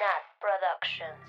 Nat 0.00 0.24
Productions. 0.40 1.20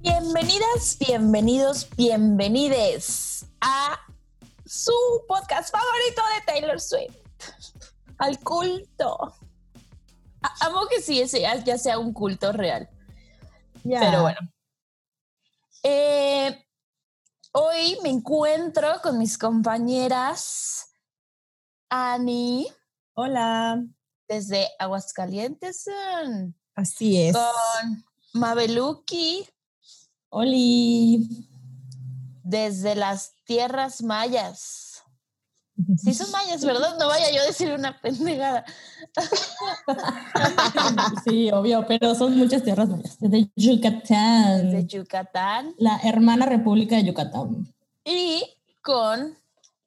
Bienvenidas, 0.00 0.96
bienvenidos, 0.98 1.88
bienvenides 1.96 3.46
a 3.60 3.98
su 4.66 4.92
podcast 5.26 5.70
favorito 5.72 6.22
de 6.36 6.52
Taylor 6.52 6.80
Swift, 6.80 7.16
al 8.18 8.38
culto. 8.40 9.32
A- 10.42 10.66
Amo 10.66 10.86
que 10.88 11.00
sí, 11.00 11.20
ese 11.20 11.40
ya 11.64 11.78
sea 11.78 11.98
un 11.98 12.12
culto 12.12 12.52
real. 12.52 12.88
Pero 13.82 14.22
bueno. 14.22 14.38
Eh, 15.86 16.66
hoy 17.52 17.98
me 18.02 18.08
encuentro 18.08 18.88
con 19.02 19.18
mis 19.18 19.36
compañeras 19.36 20.86
Ani 21.90 22.66
Hola. 23.12 23.84
desde 24.26 24.66
Aguascalientes, 24.78 25.84
mm, 26.26 26.54
Así 26.74 27.20
es. 27.20 27.36
con 27.36 28.02
Mabeluki 28.32 29.46
Oli. 30.30 31.28
desde 32.42 32.94
las 32.94 33.34
tierras 33.44 34.02
mayas. 34.02 34.83
Sí 35.98 36.14
son 36.14 36.30
mayas, 36.30 36.64
¿verdad? 36.64 36.96
No 36.98 37.08
vaya 37.08 37.30
yo 37.32 37.42
a 37.42 37.46
decir 37.46 37.72
una 37.72 38.00
pendejada. 38.00 38.64
Sí, 41.24 41.50
obvio, 41.50 41.84
pero 41.86 42.14
son 42.14 42.36
muchas 42.36 42.62
tierras 42.62 42.88
mayas. 42.88 43.18
Desde 43.18 43.50
Yucatán. 43.56 44.70
De 44.70 44.86
Yucatán. 44.86 45.74
La 45.78 45.98
hermana 46.04 46.46
república 46.46 46.96
de 46.96 47.04
Yucatán. 47.04 47.72
Y 48.04 48.44
con 48.82 49.36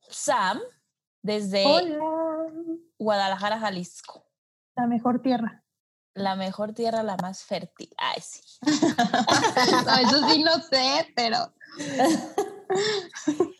Sam 0.09 0.59
desde 1.21 1.65
Hola, 1.65 2.51
Guadalajara, 2.97 3.59
Jalisco. 3.59 4.25
la 4.75 4.87
mejor 4.87 5.21
tierra. 5.21 5.63
La 6.13 6.35
mejor 6.35 6.73
tierra, 6.73 7.03
la 7.03 7.15
más 7.17 7.43
fértil. 7.43 7.89
Ay, 7.97 8.21
sí. 8.21 8.41
No, 9.85 9.95
eso 9.95 10.29
sí 10.29 10.43
no 10.43 10.51
sé, 10.69 11.07
pero 11.15 11.53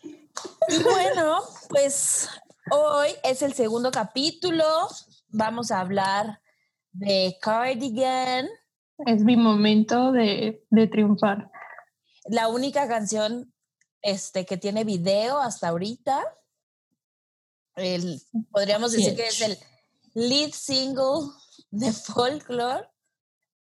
Y 0.68 0.82
bueno, 0.82 1.42
pues 1.68 2.28
hoy 2.70 3.08
es 3.22 3.42
el 3.42 3.54
segundo 3.54 3.90
capítulo. 3.90 4.64
Vamos 5.28 5.70
a 5.70 5.80
hablar 5.80 6.40
de 6.92 7.36
Cardigan, 7.40 8.48
es 9.06 9.22
mi 9.22 9.36
momento 9.36 10.12
de, 10.12 10.64
de 10.70 10.86
triunfar. 10.88 11.50
la 12.24 12.48
única 12.48 12.88
canción 12.88 13.52
este, 14.02 14.44
que 14.44 14.56
tiene 14.56 14.84
video 14.84 15.38
hasta 15.38 15.68
ahorita. 15.68 16.24
El, 17.76 18.20
podríamos 18.50 18.92
decir 18.92 19.14
que 19.14 19.28
es. 19.28 19.40
es 19.40 19.48
el 19.48 19.58
lead 20.14 20.50
single 20.50 21.30
de 21.70 21.92
Folklore, 21.92 22.88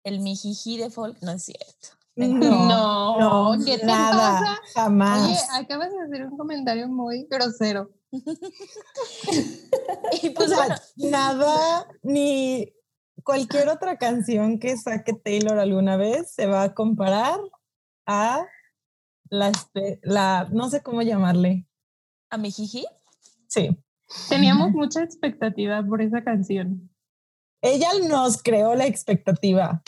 el 0.04 0.20
mijiji 0.20 0.78
de 0.78 0.90
Folk, 0.90 1.18
no 1.22 1.32
es 1.32 1.46
cierto. 1.46 2.01
No, 2.16 3.54
¿qué 3.66 3.78
te 3.78 3.86
nada, 3.86 4.40
pasa? 4.40 4.62
jamás. 4.74 5.24
Oye, 5.24 5.38
acabas 5.64 5.92
de 5.92 6.02
hacer 6.02 6.26
un 6.26 6.38
comentario 6.38 6.88
muy 6.88 7.28
grosero. 7.30 7.90
Y 10.22 10.30
O 10.30 10.34
pues 10.34 10.50
sea, 10.50 10.58
bueno, 10.58 10.76
nada, 10.98 11.88
ni 12.04 12.74
cualquier 13.24 13.70
otra 13.70 13.98
canción 13.98 14.60
que 14.60 14.76
saque 14.78 15.14
Taylor 15.14 15.58
alguna 15.60 15.96
vez 15.98 16.34
se 16.34 16.48
va 16.48 16.64
a 16.64 16.74
comparar 16.74 17.40
a 18.06 18.46
la, 19.30 19.52
la 20.04 20.48
no 20.52 20.70
sé 20.70 20.82
cómo 20.82 21.02
llamarle. 21.02 21.66
a 22.30 22.38
mijiji. 22.38 22.86
Sí. 23.48 23.78
Teníamos 24.28 24.72
mucha 24.72 25.02
expectativa 25.04 25.82
por 25.84 26.02
esa 26.02 26.24
canción. 26.24 26.90
Ella 27.62 27.90
nos 28.10 28.42
creó 28.44 28.76
la 28.76 28.86
expectativa. 28.88 29.82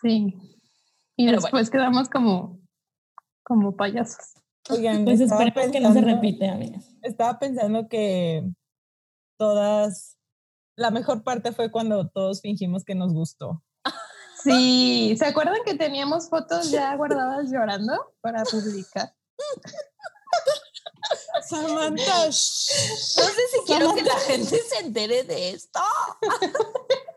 Sí. 0.00 0.34
Y 1.18 1.26
Pero 1.26 1.40
después 1.40 1.68
quedamos 1.68 2.08
como, 2.08 2.60
como 3.42 3.74
payasos. 3.74 4.34
Oigan, 4.70 5.04
Pues 5.04 5.20
esperemos 5.20 5.72
que 5.72 5.80
no 5.80 5.92
se 5.92 6.00
repite, 6.00 6.48
amigas. 6.48 6.94
Estaba 7.02 7.40
pensando 7.40 7.88
que 7.88 8.48
todas, 9.36 10.16
la 10.76 10.92
mejor 10.92 11.24
parte 11.24 11.50
fue 11.50 11.72
cuando 11.72 12.08
todos 12.08 12.40
fingimos 12.40 12.84
que 12.84 12.94
nos 12.94 13.12
gustó. 13.12 13.64
Sí, 14.44 15.16
¿se 15.18 15.26
acuerdan 15.26 15.58
que 15.64 15.74
teníamos 15.74 16.28
fotos 16.28 16.70
ya 16.70 16.94
guardadas 16.94 17.50
llorando 17.50 18.14
para 18.20 18.44
publicar? 18.44 19.12
Samantha, 21.48 22.26
No 22.26 22.32
sé 22.32 23.42
si 23.52 23.66
quiero 23.66 23.92
que 23.92 24.02
la 24.02 24.18
gente 24.20 24.56
se 24.62 24.84
entere 24.84 25.24
de 25.24 25.50
esto. 25.50 25.80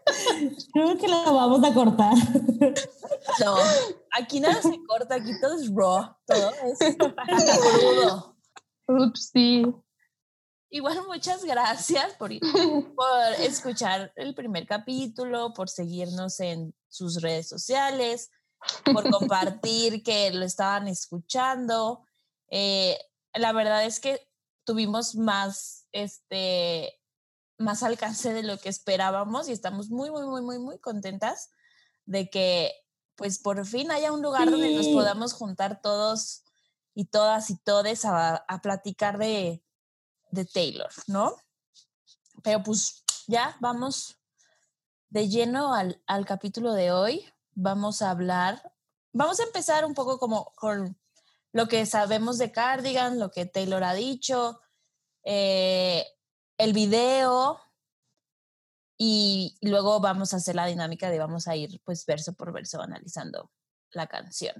Creo 0.74 0.98
que 0.98 1.08
la 1.08 1.32
vamos 1.32 1.64
a 1.64 1.74
cortar. 1.74 2.14
No, 3.44 3.56
aquí 4.12 4.40
nada 4.40 4.62
se 4.62 4.80
corta, 4.86 5.16
aquí 5.16 5.32
todo 5.40 5.56
es 5.56 5.70
raw, 5.74 6.16
todo 6.26 6.52
es 6.66 6.96
crudo. 6.96 8.38
Ups, 8.88 9.30
sí. 9.32 9.66
Igual 10.70 11.06
muchas 11.08 11.44
gracias 11.44 12.14
por, 12.14 12.32
por 12.96 13.34
escuchar 13.40 14.12
el 14.16 14.34
primer 14.34 14.66
capítulo, 14.66 15.54
por 15.54 15.70
seguirnos 15.70 16.40
en 16.40 16.74
sus 16.88 17.22
redes 17.22 17.50
sociales, 17.50 18.32
por 18.86 19.10
compartir 19.10 20.02
que 20.04 20.32
lo 20.32 20.46
estaban 20.46 20.88
escuchando. 20.88 22.06
Eh, 22.50 22.98
la 23.34 23.52
verdad 23.52 23.86
es 23.86 24.00
que 24.00 24.28
tuvimos 24.66 25.16
más, 25.16 25.88
este, 25.92 27.01
más 27.62 27.84
alcance 27.84 28.34
de 28.34 28.44
lo 28.44 28.58
que 28.58 28.70
esperábamos 28.70 29.48
y 29.48 29.52
estamos 29.52 29.90
muy, 29.90 30.12
muy, 30.12 30.26
muy, 30.26 30.42
muy, 30.42 30.60
muy 30.60 30.80
contentas 30.80 31.50
de 32.06 32.30
que 32.30 32.74
pues 33.16 33.40
por 33.40 33.66
fin 33.66 33.92
haya 33.92 34.12
un 34.12 34.22
lugar 34.22 34.50
donde 34.50 34.74
nos 34.76 34.88
podamos 34.88 35.34
juntar 35.34 35.82
todos 35.82 36.44
y 36.94 37.06
todas 37.06 37.50
y 37.50 37.58
todes 37.58 38.06
a, 38.06 38.36
a 38.36 38.62
platicar 38.62 39.18
de, 39.18 39.64
de 40.32 40.46
Taylor, 40.46 40.90
¿no? 41.08 41.36
Pero 42.44 42.64
pues 42.64 43.04
ya 43.28 43.56
vamos 43.60 44.18
de 45.10 45.30
lleno 45.30 45.74
al, 45.74 46.02
al 46.08 46.26
capítulo 46.26 46.74
de 46.74 46.92
hoy. 46.92 47.32
Vamos 47.54 48.02
a 48.02 48.12
hablar, 48.12 48.74
vamos 49.12 49.40
a 49.40 49.44
empezar 49.44 49.86
un 49.86 49.94
poco 49.94 50.18
como 50.18 50.52
con 50.56 50.98
lo 51.52 51.68
que 51.68 51.86
sabemos 51.86 52.38
de 52.38 52.52
Cardigan, 52.52 53.20
lo 53.20 53.30
que 53.30 53.46
Taylor 53.46 53.84
ha 53.84 53.94
dicho, 53.94 54.62
eh, 55.24 56.06
el 56.62 56.74
video 56.74 57.58
y 58.98 59.58
luego 59.62 60.00
vamos 60.00 60.34
a 60.34 60.38
hacer 60.38 60.56
la 60.56 60.68
dinámica 60.68 61.10
de 61.10 61.18
vamos 61.18 61.48
a 61.48 61.56
ir 61.56 61.82
pues 61.84 62.06
verso 62.06 62.34
por 62.34 62.54
verso 62.54 62.80
analizando 62.82 63.50
la 63.94 64.06
canción. 64.06 64.54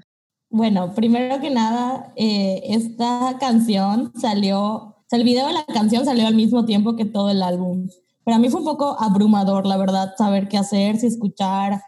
Bueno, 0.50 0.96
primero 0.96 1.40
que 1.40 1.52
nada, 1.52 2.12
eh, 2.16 2.62
esta 2.66 3.38
canción 3.40 4.12
salió, 4.20 4.60
o 4.60 5.06
sea, 5.08 5.20
el 5.20 5.26
video 5.26 5.46
de 5.48 5.54
la 5.54 5.66
canción 5.66 6.04
salió 6.04 6.28
al 6.28 6.36
mismo 6.36 6.66
tiempo 6.66 6.96
que 6.96 7.06
todo 7.06 7.30
el 7.30 7.44
álbum. 7.44 7.88
Para 8.24 8.40
mí 8.40 8.50
fue 8.50 8.62
un 8.62 8.66
poco 8.66 8.98
abrumador, 9.00 9.68
la 9.68 9.78
verdad, 9.78 10.16
saber 10.18 10.50
qué 10.50 10.58
hacer, 10.58 10.98
si 10.98 11.06
escuchar 11.06 11.84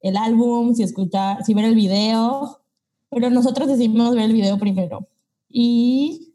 el 0.00 0.16
álbum, 0.16 0.74
si 0.74 0.82
escuchar, 0.82 1.44
si 1.44 1.54
ver 1.54 1.64
el 1.64 1.76
video. 1.76 2.60
Pero 3.08 3.30
nosotros 3.30 3.68
decidimos 3.68 4.14
ver 4.14 4.24
el 4.24 4.32
video 4.32 4.58
primero. 4.58 5.08
Y 5.48 6.34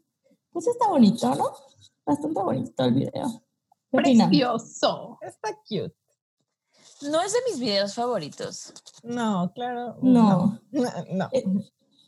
pues 0.50 0.66
está 0.66 0.88
bonito, 0.88 1.34
¿no? 1.34 1.44
Bastante 2.10 2.42
bonito 2.42 2.84
el 2.84 2.94
video. 2.94 3.42
Precioso. 3.90 5.18
está 5.22 5.54
cute. 5.68 5.94
No 7.02 7.22
es 7.22 7.32
de 7.32 7.38
mis 7.50 7.58
videos 7.60 7.94
favoritos. 7.94 8.72
No, 9.02 9.50
claro. 9.54 9.96
No. 10.02 10.60
No. 10.70 10.82
no. 11.12 11.28
Eh, 11.32 11.44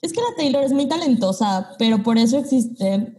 Es 0.03 0.13
que 0.13 0.21
la 0.21 0.35
Taylor 0.37 0.65
es 0.65 0.73
muy 0.73 0.87
talentosa, 0.89 1.75
pero 1.79 2.03
por 2.03 2.19
eso 2.19 2.37
existen, 2.39 3.17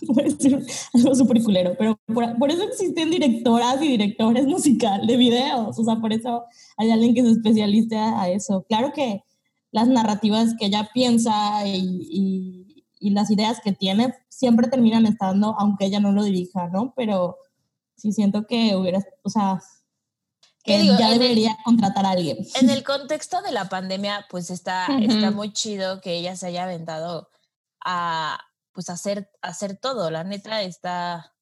algo 0.94 1.14
súper 1.14 1.42
culero, 1.42 1.74
pero 1.78 1.98
por, 2.12 2.38
por 2.38 2.50
eso 2.50 2.62
existen 2.64 3.10
directoras 3.10 3.80
y 3.82 3.88
directores 3.88 4.46
musical 4.46 5.06
de 5.06 5.16
videos. 5.16 5.78
O 5.78 5.84
sea, 5.84 5.96
por 5.96 6.12
eso 6.12 6.44
hay 6.78 6.90
alguien 6.90 7.14
que 7.14 7.22
se 7.22 7.32
especialice 7.32 7.96
a 7.96 8.28
eso. 8.30 8.64
Claro 8.68 8.92
que 8.92 9.22
las 9.70 9.88
narrativas 9.88 10.54
que 10.58 10.66
ella 10.66 10.90
piensa 10.92 11.66
y, 11.66 11.78
y- 12.10 12.61
y 13.02 13.10
las 13.10 13.30
ideas 13.30 13.60
que 13.60 13.72
tiene 13.72 14.14
siempre 14.28 14.68
terminan 14.68 15.04
estando, 15.06 15.54
aunque 15.58 15.86
ella 15.86 16.00
no 16.00 16.12
lo 16.12 16.22
dirija, 16.22 16.68
¿no? 16.68 16.94
Pero 16.96 17.36
sí 17.96 18.12
siento 18.12 18.46
que 18.46 18.76
hubiera, 18.76 19.04
o 19.22 19.28
sea, 19.28 19.60
¿Qué 20.64 20.76
que 20.76 20.82
digo? 20.82 20.96
ya 20.98 21.12
el- 21.12 21.18
debería 21.18 21.58
contratar 21.64 22.06
a 22.06 22.10
alguien. 22.10 22.38
En 22.54 22.70
el 22.70 22.84
contexto 22.84 23.42
de 23.42 23.50
la 23.50 23.68
pandemia, 23.68 24.26
pues 24.30 24.50
está, 24.50 24.86
está 25.00 25.30
muy 25.32 25.52
chido 25.52 26.00
que 26.00 26.14
ella 26.14 26.36
se 26.36 26.46
haya 26.46 26.62
aventado 26.64 27.28
a 27.84 28.38
pues 28.72 28.88
hacer, 28.88 29.30
hacer 29.42 29.76
todo. 29.76 30.10
La 30.10 30.22
neta 30.24 30.62
está, 30.62 31.34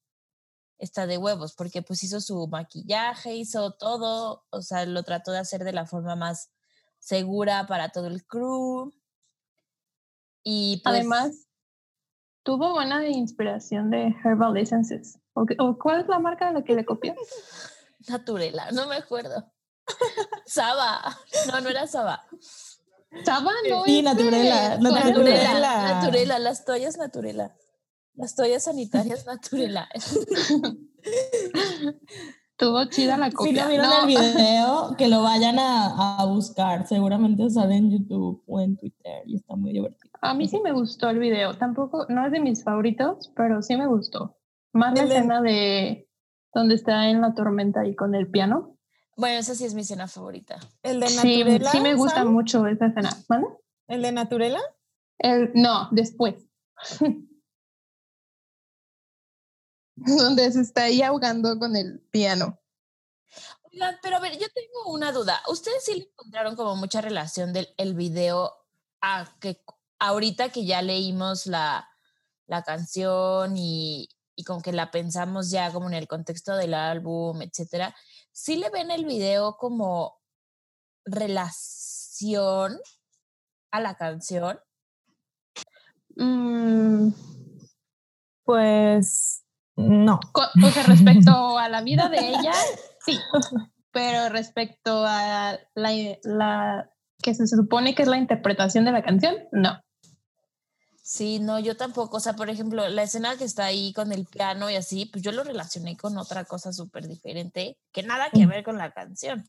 está 0.79 1.05
de 1.05 1.17
huevos, 1.19 1.53
porque 1.53 1.81
pues 1.83 2.03
hizo 2.03 2.19
su 2.19 2.47
maquillaje, 2.47 3.35
hizo 3.35 3.71
todo, 3.73 4.45
o 4.49 4.61
sea, 4.63 4.85
lo 4.85 5.03
trató 5.03 5.31
de 5.31 5.37
hacer 5.39 5.63
de 5.63 5.73
la 5.73 5.85
forma 5.85 6.15
más 6.15 6.49
segura 6.99 7.67
para 7.67 7.89
todo 7.89 8.07
el 8.07 8.25
crew. 8.25 8.91
Y 10.43 10.81
pues, 10.83 10.95
Además, 10.95 11.47
tuvo 12.43 12.73
buena 12.73 13.07
inspiración 13.07 13.89
de 13.89 14.15
Herbal 14.23 14.57
Essences. 14.57 15.19
¿O, 15.33 15.45
cuál 15.77 16.01
es 16.01 16.07
la 16.07 16.19
marca 16.19 16.47
de 16.47 16.53
la 16.53 16.63
que 16.63 16.75
le 16.75 16.85
copió? 16.85 17.15
Naturela, 18.07 18.71
no 18.71 18.87
me 18.87 18.95
acuerdo. 18.95 19.51
Saba. 20.45 21.17
No, 21.47 21.61
no 21.61 21.69
era 21.69 21.87
Saba. 21.87 22.25
Saba, 23.23 23.51
no 23.69 23.83
Sí, 23.85 24.01
Naturela. 24.01 24.77
Naturela. 24.77 25.93
Naturela, 25.93 26.39
las 26.39 26.65
toallas 26.65 26.97
Naturela. 26.97 27.55
Las 28.15 28.35
toallas 28.35 28.63
sanitarias 28.63 29.25
Naturela. 29.25 29.87
Tuvo 32.61 32.85
chida 32.85 33.17
la 33.17 33.25
Si 33.31 33.35
copia. 33.35 33.63
no 33.63 33.69
vieron 33.69 33.89
No, 33.89 34.01
el 34.01 34.07
video, 34.07 34.95
que 34.97 35.07
lo 35.07 35.23
vayan 35.23 35.57
a, 35.57 36.19
a 36.19 36.25
buscar. 36.25 36.85
Seguramente 36.85 37.49
sale 37.49 37.75
en 37.75 37.89
YouTube 37.89 38.43
o 38.45 38.59
en 38.61 38.77
Twitter 38.77 39.23
y 39.25 39.37
está 39.37 39.55
muy 39.55 39.73
divertido. 39.73 40.11
a 40.21 40.33
mí 40.35 40.47
sí 40.47 40.59
me 40.61 40.71
gustó 40.71 41.09
el 41.09 41.17
video. 41.17 41.55
Tampoco, 41.55 42.05
no 42.09 42.23
es 42.25 42.31
de 42.31 42.39
mis 42.39 42.63
favoritos, 42.63 43.31
pero 43.35 43.63
sí 43.63 43.75
me 43.75 43.87
gustó. 43.87 44.37
Más 44.73 44.95
la 44.95 45.05
escena 45.05 45.41
de 45.41 46.07
donde 46.53 46.75
está 46.75 47.09
en 47.09 47.21
la 47.21 47.33
tormenta 47.33 47.85
y 47.87 47.95
con 47.95 48.13
el 48.13 48.29
piano. 48.29 48.77
Bueno, 49.17 49.39
esa 49.39 49.55
sí 49.55 49.65
es 49.65 49.73
mi 49.73 49.81
escena 49.81 50.07
favorita. 50.07 50.59
El 50.83 50.99
de 50.99 51.07
Sí, 51.07 51.39
Naturela. 51.39 51.71
sí 51.71 51.79
me 51.81 51.95
gusta 51.95 52.17
Sam? 52.17 52.31
mucho 52.31 52.67
esa 52.67 52.85
escena. 52.87 53.09
¿Vale? 53.27 53.47
El 53.87 54.01
de 54.03 54.11
Naturela. 54.11 54.59
El, 55.17 55.51
no, 55.55 55.87
después. 55.91 56.35
Donde 60.17 60.51
se 60.51 60.61
está 60.61 60.83
ahí 60.83 61.01
ahogando 61.01 61.57
con 61.59 61.75
el 61.75 61.99
piano. 62.11 62.59
Oigan, 63.71 63.97
pero 64.01 64.17
a 64.17 64.19
ver, 64.19 64.33
yo 64.33 64.47
tengo 64.53 64.91
una 64.91 65.11
duda. 65.11 65.41
¿Ustedes 65.47 65.83
sí 65.85 65.95
le 65.95 66.03
encontraron 66.03 66.55
como 66.55 66.75
mucha 66.75 67.01
relación 67.01 67.53
del 67.53 67.73
el 67.77 67.93
video 67.93 68.53
a 69.01 69.37
que 69.39 69.63
ahorita 69.99 70.49
que 70.49 70.65
ya 70.65 70.81
leímos 70.81 71.45
la, 71.45 71.87
la 72.47 72.63
canción 72.63 73.55
y, 73.55 74.09
y 74.35 74.43
con 74.43 74.61
que 74.61 74.73
la 74.73 74.91
pensamos 74.91 75.51
ya 75.51 75.71
como 75.71 75.87
en 75.87 75.93
el 75.93 76.07
contexto 76.07 76.55
del 76.55 76.73
álbum, 76.73 77.41
etcétera? 77.41 77.95
¿Sí 78.31 78.57
le 78.57 78.69
ven 78.69 78.91
el 78.91 79.05
video 79.05 79.57
como 79.57 80.19
relación 81.05 82.79
a 83.71 83.79
la 83.79 83.95
canción? 83.95 84.59
Mm, 86.15 87.13
Pues 88.43 89.43
no. 89.75 90.19
o 90.33 90.69
sea, 90.71 90.83
respecto 90.83 91.57
a 91.59 91.69
la 91.69 91.81
vida 91.81 92.09
de 92.09 92.29
ella, 92.29 92.53
sí. 93.05 93.17
Pero 93.91 94.29
respecto 94.29 95.03
a 95.05 95.59
la, 95.75 95.91
la 96.23 96.89
que 97.21 97.33
se 97.33 97.45
supone 97.47 97.93
que 97.93 98.03
es 98.03 98.07
la 98.07 98.17
interpretación 98.17 98.85
de 98.85 98.91
la 98.91 99.03
canción, 99.03 99.35
no. 99.51 99.79
Sí, 101.03 101.39
no, 101.39 101.59
yo 101.59 101.75
tampoco. 101.75 102.17
O 102.17 102.19
sea, 102.21 102.33
por 102.33 102.49
ejemplo, 102.49 102.87
la 102.87 103.03
escena 103.03 103.35
que 103.37 103.43
está 103.43 103.65
ahí 103.65 103.91
con 103.91 104.13
el 104.13 104.25
piano 104.25 104.69
y 104.69 104.75
así, 104.75 105.07
pues 105.07 105.23
yo 105.23 105.31
lo 105.33 105.43
relacioné 105.43 105.97
con 105.97 106.17
otra 106.17 106.45
cosa 106.45 106.71
súper 106.71 107.07
diferente 107.07 107.77
que 107.91 108.03
nada 108.03 108.29
que 108.31 108.45
Mm. 108.45 108.49
ver 108.49 108.63
con 108.63 108.77
la 108.77 108.91
canción. 108.91 109.43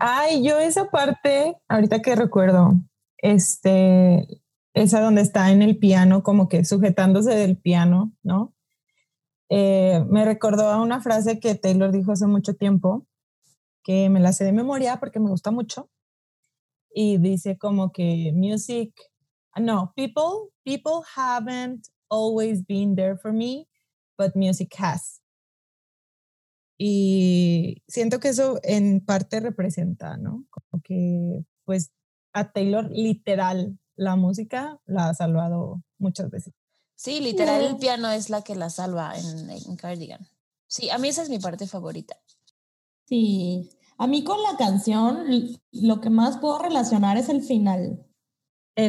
Ay, 0.00 0.42
yo 0.42 0.58
esa 0.58 0.86
parte, 0.90 1.56
ahorita 1.68 2.00
que 2.00 2.16
recuerdo, 2.16 2.74
este, 3.18 4.42
esa 4.74 5.00
donde 5.00 5.20
está 5.22 5.50
en 5.50 5.62
el 5.62 5.78
piano, 5.78 6.22
como 6.22 6.48
que 6.48 6.64
sujetándose 6.64 7.34
del 7.34 7.56
piano, 7.56 8.12
¿no? 8.22 8.54
Eh, 9.50 10.04
me 10.08 10.24
recordó 10.24 10.68
a 10.68 10.80
una 10.82 11.00
frase 11.00 11.40
que 11.40 11.54
Taylor 11.54 11.92
dijo 11.92 12.12
hace 12.12 12.26
mucho 12.26 12.54
tiempo, 12.54 13.06
que 13.82 14.10
me 14.10 14.20
la 14.20 14.32
sé 14.32 14.44
de 14.44 14.52
memoria 14.52 14.98
porque 15.00 15.20
me 15.20 15.30
gusta 15.30 15.50
mucho. 15.50 15.90
Y 16.90 17.18
dice 17.18 17.56
como 17.58 17.92
que 17.92 18.32
music, 18.34 18.92
no, 19.58 19.92
people, 19.96 20.50
people 20.64 21.06
haven't 21.16 21.86
always 22.10 22.66
been 22.66 22.96
there 22.96 23.16
for 23.16 23.32
me, 23.32 23.66
but 24.18 24.34
music 24.34 24.74
has. 24.78 25.22
Y 26.78 27.82
siento 27.88 28.20
que 28.20 28.28
eso 28.28 28.60
en 28.62 29.04
parte 29.04 29.40
representa, 29.40 30.16
¿no? 30.16 30.46
Como 30.50 30.82
que 30.82 31.44
pues 31.64 31.92
a 32.32 32.52
Taylor 32.52 32.88
literal 32.90 33.78
la 33.96 34.16
música 34.16 34.78
la 34.86 35.08
ha 35.08 35.14
salvado 35.14 35.82
muchas 35.98 36.30
veces. 36.30 36.54
Sí, 36.98 37.20
literal, 37.20 37.62
el 37.62 37.72
No. 37.74 37.78
piano 37.78 38.10
es 38.10 38.28
la 38.28 38.42
que 38.42 38.56
la 38.56 38.70
salva 38.70 39.16
en, 39.16 39.50
en 39.50 39.76
Cardigan. 39.76 40.26
Sí, 40.66 40.90
a 40.90 40.98
mí 40.98 41.06
esa 41.08 41.22
es 41.22 41.30
mi 41.30 41.38
parte 41.38 41.68
favorita. 41.68 42.16
Sí. 43.06 43.70
A 43.98 44.08
mí 44.08 44.24
con 44.24 44.42
la 44.42 44.56
canción, 44.56 45.24
lo 45.70 46.00
que 46.00 46.10
más 46.10 46.38
puedo 46.38 46.58
relacionar 46.58 47.16
es 47.16 47.28
el 47.28 47.42
final. 47.42 48.04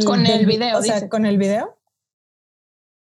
Con 0.06 0.26
el 0.26 0.46
video, 0.48 0.80
O 0.80 0.82
sea, 0.82 1.08
con 1.08 1.26
el 1.28 1.38
video. 1.38 1.78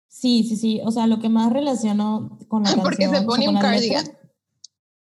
Sí, 0.08 0.44
sí, 0.44 0.56
sí. 0.56 0.80
O 0.84 0.90
sea, 0.90 1.06
lo 1.06 1.18
que 1.20 1.28
más 1.30 1.52
relaciono 1.52 2.38
con 2.48 2.64
la 2.64 2.70
canción. 2.74 2.82
Porque 2.84 3.08
se 3.08 3.22
pone 3.22 3.48
un 3.48 3.54
letra. 3.54 3.70
cardigan. 3.70 4.06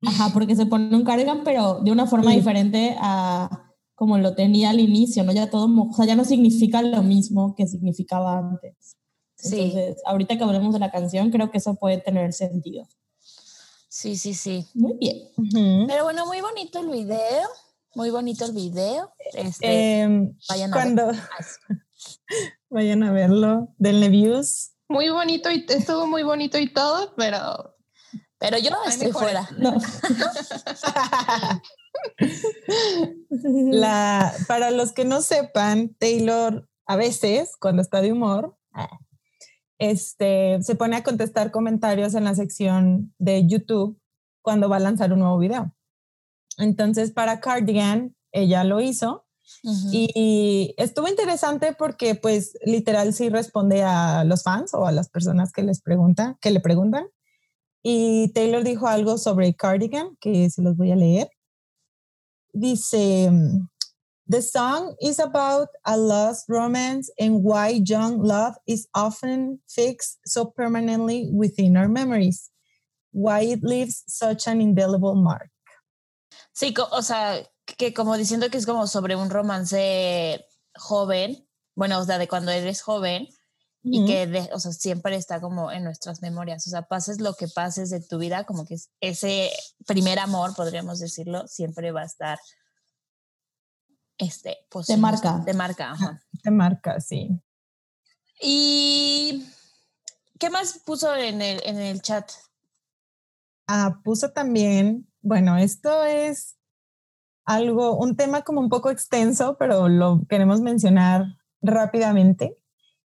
Ajá, 0.06 0.30
porque 0.34 0.56
se 0.58 0.66
pone 0.66 0.94
un 0.98 1.06
cardigan, 1.06 1.46
pero 1.46 1.80
de 1.80 1.90
una 1.92 2.06
forma 2.08 2.32
Sí. 2.32 2.38
diferente 2.38 2.98
a 3.00 3.70
como 3.96 4.18
lo 4.18 4.36
tenía 4.36 4.72
al 4.72 4.82
inicio, 4.82 5.24
¿no? 5.24 5.32
Ya 5.32 5.50
todo, 5.50 5.66
o 5.90 5.94
sea, 5.94 6.06
ya 6.06 6.18
no 6.18 6.26
significa 6.26 6.82
lo 6.82 7.04
mismo 7.04 7.56
que 7.56 7.68
significaba 7.68 8.38
antes. 8.38 8.98
Sí, 9.44 9.60
Entonces, 9.74 10.02
ahorita 10.06 10.38
que 10.38 10.44
hablemos 10.44 10.74
de 10.74 10.80
la 10.80 10.90
canción, 10.92 11.30
creo 11.32 11.52
que 11.52 11.58
eso 11.58 11.76
puede 11.76 11.98
tener 11.98 12.32
sentido. 12.34 12.88
sí, 13.90 14.16
sí, 14.16 14.34
sí. 14.34 14.68
Muy 14.74 14.94
bien. 14.98 15.88
Pero 15.88 16.04
bueno, 16.06 16.26
muy 16.26 16.42
bonito 16.42 16.80
el 16.80 16.88
video. 16.90 17.48
Muy 17.96 18.10
bonito 18.10 18.46
el 18.46 18.54
video. 18.54 19.14
Este, 19.34 20.00
Em, 20.02 20.36
vayan 20.50 20.74
a 20.74 20.76
ver. 20.78 20.84
cuando 20.96 21.12
vayan 22.70 23.04
a 23.04 23.12
verlo 23.12 23.68
del 23.78 24.00
Nevius. 24.00 24.72
Muy 24.88 25.10
bonito 25.10 25.52
y 25.52 25.66
estuvo 25.68 26.08
muy 26.08 26.24
bonito 26.24 26.58
y 26.58 26.72
todo, 26.74 27.14
pero 27.16 27.76
Pero 28.40 28.58
yo 28.58 28.72
Hay 28.84 28.90
estoy 28.90 29.12
fuera. 29.12 29.48
No. 29.58 29.76
La, 33.72 34.34
para 34.48 34.72
los 34.72 34.92
que 34.92 35.06
no 35.06 35.22
sepan, 35.22 35.96
Taylor 36.00 36.68
a 36.86 36.96
veces, 36.96 37.56
cuando 37.60 37.82
está 37.82 38.02
de 38.02 38.12
humor, 38.12 38.58
este, 39.92 40.62
se 40.62 40.76
pone 40.76 40.96
a 40.96 41.04
contestar 41.04 41.52
comentarios 41.52 42.16
en 42.16 42.24
la 42.24 42.36
sección 42.36 43.14
de 43.18 43.46
YouTube 43.46 44.00
cuando 44.42 44.70
va 44.70 44.78
a 44.78 44.80
lanzar 44.80 45.12
un 45.12 45.20
nuevo 45.20 45.38
video. 45.38 45.76
Entonces, 46.58 47.12
para 47.12 47.42
Cardigan, 47.42 48.16
ella 48.32 48.64
lo 48.64 48.80
hizo 48.80 49.26
y 49.92 50.74
estuvo 50.78 51.10
interesante 51.10 51.76
porque, 51.78 52.16
pues, 52.16 52.58
literal 52.64 53.14
sí 53.14 53.28
responde 53.28 53.84
a 53.84 54.24
los 54.24 54.44
fans 54.44 54.74
o 54.74 54.86
a 54.86 54.92
las 54.94 55.10
personas 55.10 55.52
que 55.52 55.64
les 55.64 55.82
preguntan, 55.82 56.38
que 56.40 56.52
le 56.52 56.62
preguntan. 56.62 57.08
Y 57.82 58.32
Taylor 58.34 58.64
dijo 58.64 58.88
algo 58.88 59.18
sobre 59.18 59.54
Cardigan 59.54 60.16
que 60.22 60.50
se 60.50 60.62
los 60.62 60.78
voy 60.78 60.92
a 60.92 60.96
leer. 60.96 61.30
Dice, 62.54 63.30
The 64.28 64.42
song 64.42 64.96
is 65.02 65.20
about 65.20 65.68
a 65.86 65.98
lost 65.98 66.46
romance 66.48 67.12
and 67.20 67.44
why 67.44 67.82
young 67.86 68.22
love 68.24 68.56
is 68.66 68.88
often 68.96 69.60
fixed 69.68 70.20
so 70.26 70.46
permanently 70.46 71.30
within 71.34 71.76
our 71.76 71.90
memories. 71.90 72.50
Why 73.12 73.42
it 73.42 73.64
leaves 73.64 74.04
such 74.08 74.48
an 74.48 74.62
indelible 74.62 75.16
mark. 75.16 75.50
Sí, 76.54 76.74
o 76.92 77.02
sea, 77.02 77.44
que 77.66 77.94
como 77.94 78.16
diciendo 78.18 78.50
que 78.50 78.58
es 78.58 78.66
como 78.66 78.88
sobre 78.88 79.16
un 79.16 79.30
romance 79.30 80.46
joven, 80.76 81.48
bueno, 81.76 82.00
o 82.00 82.06
sea, 82.06 82.18
de 82.18 82.28
cuando 82.28 82.52
eres 82.52 82.82
joven 82.82 83.28
y 83.84 84.00
Ujú. 84.00 84.08
que, 84.08 84.28
de- 84.28 84.50
o 84.54 84.60
sea, 84.60 84.72
siempre 84.72 85.16
está 85.18 85.42
como 85.42 85.72
en 85.72 85.84
nuestras 85.84 86.22
memorias. 86.22 86.66
O 86.68 86.70
sea, 86.70 86.84
pases 86.84 87.20
lo 87.20 87.34
que 87.36 87.48
pases 87.50 87.90
de 87.90 88.00
tu 88.00 88.18
vida, 88.18 88.46
como 88.46 88.66
que 88.66 88.76
es- 88.76 88.90
ese 89.02 89.52
primer 89.86 90.20
amor, 90.20 90.56
podríamos 90.56 91.00
decirlo, 91.00 91.48
siempre 91.48 91.92
va 91.92 92.02
a 92.02 92.06
estar, 92.06 92.40
este, 94.18 94.58
pues, 94.70 94.90
en 94.90 95.02
marca. 95.02 95.42
Te 95.46 95.54
marca, 95.54 95.92
ajá. 95.92 96.22
Te 96.44 96.52
marca, 96.52 97.00
sí. 97.00 97.30
¿Y 98.42 99.46
qué 100.40 100.50
más 100.50 100.80
puso 100.86 101.16
en 101.16 101.42
el, 101.42 101.62
en 101.66 101.78
el 101.78 102.02
chat? 102.02 102.30
Ah, 103.68 104.02
puso 104.04 104.32
también, 104.32 105.08
bueno, 105.22 105.58
esto 105.58 106.04
es 106.04 106.58
algo, 107.46 107.98
un 107.98 108.16
tema 108.16 108.42
como 108.42 108.60
un 108.60 108.70
poco 108.70 108.90
extenso, 108.90 109.58
pero 109.58 109.88
lo 109.88 110.22
queremos 110.28 110.62
mencionar 110.62 111.38
rápidamente, 111.62 112.58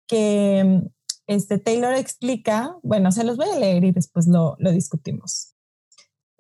que 0.08 0.82
este 1.28 1.58
Taylor 1.58 1.94
explica, 1.94 2.76
bueno, 2.84 3.12
se 3.12 3.24
los 3.24 3.38
voy 3.38 3.50
a 3.50 3.60
leer 3.60 3.86
y 3.86 3.92
después 3.92 4.28
lo, 4.28 4.56
lo 4.60 4.72
discutimos. 4.72 5.51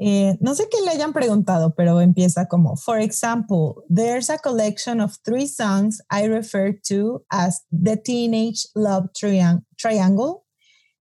Eh, 0.04 0.36
no 0.40 0.56
sé 0.56 0.68
qué 0.68 0.82
le 0.82 0.90
hayan 0.90 1.14
preguntado, 1.14 1.76
pero 1.76 2.02
empieza 2.02 2.48
como, 2.48 2.76
for 2.76 3.00
example, 3.00 3.84
there's 3.88 4.32
a 4.32 4.40
collection 4.40 5.00
of 5.00 5.16
three 5.24 5.46
songs 5.46 6.02
I 6.10 6.26
refer 6.26 6.74
to 6.88 7.24
as 7.30 7.62
the 7.72 7.98
Teenage 7.98 8.68
Love 8.74 9.12
Triang- 9.14 9.64
Triangle. 9.78 10.44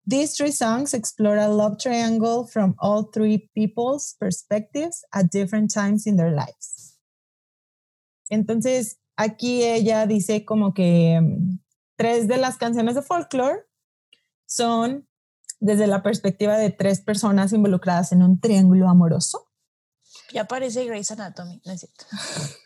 These 0.04 0.34
three 0.36 0.50
songs 0.50 0.94
explore 0.94 1.36
a 1.36 1.46
love 1.46 1.78
triangle 1.78 2.44
from 2.48 2.74
all 2.80 3.04
three 3.12 3.48
people's 3.54 4.16
perspectives 4.18 5.04
at 5.14 5.30
different 5.30 5.72
times 5.72 6.04
in 6.04 6.16
their 6.16 6.32
lives. 6.32 6.98
Entonces, 8.32 8.96
aquí 9.16 9.62
ella 9.62 10.06
dice 10.06 10.44
como 10.44 10.74
que 10.74 11.20
mm, 11.20 11.60
tres 11.96 12.26
de 12.26 12.38
las 12.38 12.56
canciones 12.56 12.96
de 12.96 13.02
folklore 13.02 13.64
son 14.44 15.07
desde 15.60 15.86
la 15.86 16.02
perspectiva 16.02 16.56
de 16.56 16.70
tres 16.70 17.00
personas 17.00 17.52
involucradas 17.52 18.12
en 18.12 18.22
un 18.22 18.40
triángulo 18.40 18.88
amoroso. 18.88 19.48
Ya 20.32 20.44
parece 20.44 20.84
Grey's 20.84 21.10
Anatomy, 21.10 21.60
¿no 21.64 21.72
es 21.72 21.80
cierto? 21.80 22.04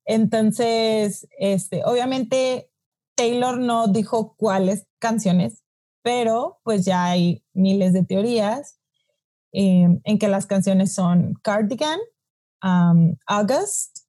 Entonces, 0.04 1.28
este, 1.38 1.82
obviamente 1.84 2.70
Taylor 3.14 3.58
no 3.58 3.86
dijo 3.88 4.34
cuáles 4.36 4.86
canciones, 4.98 5.62
pero 6.02 6.60
pues 6.64 6.84
ya 6.84 7.04
hay 7.04 7.44
miles 7.52 7.92
de 7.92 8.04
teorías 8.04 8.80
eh, 9.52 10.00
en 10.04 10.18
que 10.18 10.28
las 10.28 10.46
canciones 10.46 10.94
son 10.94 11.34
Cardigan, 11.42 11.98
um, 12.62 13.16
August 13.26 14.06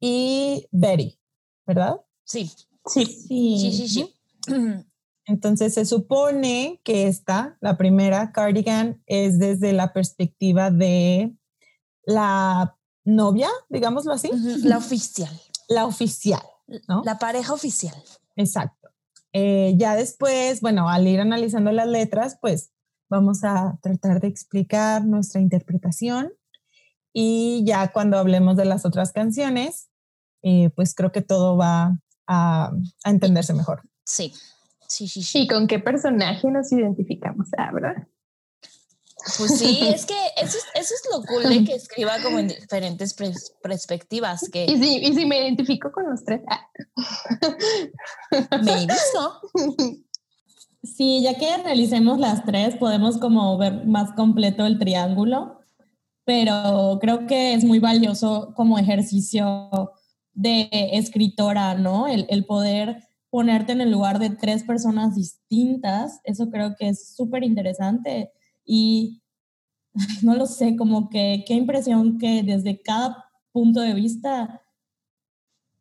y 0.00 0.66
Betty, 0.72 1.18
¿verdad? 1.66 2.00
Sí. 2.24 2.50
Sí. 2.86 3.06
Sí, 3.06 3.72
sí, 3.72 3.88
sí. 3.88 4.14
Entonces 5.26 5.74
se 5.74 5.86
supone 5.86 6.80
que 6.84 7.06
esta, 7.08 7.56
la 7.60 7.76
primera, 7.76 8.32
Cardigan, 8.32 9.02
es 9.06 9.38
desde 9.38 9.72
la 9.72 9.92
perspectiva 9.92 10.70
de 10.70 11.34
la 12.04 12.76
novia, 13.04 13.48
digámoslo 13.68 14.12
así. 14.12 14.30
La 14.62 14.78
oficial. 14.78 15.40
La 15.68 15.86
oficial, 15.86 16.42
¿no? 16.88 17.02
La 17.04 17.18
pareja 17.18 17.52
oficial. 17.54 17.94
Exacto. 18.36 18.90
Eh, 19.32 19.74
ya 19.76 19.96
después, 19.96 20.60
bueno, 20.60 20.88
al 20.88 21.06
ir 21.08 21.20
analizando 21.20 21.72
las 21.72 21.88
letras, 21.88 22.38
pues 22.40 22.70
vamos 23.08 23.44
a 23.44 23.78
tratar 23.82 24.20
de 24.20 24.28
explicar 24.28 25.04
nuestra 25.04 25.40
interpretación 25.40 26.32
y 27.12 27.64
ya 27.64 27.92
cuando 27.92 28.18
hablemos 28.18 28.56
de 28.56 28.64
las 28.64 28.84
otras 28.84 29.12
canciones, 29.12 29.88
eh, 30.42 30.70
pues 30.76 30.94
creo 30.94 31.12
que 31.12 31.22
todo 31.22 31.56
va 31.56 31.98
a, 32.26 32.72
a 33.04 33.10
entenderse 33.10 33.54
mejor. 33.54 33.82
Sí. 34.04 34.32
Sí, 34.94 35.08
sí, 35.08 35.22
sí. 35.22 35.42
¿Y 35.42 35.46
con 35.48 35.66
qué 35.66 35.80
personaje 35.80 36.48
nos 36.50 36.70
identificamos? 36.70 37.48
Ah, 37.58 37.70
¿verdad? 37.72 38.06
Pues 39.38 39.58
sí, 39.58 39.80
es 39.94 40.06
que 40.06 40.14
eso 40.36 40.56
es, 40.58 40.64
eso 40.74 40.94
es 40.94 41.02
lo 41.12 41.22
cool 41.24 41.42
de 41.42 41.64
que 41.64 41.74
escriba 41.74 42.12
como 42.22 42.38
en 42.38 42.48
diferentes 42.48 43.16
pres- 43.16 43.52
perspectivas, 43.62 44.44
¿Y 44.48 44.50
que 44.50 44.66
si, 44.68 44.96
y 44.98 45.14
si 45.14 45.26
me 45.26 45.40
identifico 45.40 45.90
con 45.90 46.08
los 46.08 46.24
tres? 46.24 46.42
Ah. 46.48 46.68
maybe 48.62 48.86
no. 49.14 50.00
Sí, 50.82 51.22
ya 51.22 51.34
que 51.38 51.56
realicemos 51.62 52.18
las 52.20 52.44
tres, 52.44 52.76
podemos 52.76 53.18
como 53.18 53.56
ver 53.58 53.86
más 53.86 54.12
completo 54.12 54.66
el 54.66 54.78
triángulo, 54.78 55.60
pero 56.24 56.98
creo 57.00 57.26
que 57.26 57.54
es 57.54 57.64
muy 57.64 57.78
valioso 57.78 58.52
como 58.54 58.78
ejercicio 58.78 59.70
de 60.34 60.68
escritora, 60.92 61.74
¿no? 61.74 62.06
El, 62.06 62.26
el 62.28 62.44
poder 62.44 63.02
ponerte 63.34 63.72
en 63.72 63.80
el 63.80 63.90
lugar 63.90 64.20
de 64.20 64.30
tres 64.30 64.62
personas 64.62 65.16
distintas, 65.16 66.20
eso 66.22 66.50
creo 66.50 66.76
que 66.76 66.90
es 66.90 67.16
súper 67.16 67.42
interesante 67.42 68.30
y 68.64 69.22
no 70.22 70.36
lo 70.36 70.46
sé, 70.46 70.76
como 70.76 71.10
que 71.10 71.42
qué 71.44 71.54
impresión 71.54 72.18
que 72.18 72.44
desde 72.44 72.80
cada 72.80 73.24
punto 73.50 73.80
de 73.80 73.92
vista, 73.92 74.62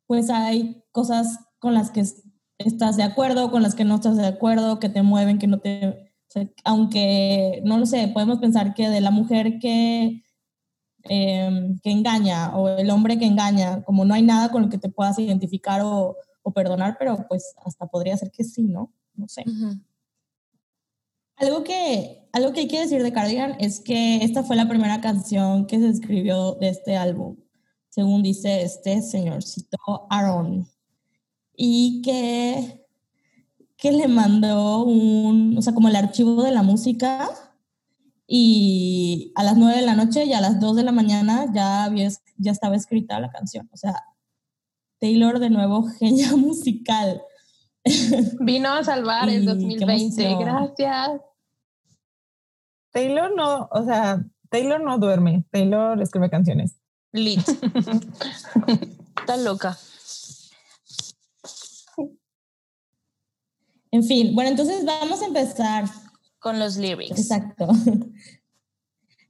pues 0.07 0.31
hay 0.31 0.83
cosas 0.89 1.41
con 1.59 1.75
las 1.75 1.91
que 1.91 1.99
es- 1.99 2.23
estás 2.57 2.97
de 2.97 3.03
acuerdo, 3.03 3.51
con 3.51 3.61
las 3.61 3.75
que 3.75 3.85
no 3.85 3.95
estás 3.97 4.17
de 4.17 4.25
acuerdo, 4.25 4.79
que 4.79 4.89
te 4.89 5.03
mueven, 5.03 5.37
que 5.37 5.45
no 5.45 5.59
te... 5.59 5.89
o 5.89 5.93
sea, 6.29 6.49
aunque, 6.63 7.61
no 7.65 7.77
lo 7.77 7.85
sé, 7.85 8.07
podemos 8.07 8.39
pensar 8.39 8.73
que 8.73 8.89
de 8.89 8.99
la 8.99 9.11
mujer 9.11 9.59
que, 9.59 10.23
eh, 11.03 11.75
que 11.83 11.91
engaña 11.91 12.57
o 12.57 12.69
el 12.69 12.89
hombre 12.89 13.19
que 13.19 13.27
engaña, 13.27 13.83
como 13.83 14.05
no 14.05 14.15
hay 14.15 14.23
nada 14.23 14.49
con 14.49 14.63
lo 14.63 14.69
que 14.69 14.79
te 14.79 14.89
puedas 14.89 15.19
identificar 15.19 15.81
o, 15.83 16.17
o 16.43 16.51
perdonar, 16.51 16.97
pero 16.99 17.25
pues 17.27 17.55
hasta 17.65 17.87
podría 17.87 18.15
ser 18.17 18.31
que 18.31 18.43
sí, 18.43 18.63
¿no? 18.63 18.91
No 19.15 19.27
sé. 19.27 19.43
Algo 21.37 21.63
que, 21.63 22.27
algo 22.31 22.53
que 22.53 22.61
hay 22.61 22.67
que 22.67 22.81
decir 22.81 23.01
de 23.01 23.11
Cardigan 23.11 23.55
es 23.59 23.79
que 23.79 24.23
esta 24.23 24.43
fue 24.43 24.55
la 24.55 24.67
primera 24.67 25.01
canción 25.01 25.65
que 25.65 25.79
se 25.79 25.89
escribió 25.89 26.53
de 26.55 26.69
este 26.69 26.95
álbum, 26.95 27.37
según 27.89 28.21
dice 28.23 28.61
este 28.61 29.01
señorcito 29.01 29.77
Aaron. 30.09 30.67
Y 31.55 32.01
que, 32.01 32.85
que 33.77 33.91
le 33.91 34.07
mandó 34.07 34.83
un, 34.83 35.57
o 35.57 35.61
sea, 35.61 35.73
como 35.73 35.87
el 35.87 35.95
archivo 35.95 36.43
de 36.43 36.51
la 36.51 36.63
música 36.63 37.29
y 38.27 39.31
a 39.35 39.43
las 39.43 39.57
9 39.57 39.79
de 39.79 39.85
la 39.85 39.95
noche 39.95 40.25
y 40.25 40.33
a 40.33 40.41
las 40.41 40.59
2 40.59 40.77
de 40.77 40.83
la 40.83 40.91
mañana 40.91 41.51
ya, 41.53 41.83
había, 41.83 42.09
ya 42.37 42.51
estaba 42.51 42.75
escrita 42.75 43.19
la 43.19 43.29
canción. 43.29 43.69
O 43.71 43.77
sea, 43.77 44.03
Taylor 45.03 45.37
de 45.39 45.49
nuevo, 45.49 45.83
genia 45.99 46.33
musical. 46.37 47.21
Vino 48.39 48.69
a 48.69 48.85
salvar 48.85 49.27
Y 49.27 49.35
el 49.35 49.41
qué 49.41 49.47
2020. 49.47 50.23
emoción. 50.23 50.39
Gracias. 50.39 51.21
Taylor 52.91 53.35
no, 53.35 53.67
o 53.69 53.83
sea, 53.83 54.23
Taylor 54.49 54.79
no 54.79 54.97
duerme, 54.99 55.43
Taylor 55.51 56.01
escribe 56.01 56.29
canciones. 56.29 56.77
Lit. 57.11 57.41
Está 59.19 59.35
loca. 59.35 59.77
En 63.91 64.03
fin, 64.05 64.33
bueno, 64.33 64.51
entonces 64.51 64.85
vamos 64.85 65.21
a 65.21 65.25
empezar 65.25 65.83
Con 66.39 66.59
los 66.59 66.77
lyrics. 66.77 67.19
Exacto. 67.19 67.67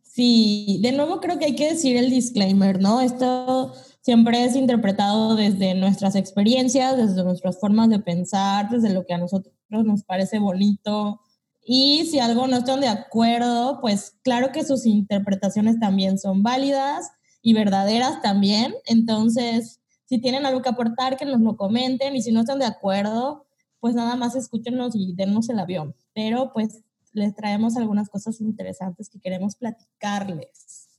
Sí, 0.04 0.80
de 0.84 0.92
nuevo 0.92 1.20
creo 1.20 1.40
que 1.40 1.46
hay 1.46 1.56
que 1.56 1.72
decir 1.72 1.98
el 1.98 2.12
disclaimer, 2.12 2.80
¿no? 2.80 3.02
Esto 3.02 3.74
siempre 4.04 4.44
es 4.44 4.56
interpretado 4.56 5.36
desde 5.36 5.74
nuestras 5.76 6.16
experiencias, 6.16 6.98
desde 6.98 7.24
nuestras 7.24 7.60
formas 7.60 7.90
de 7.90 8.00
pensar, 8.00 8.70
desde 8.70 8.94
lo 8.94 9.06
que 9.06 9.14
a 9.14 9.18
nosotros 9.18 9.56
nos 9.70 10.04
parece 10.04 10.40
bonito. 10.40 11.22
Y 11.66 12.06
si 12.12 12.20
algo 12.20 12.46
no 12.48 12.58
están 12.58 12.82
de 12.82 12.90
acuerdo, 12.90 13.80
pues 13.80 14.18
claro 14.22 14.52
que 14.52 14.66
sus 14.66 14.86
interpretaciones 14.86 15.80
también 15.80 16.20
son 16.20 16.44
válidas 16.44 17.12
y 17.42 17.54
verdaderas 17.54 18.22
también. 18.22 18.76
Entonces, 18.86 19.80
si 20.04 20.20
tienen 20.20 20.46
algo 20.46 20.62
que 20.62 20.70
aportar, 20.70 21.16
que 21.16 21.26
nos 21.26 21.40
lo 21.40 21.56
comenten 21.56 22.14
y 22.18 22.22
si 22.22 22.34
no 22.34 22.42
están 22.42 22.60
de 22.60 22.66
acuerdo, 22.66 23.46
pues 23.80 23.96
nada 23.96 24.18
más 24.18 24.36
escúchenos 24.36 24.96
y 24.96 25.14
dennos 25.16 25.48
el 25.48 25.60
avión. 25.60 25.96
Pero 26.14 26.52
pues 26.52 26.84
les 27.14 27.34
traemos 27.36 27.78
algunas 27.78 28.10
cosas 28.10 28.42
interesantes 28.42 29.10
que 29.10 29.22
queremos 29.22 29.56
platicarles. 29.56 30.90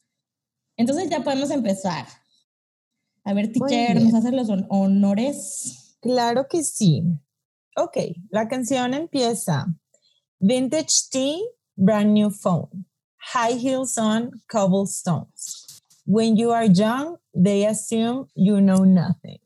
Entonces 0.79 1.11
ya 1.11 1.23
podemos 1.23 1.51
empezar. 1.51 2.07
A 3.25 3.33
ver, 3.33 3.51
teacher. 3.53 4.01
¿nos 4.03 4.15
hace 4.15 4.33
los 4.33 4.49
hon- 4.49 4.67
honores? 4.69 5.97
Claro 6.01 6.47
que 6.49 6.63
sí. 6.63 7.03
Ok, 7.77 7.97
la 8.31 8.49
canción 8.49 8.95
empieza. 8.95 9.67
Vintage 10.39 11.09
tea, 11.11 11.39
brand 11.75 12.13
new 12.13 12.31
phone. 12.31 12.87
High 13.33 13.59
heels 13.59 13.97
on, 13.97 14.31
cobblestones. 14.49 15.83
When 16.07 16.37
you 16.37 16.53
are 16.53 16.67
young, 16.67 17.17
they 17.33 17.65
assume 17.67 18.29
you 18.35 18.59
know 18.61 18.85
nothing. 18.85 19.39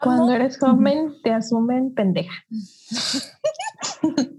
Cuando 0.00 0.32
eres 0.32 0.58
joven, 0.58 1.14
te 1.22 1.30
asumen 1.32 1.94
pendeja. 1.94 2.32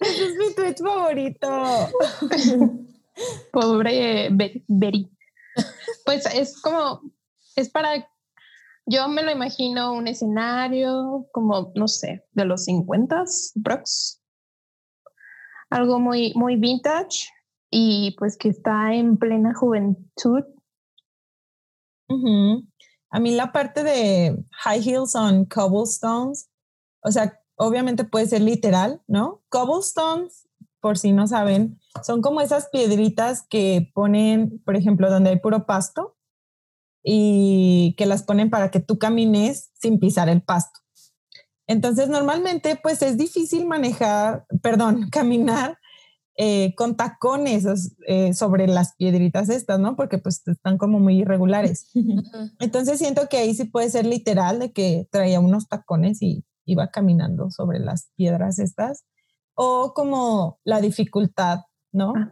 Ese 0.00 0.24
es 0.26 0.36
mi 0.38 0.54
tweet 0.54 0.78
favorito. 0.78 1.48
Pobre 3.52 4.28
Be- 4.30 4.62
Beri. 4.68 5.10
Pues 6.08 6.24
es 6.24 6.58
como, 6.62 7.02
es 7.54 7.68
para, 7.68 8.10
yo 8.86 9.08
me 9.08 9.22
lo 9.22 9.30
imagino 9.30 9.92
un 9.92 10.08
escenario 10.08 11.28
como, 11.32 11.70
no 11.74 11.86
sé, 11.86 12.24
de 12.32 12.46
los 12.46 12.64
50 12.64 13.24
prox. 13.62 14.22
Algo 15.68 15.98
muy, 15.98 16.32
muy 16.34 16.56
vintage 16.56 17.28
y 17.70 18.16
pues 18.18 18.38
que 18.38 18.48
está 18.48 18.94
en 18.94 19.18
plena 19.18 19.52
juventud. 19.54 20.44
A 23.10 23.20
mí 23.20 23.34
la 23.34 23.52
parte 23.52 23.82
de 23.82 24.34
high 24.64 24.80
heels 24.80 25.14
on 25.14 25.44
cobblestones, 25.44 26.50
o 27.02 27.10
sea, 27.10 27.38
obviamente 27.56 28.04
puede 28.04 28.28
ser 28.28 28.40
literal, 28.40 29.02
¿no? 29.06 29.42
Cobblestones, 29.50 30.47
por 30.80 30.98
si 30.98 31.12
no 31.12 31.26
saben, 31.26 31.78
son 32.04 32.22
como 32.22 32.40
esas 32.40 32.68
piedritas 32.68 33.46
que 33.48 33.90
ponen, 33.94 34.62
por 34.64 34.76
ejemplo, 34.76 35.10
donde 35.10 35.30
hay 35.30 35.38
puro 35.38 35.66
pasto 35.66 36.16
y 37.02 37.94
que 37.96 38.06
las 38.06 38.22
ponen 38.22 38.50
para 38.50 38.70
que 38.70 38.80
tú 38.80 38.98
camines 38.98 39.70
sin 39.74 39.98
pisar 39.98 40.28
el 40.28 40.42
pasto. 40.42 40.80
Entonces, 41.66 42.08
normalmente, 42.08 42.78
pues 42.82 43.02
es 43.02 43.16
difícil 43.18 43.66
manejar, 43.66 44.46
perdón, 44.62 45.08
caminar 45.12 45.78
eh, 46.40 46.72
con 46.76 46.96
tacones 46.96 47.66
eh, 48.06 48.32
sobre 48.32 48.68
las 48.68 48.94
piedritas 48.94 49.48
estas, 49.48 49.80
¿no? 49.80 49.96
Porque 49.96 50.18
pues 50.18 50.40
están 50.46 50.78
como 50.78 51.00
muy 51.00 51.20
irregulares. 51.20 51.90
Entonces 52.60 52.98
siento 52.98 53.28
que 53.28 53.38
ahí 53.38 53.54
sí 53.54 53.64
puede 53.64 53.90
ser 53.90 54.06
literal 54.06 54.60
de 54.60 54.72
que 54.72 55.08
traía 55.10 55.40
unos 55.40 55.66
tacones 55.68 56.22
y 56.22 56.44
iba 56.64 56.90
caminando 56.90 57.50
sobre 57.50 57.80
las 57.80 58.10
piedras 58.14 58.60
estas. 58.60 59.04
O 59.60 59.92
como 59.92 60.60
la 60.62 60.80
dificultad, 60.80 61.62
¿no? 61.90 62.12
Ah. 62.16 62.30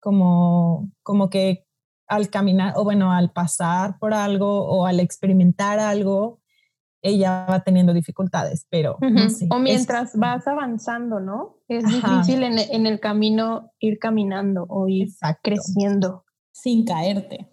Como, 0.00 0.90
como 1.02 1.30
que 1.30 1.66
al 2.08 2.28
caminar, 2.28 2.74
o 2.76 2.84
bueno, 2.84 3.10
al 3.12 3.30
pasar 3.32 3.98
por 3.98 4.12
algo 4.12 4.66
o 4.66 4.84
al 4.84 5.00
experimentar 5.00 5.78
algo, 5.78 6.40
ella 7.00 7.46
va 7.48 7.64
teniendo 7.64 7.94
dificultades, 7.94 8.66
pero 8.68 8.98
O 9.00 9.06
es- 9.16 9.42
mientras 9.60 10.14
vas 10.14 10.46
avanzando, 10.46 11.20
¿no? 11.20 11.56
Es 11.68 11.84
Ajá. 11.86 11.94
difícil 12.20 12.42
en, 12.42 12.58
en 12.58 12.86
el 12.86 13.00
camino 13.00 13.72
ir 13.78 13.98
caminando 13.98 14.66
o 14.68 14.88
ir 14.88 15.08
Exacto. 15.08 15.40
creciendo. 15.42 16.24
Sin 16.52 16.84
caerte. 16.84 17.48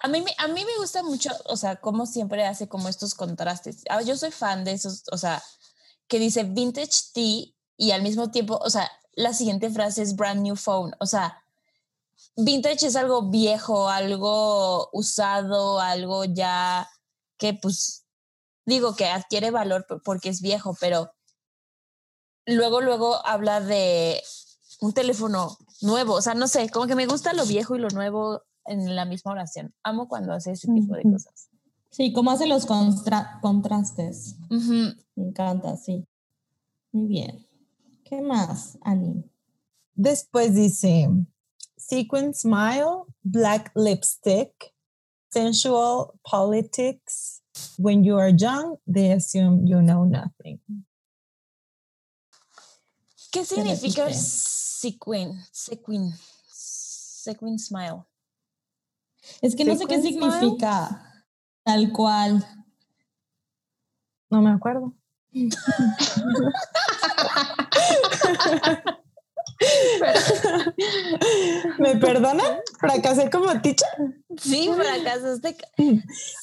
A 0.00 0.06
mí, 0.08 0.20
me- 0.22 0.34
a 0.38 0.46
mí 0.46 0.60
me 0.64 0.76
gusta 0.80 1.02
mucho, 1.02 1.30
o 1.46 1.56
sea, 1.56 1.76
como 1.76 2.06
siempre 2.06 2.46
hace 2.46 2.68
como 2.68 2.88
estos 2.88 3.14
contrastes. 3.16 3.82
Ah, 3.90 4.02
Yo 4.02 4.14
soy 4.16 4.30
fan 4.30 4.62
de 4.64 4.72
esos, 4.72 5.02
o 5.10 5.16
sea, 5.18 5.42
que 6.06 6.20
dice 6.20 6.44
vintage 6.44 7.10
tea 7.12 7.46
y 7.76 7.90
al 7.90 8.02
mismo 8.02 8.30
tiempo, 8.30 8.58
o 8.62 8.70
sea, 8.70 8.90
la 9.12 9.32
siguiente 9.32 9.70
frase 9.70 10.02
es 10.02 10.16
brand 10.16 10.42
new 10.42 10.56
phone. 10.56 10.92
O 11.00 11.06
sea, 11.06 11.42
vintage 12.36 12.86
es 12.86 12.96
algo 12.96 13.30
viejo, 13.30 13.88
algo 13.88 14.88
usado, 14.92 15.80
algo 15.80 16.24
ya 16.24 16.88
que 17.38 17.54
pues 17.54 18.04
digo 18.64 18.96
que 18.96 19.06
adquiere 19.06 19.50
valor 19.50 19.86
porque 20.04 20.28
es 20.28 20.40
viejo, 20.40 20.76
pero 20.80 21.12
luego, 22.46 22.80
luego 22.80 23.26
habla 23.26 23.60
de 23.60 24.22
un 24.80 24.92
teléfono 24.92 25.56
nuevo. 25.80 26.14
O 26.14 26.22
sea, 26.22 26.34
no 26.34 26.48
sé, 26.48 26.68
como 26.70 26.86
que 26.86 26.94
me 26.94 27.06
gusta 27.06 27.32
lo 27.32 27.46
viejo 27.46 27.76
y 27.76 27.80
lo 27.80 27.88
nuevo 27.88 28.42
en 28.64 28.94
la 28.96 29.04
misma 29.04 29.32
oración. 29.32 29.74
Amo 29.82 30.08
cuando 30.08 30.32
hace 30.32 30.52
ese 30.52 30.72
tipo 30.72 30.94
de 30.94 31.04
cosas. 31.04 31.48
Sí, 31.90 32.12
como 32.12 32.30
hace 32.30 32.46
los 32.46 32.66
contrastes. 32.66 34.36
Me 34.50 35.24
encanta, 35.24 35.76
sí. 35.76 36.06
Muy 36.92 37.06
bien. 37.06 37.46
¿Qué 38.08 38.20
más, 38.20 38.78
Ani? 38.82 39.24
Después 39.96 40.54
dice, 40.54 41.08
sequin 41.76 42.32
smile, 42.32 43.04
black 43.24 43.72
lipstick, 43.74 44.72
sensual 45.30 46.12
politics. 46.22 47.42
When 47.78 48.04
you 48.04 48.16
are 48.16 48.30
young, 48.30 48.76
they 48.86 49.10
assume 49.10 49.66
you 49.66 49.80
know 49.82 50.04
nothing. 50.04 50.60
¿Qué 53.32 53.44
significa 53.44 54.12
sequin? 54.12 55.42
Sequin. 55.50 56.12
Sequin 56.48 57.58
smile. 57.58 58.04
Es 59.42 59.56
que 59.56 59.64
no 59.64 59.74
sé 59.74 59.86
qué 59.86 60.00
Sequin 60.00 60.18
smile. 60.20 60.32
significa 60.32 61.24
tal 61.64 61.92
cual. 61.92 62.44
No 64.30 64.42
me 64.42 64.50
acuerdo. 64.50 64.94
¿Me 71.78 71.96
perdonan? 71.96 72.58
Fracasé 72.78 73.30
como 73.30 73.46
teacher. 73.60 73.88
Sí, 74.38 74.68
fracasaste. 74.74 75.56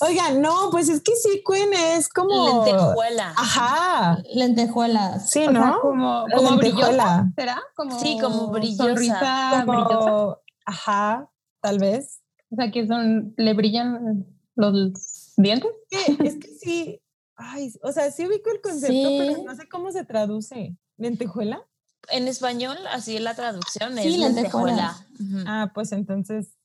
Oigan, 0.01 0.41
no, 0.41 0.69
pues 0.71 0.89
es 0.89 1.01
que 1.01 1.15
sequin 1.15 1.73
es 1.73 2.09
como... 2.09 2.63
Lentejuela. 2.65 3.33
Ajá, 3.37 4.17
Lentejuelas. 4.33 5.29
sí, 5.29 5.39
O 5.45 5.51
sea, 5.51 5.59
¿no? 5.59 5.79
como, 5.81 6.25
como 6.35 6.57
brillosa, 6.57 6.87
lentejuela. 6.91 7.31
¿será? 7.35 7.61
Como 7.75 7.99
Sí, 7.99 8.17
como 8.21 8.47
brillosa. 8.49 8.83
sonrisa 8.83 9.63
Como- 9.65 9.85
brillosa. 9.85 10.37
Ajá, 10.65 11.29
tal 11.61 11.79
vez. 11.79 12.21
O 12.51 12.55
sea, 12.55 12.71
que 12.71 12.87
son, 12.87 13.33
le 13.37 13.53
brillan 13.53 14.25
los 14.55 15.33
dientes. 15.37 15.71
que- 15.89 16.17
es 16.27 16.35
que 16.37 16.47
sí, 16.59 17.01
ay, 17.35 17.73
o 17.83 17.91
sea, 17.91 18.11
sí 18.11 18.25
ubico 18.27 18.49
el 18.51 18.61
concepto, 18.61 18.87
Sí. 19.09 19.17
pero 19.19 19.43
no 19.43 19.55
sé 19.55 19.67
cómo 19.69 19.91
se 19.91 20.03
traduce. 20.05 20.77
¿Lentejuela? 20.97 21.65
En 22.09 22.27
español, 22.27 22.77
así 22.91 23.15
es 23.15 23.21
la 23.21 23.33
traducción, 23.35 23.95
Sí, 23.97 24.13
es 24.13 24.17
lentejuela. 24.19 24.95
lentejuela. 25.17 25.43
Ah, 25.47 25.71
pues 25.73 25.91
entonces, 25.93 26.55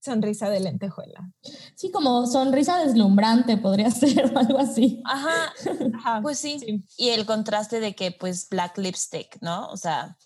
sonrisa 0.00 0.50
de 0.50 0.60
lentejuela. 0.60 1.32
Sí, 1.74 1.90
como 1.90 2.26
sonrisa 2.26 2.78
deslumbrante 2.84 3.56
podría 3.56 3.90
ser 3.90 4.32
o 4.34 4.38
algo 4.38 4.58
así. 4.58 5.02
Ajá, 5.04 5.52
Ajá, 5.94 6.20
pues 6.22 6.38
sí. 6.38 6.58
sí. 6.60 6.84
Y 6.98 7.08
el 7.10 7.26
contraste 7.26 7.80
de 7.80 7.94
que, 7.94 8.12
pues, 8.12 8.48
black 8.48 8.76
lipstick, 8.78 9.38
¿no? 9.40 9.68
O 9.70 9.76
sea, 9.76 10.16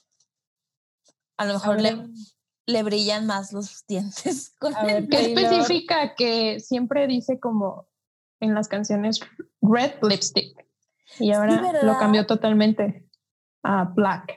a 1.38 1.44
lo 1.46 1.54
mejor 1.54 1.78
A 1.78 1.80
le, 1.82 2.08
le 2.66 2.82
brillan 2.82 3.26
más 3.26 3.52
los 3.52 3.84
dientes. 3.88 4.54
Con 4.58 4.74
ver, 4.84 5.08
Que 5.08 5.16
Taylor, 5.34 5.44
especifica 5.44 6.14
que 6.14 6.60
siempre 6.60 7.06
dice 7.06 7.38
como 7.40 7.88
en 8.40 8.54
las 8.54 8.68
canciones 8.68 9.20
red 9.62 9.92
lipstick. 10.02 10.56
Y 11.18 11.32
ahora 11.32 11.62
lo 11.82 11.98
cambió 11.98 12.26
totalmente 12.26 13.06
a 13.62 13.84
black. 13.84 14.32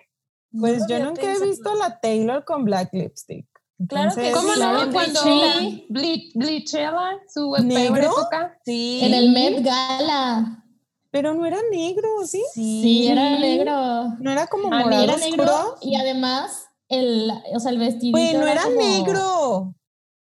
Pues 0.59 0.79
No 0.81 0.87
yo 0.89 0.99
nunca 1.05 1.33
he 1.33 1.39
visto 1.39 1.71
a 1.71 1.75
la 1.75 1.99
Taylor 1.99 2.43
con 2.45 2.65
black 2.65 2.89
lipstick. 2.93 3.47
Claro 3.87 4.13
que 4.15 4.27
Entonces, 4.27 4.35
¿Cómo 4.35 4.53
sí, 4.53 4.59
no? 4.59 4.83
en 4.83 4.91
Cuando 4.91 5.21
Bleachella. 5.23 5.85
Ble- 5.89 6.31
Bleachella, 6.35 7.19
su 7.27 7.51
peor 7.51 7.65
¿Negro? 7.65 8.03
época. 8.03 8.57
Sí. 8.65 8.99
En 9.01 9.13
el 9.13 9.31
Met 9.31 9.63
Gala. 9.63 10.63
Pero 11.11 11.33
no 11.33 11.45
era 11.45 11.57
negro, 11.71 12.07
¿sí? 12.25 12.43
Sí, 12.53 13.07
era 13.07 13.37
negro. 13.39 14.15
No 14.19 14.31
era 14.31 14.47
como 14.47 14.69
Ah, 14.73 14.81
Y 14.81 14.83
morado 14.85 15.03
era 15.03 15.13
oscuro. 15.15 15.37
negro 15.37 15.75
y 15.81 15.95
además 15.95 16.67
el, 16.89 17.31
o 17.55 17.59
sea, 17.59 17.71
el 17.71 17.77
vestidito. 17.79 18.17
Pues 18.17 18.33
no 18.35 18.47
era 18.47 18.63
como- 18.63 18.75
negro. 18.77 19.75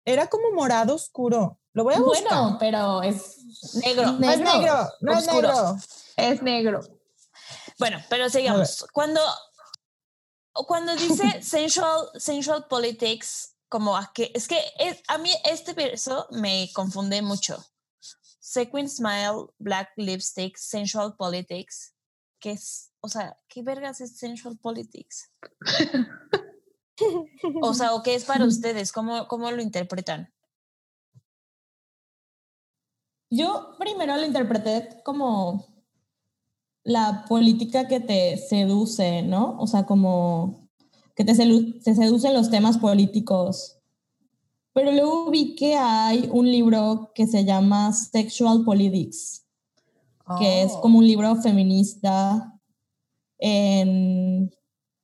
Era 0.04 0.26
como 0.28 0.50
morado 0.52 0.94
oscuro. 0.94 1.58
Lo 1.72 1.84
voy 1.84 1.94
a 1.94 2.00
buscar. 2.00 2.24
Bueno, 2.42 2.56
pero 2.58 3.02
es 3.02 3.41
Negro. 3.74 4.12
no 4.12 4.30
es 4.30 4.38
negro. 4.40 4.88
no 5.00 5.12
es 5.12 5.18
oscuro. 5.26 5.48
negro. 5.48 5.76
Es 6.16 6.42
negro. 6.42 6.80
Bueno, 7.78 7.98
pero 8.08 8.28
sigamos. 8.28 8.84
Cuando, 8.92 9.20
cuando 10.52 10.94
dice 10.96 11.42
sensual, 11.42 12.08
sensual 12.14 12.66
politics, 12.68 13.56
como 13.68 13.96
a 13.96 14.12
que, 14.12 14.30
es 14.34 14.46
que 14.48 14.60
es- 14.78 15.02
a 15.08 15.18
mí 15.18 15.30
este 15.44 15.72
verso 15.72 16.26
me 16.30 16.70
confunde 16.74 17.22
mucho. 17.22 17.64
Sequin 18.40 18.88
smile, 18.88 19.46
black 19.58 19.90
lipstick, 19.96 20.56
sensual 20.56 21.16
politics. 21.16 21.94
¿Qué 22.38 22.52
es? 22.52 22.90
O 23.00 23.08
sea, 23.08 23.36
¿qué 23.48 23.62
vergas 23.62 24.00
es 24.00 24.16
sensual 24.18 24.58
politics? 24.58 25.30
O 27.62 27.74
sea, 27.74 27.94
¿o 27.94 28.02
qué 28.02 28.14
es 28.14 28.24
para 28.24 28.44
ustedes? 28.44 28.92
¿Cómo, 28.92 29.26
cómo 29.26 29.50
lo 29.50 29.60
interpretan? 29.62 30.32
Yo 33.34 33.74
primero 33.78 34.14
lo 34.16 34.26
interpreté 34.26 35.00
como 35.04 35.64
la 36.84 37.24
política 37.28 37.88
que 37.88 37.98
te 38.00 38.36
seduce, 38.36 39.22
¿no? 39.22 39.56
O 39.58 39.66
sea, 39.66 39.86
como 39.86 40.68
que 41.16 41.24
te, 41.24 41.32
selu- 41.32 41.82
te 41.82 41.94
seducen 41.94 42.34
los 42.34 42.50
temas 42.50 42.76
políticos. 42.78 43.78
Pero 44.74 44.92
luego 44.92 45.30
vi 45.30 45.54
que 45.54 45.76
hay 45.76 46.28
un 46.32 46.50
libro 46.50 47.10
que 47.14 47.26
se 47.26 47.44
llama 47.44 47.92
Sexual 47.92 48.64
Politics, 48.64 49.46
que 50.38 50.62
es 50.62 50.72
Oh. 50.74 50.80
como 50.82 50.98
un 50.98 51.06
libro 51.06 51.34
feminista, 51.36 52.58
en, 53.38 54.50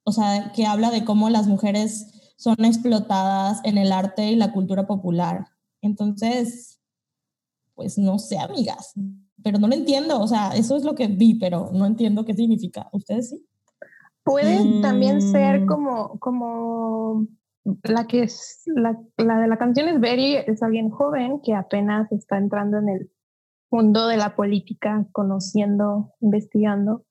o 0.05 0.13
sea, 0.13 0.53
que 0.55 0.67
habla 0.67 0.91
de 0.91 1.05
cómo 1.05 1.29
las 1.31 1.47
mujeres 1.47 2.07
son 2.37 2.63
explotadas 2.65 3.61
en 3.65 3.79
el 3.79 3.93
arte 3.93 4.31
y 4.31 4.37
la 4.37 4.53
cultura 4.53 4.87
popular. 4.87 5.47
Entonces, 5.83 6.78
pues 7.79 7.97
no 7.97 8.19
sé, 8.19 8.37
amigas, 8.41 8.93
pero 9.45 9.61
no 9.61 9.69
lo 9.69 9.75
entiendo. 9.75 10.21
O 10.21 10.27
sea, 10.27 10.51
eso 10.57 10.77
es 10.77 10.83
lo 10.83 10.97
que 10.97 11.07
vi, 11.07 11.39
pero 11.39 11.71
no 11.73 11.87
entiendo 11.87 12.25
qué 12.25 12.35
significa. 12.35 12.89
¿Ustedes 12.91 13.31
sí? 13.31 13.47
Puede 14.25 14.83
también 14.83 15.23
ser 15.23 15.61
Mm. 15.61 15.67
como, 15.67 16.19
como 16.19 17.25
la 17.85 18.09
que 18.09 18.25
es 18.25 18.65
la, 18.67 19.01
la 19.17 19.39
de 19.39 19.47
la 19.47 19.59
canción 19.59 19.89
es 19.89 20.01
Betty, 20.01 20.35
es 20.35 20.61
alguien 20.61 20.91
joven 20.91 21.41
que 21.41 21.55
apenas 21.55 22.11
está 22.11 22.37
entrando 22.37 22.79
en 22.79 22.89
el 22.89 23.13
mundo 23.71 24.09
de 24.09 24.17
la 24.17 24.35
política, 24.35 25.07
conociendo, 25.13 26.15
investigando. 26.21 27.05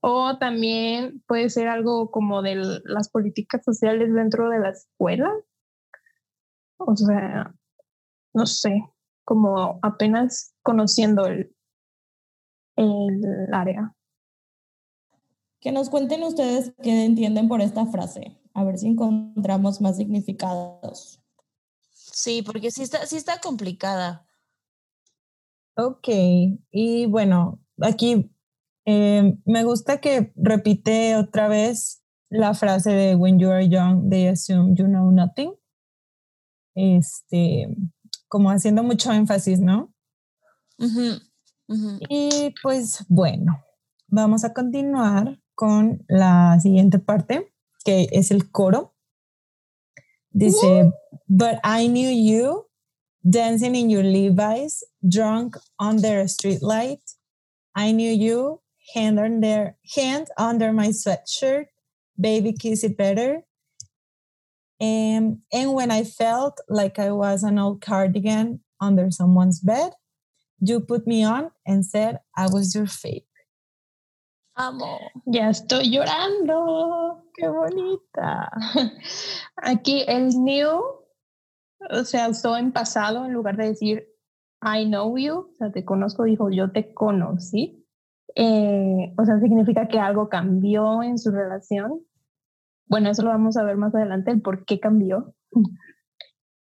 O 0.00 0.38
también 0.38 1.24
puede 1.26 1.50
ser 1.50 1.66
algo 1.66 2.12
como 2.12 2.40
de 2.40 2.54
las 2.84 3.10
políticas 3.10 3.64
sociales 3.64 4.14
dentro 4.14 4.48
de 4.48 4.60
la 4.60 4.70
escuela. 4.70 5.32
O 6.76 6.94
sea, 6.94 7.52
no 8.32 8.46
sé, 8.46 8.84
como 9.28 9.78
apenas 9.82 10.54
conociendo 10.62 11.26
el, 11.26 11.54
el 12.76 13.52
área. 13.52 13.94
Que 15.60 15.70
nos 15.70 15.90
cuenten 15.90 16.22
ustedes 16.22 16.72
qué 16.82 17.04
entienden 17.04 17.46
por 17.46 17.60
esta 17.60 17.84
frase. 17.84 18.40
A 18.54 18.64
ver 18.64 18.78
si 18.78 18.86
encontramos 18.86 19.82
más 19.82 19.98
significados. 19.98 21.20
Sí, 21.90 22.40
porque 22.40 22.70
sí 22.70 22.82
está, 22.82 23.04
sí 23.04 23.16
está 23.16 23.38
complicada. 23.38 24.26
Ok, 25.76 26.08
y 26.70 27.04
bueno, 27.04 27.60
aquí 27.82 28.32
eh, 28.86 29.36
me 29.44 29.62
gusta 29.62 30.00
que 30.00 30.32
repite 30.36 31.16
otra 31.16 31.48
vez 31.48 32.02
la 32.30 32.54
frase 32.54 32.92
de 32.92 33.14
When 33.14 33.38
you 33.38 33.50
are 33.50 33.68
young, 33.68 34.08
they 34.08 34.26
assume 34.26 34.74
you 34.74 34.86
know 34.86 35.10
nothing. 35.10 35.52
Este, 36.74 37.68
como 38.28 38.50
haciendo 38.50 38.82
mucho 38.82 39.12
énfasis, 39.12 39.60
¿no? 39.60 39.92
Y 42.08 42.54
pues 42.62 43.04
bueno, 43.08 43.62
vamos 44.06 44.44
a 44.44 44.52
continuar 44.54 45.38
con 45.54 46.04
la 46.08 46.58
siguiente 46.60 46.98
parte, 46.98 47.52
que 47.84 48.08
es 48.12 48.30
el 48.30 48.50
coro. 48.50 48.94
Dice, 50.30 50.92
but 51.28 51.58
I 51.64 51.88
knew 51.88 52.10
you 52.10 52.66
dancing 53.22 53.74
in 53.74 53.90
your 53.90 54.04
Levi's, 54.04 54.84
drunk 55.02 55.56
under 55.80 56.20
a 56.20 56.28
streetlight. 56.28 57.00
I 57.74 57.92
knew 57.92 58.10
you 58.12 58.60
hand 58.94 59.18
under 59.18 59.76
hand 59.96 60.28
under 60.38 60.72
my 60.72 60.88
sweatshirt, 60.88 61.66
baby 62.16 62.52
kiss 62.52 62.84
it 62.84 62.96
better. 62.96 63.44
And, 64.80 65.38
and 65.52 65.72
when 65.72 65.90
I 65.90 66.04
felt 66.04 66.60
like 66.68 66.98
I 66.98 67.10
was 67.10 67.42
an 67.42 67.58
old 67.58 67.80
cardigan 67.80 68.60
under 68.80 69.10
someone's 69.10 69.60
bed, 69.60 69.92
you 70.60 70.80
put 70.80 71.06
me 71.06 71.24
on 71.24 71.50
and 71.66 71.84
said 71.84 72.20
I 72.36 72.46
was 72.46 72.74
your 72.74 72.86
fate. 72.86 73.24
Amo. 74.56 74.98
Ya 75.26 75.50
estoy 75.50 75.90
llorando. 75.90 77.22
Qué 77.36 77.48
bonita. 77.48 78.50
Aquí 79.62 80.04
el 80.08 80.30
new, 80.42 80.82
o 81.90 82.04
sea, 82.04 82.28
usó 82.28 82.56
en 82.56 82.72
pasado 82.72 83.24
en 83.24 83.32
lugar 83.32 83.56
de 83.56 83.68
decir 83.68 84.08
I 84.60 84.84
know 84.84 85.16
you, 85.16 85.50
o 85.52 85.54
sea, 85.56 85.70
te 85.70 85.84
conozco, 85.84 86.24
dijo 86.24 86.50
yo 86.50 86.72
te 86.72 86.92
conocí. 86.92 87.86
Eh, 88.34 89.14
o 89.16 89.24
sea, 89.24 89.38
significa 89.38 89.86
que 89.86 90.00
algo 90.00 90.28
cambió 90.28 91.02
en 91.02 91.18
su 91.18 91.30
relación. 91.30 92.04
Bueno, 92.88 93.10
eso 93.10 93.22
lo 93.22 93.30
vamos 93.30 93.56
a 93.56 93.64
ver 93.64 93.76
más 93.76 93.94
adelante, 93.94 94.30
el 94.30 94.42
por 94.42 94.64
qué 94.64 94.80
cambió. 94.80 95.34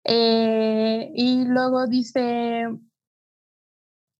Eh, 0.08 1.10
y 1.16 1.44
luego 1.46 1.88
dice 1.88 2.68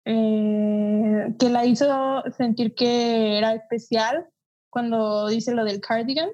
eh, 0.05 1.35
que 1.39 1.49
la 1.49 1.65
hizo 1.65 2.23
sentir 2.37 2.75
que 2.75 3.39
era 3.39 3.55
especial 3.55 4.29
cuando 4.69 5.29
dice 5.29 5.55
lo 5.55 5.65
del 5.65 5.81
cardigan, 5.81 6.31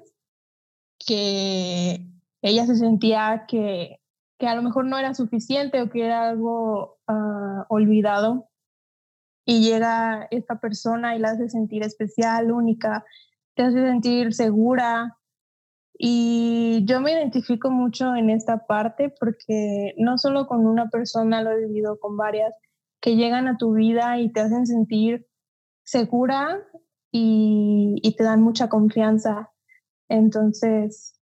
que 1.05 2.07
ella 2.41 2.65
se 2.65 2.75
sentía 2.75 3.45
que, 3.47 3.99
que 4.39 4.47
a 4.47 4.55
lo 4.55 4.63
mejor 4.63 4.85
no 4.85 4.97
era 4.97 5.13
suficiente 5.13 5.81
o 5.81 5.89
que 5.89 6.05
era 6.05 6.29
algo 6.29 6.97
ah, 7.07 7.65
olvidado 7.69 8.49
y 9.45 9.61
llega 9.61 10.27
esta 10.31 10.59
persona 10.59 11.15
y 11.15 11.19
la 11.19 11.31
hace 11.31 11.49
sentir 11.49 11.83
especial, 11.83 12.51
única, 12.51 13.05
te 13.55 13.63
hace 13.63 13.85
sentir 13.85 14.33
segura. 14.33 15.17
Y 15.95 16.83
yo 16.85 17.01
me 17.01 17.11
identifico 17.11 17.69
mucho 17.69 18.15
en 18.15 18.29
esta 18.29 18.65
parte 18.65 19.13
porque 19.19 19.93
no 19.97 20.17
solo 20.17 20.47
con 20.47 20.65
una 20.65 20.89
persona, 20.89 21.41
lo 21.41 21.51
he 21.51 21.67
vivido 21.67 21.99
con 21.99 22.17
varias, 22.17 22.53
que 22.99 23.15
llegan 23.15 23.47
a 23.47 23.57
tu 23.57 23.73
vida 23.73 24.17
y 24.19 24.31
te 24.31 24.39
hacen 24.39 24.65
sentir 24.65 25.27
segura 25.83 26.59
y, 27.11 27.95
y 28.01 28.15
te 28.15 28.23
dan 28.23 28.41
mucha 28.41 28.69
confianza. 28.69 29.51
Entonces, 30.09 31.19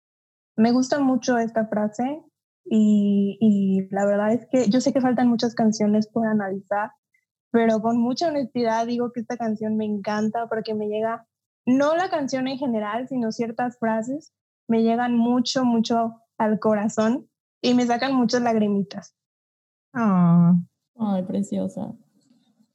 me 0.56 0.72
gusta 0.72 1.00
mucho 1.00 1.38
esta 1.38 1.68
frase 1.68 2.22
y, 2.66 3.38
y, 3.40 3.88
la 3.92 4.06
verdad 4.06 4.34
es 4.34 4.46
que 4.52 4.70
yo 4.70 4.82
sé 4.82 4.94
que 4.94 5.02
faltan 5.02 5.28
muchas 5.28 5.56
canciones 5.56 6.08
por 6.08 6.28
analizar, 6.28 6.92
pero 7.52 7.82
con 7.82 7.98
mucha 7.98 8.28
honestidad 8.28 8.86
digo 8.86 9.12
que 9.12 9.22
esta 9.22 9.38
canción 9.38 9.78
me 9.78 9.86
encanta 9.86 10.48
porque 10.48 10.76
me 10.76 10.88
llega, 10.88 11.26
no 11.66 11.96
la 11.96 12.10
canción 12.10 12.48
en 12.48 12.58
general, 12.58 13.08
sino 13.08 13.32
ciertas 13.32 13.80
frases, 13.80 14.34
me 14.70 14.84
llegan 14.84 15.18
mucho, 15.18 15.66
mucho 15.66 16.22
al 16.38 16.60
corazón 16.60 17.30
y 17.62 17.74
me 17.74 17.86
sacan 17.86 18.14
muchas 18.14 18.42
lagrimitas. 18.42 19.16
Ah, 19.94 20.54
Ay, 20.98 21.24
preciosa. 21.24 21.94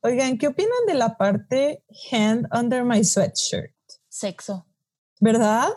Oigan, 0.02 0.36
¿qué 0.38 0.48
opinan 0.48 0.86
de 0.86 0.94
la 0.94 1.16
parte 1.16 1.84
hand 2.10 2.46
under 2.52 2.84
my 2.84 3.02
sweatshirt? 3.04 3.74
Sexo. 4.08 4.66
¿Verdad? 5.20 5.68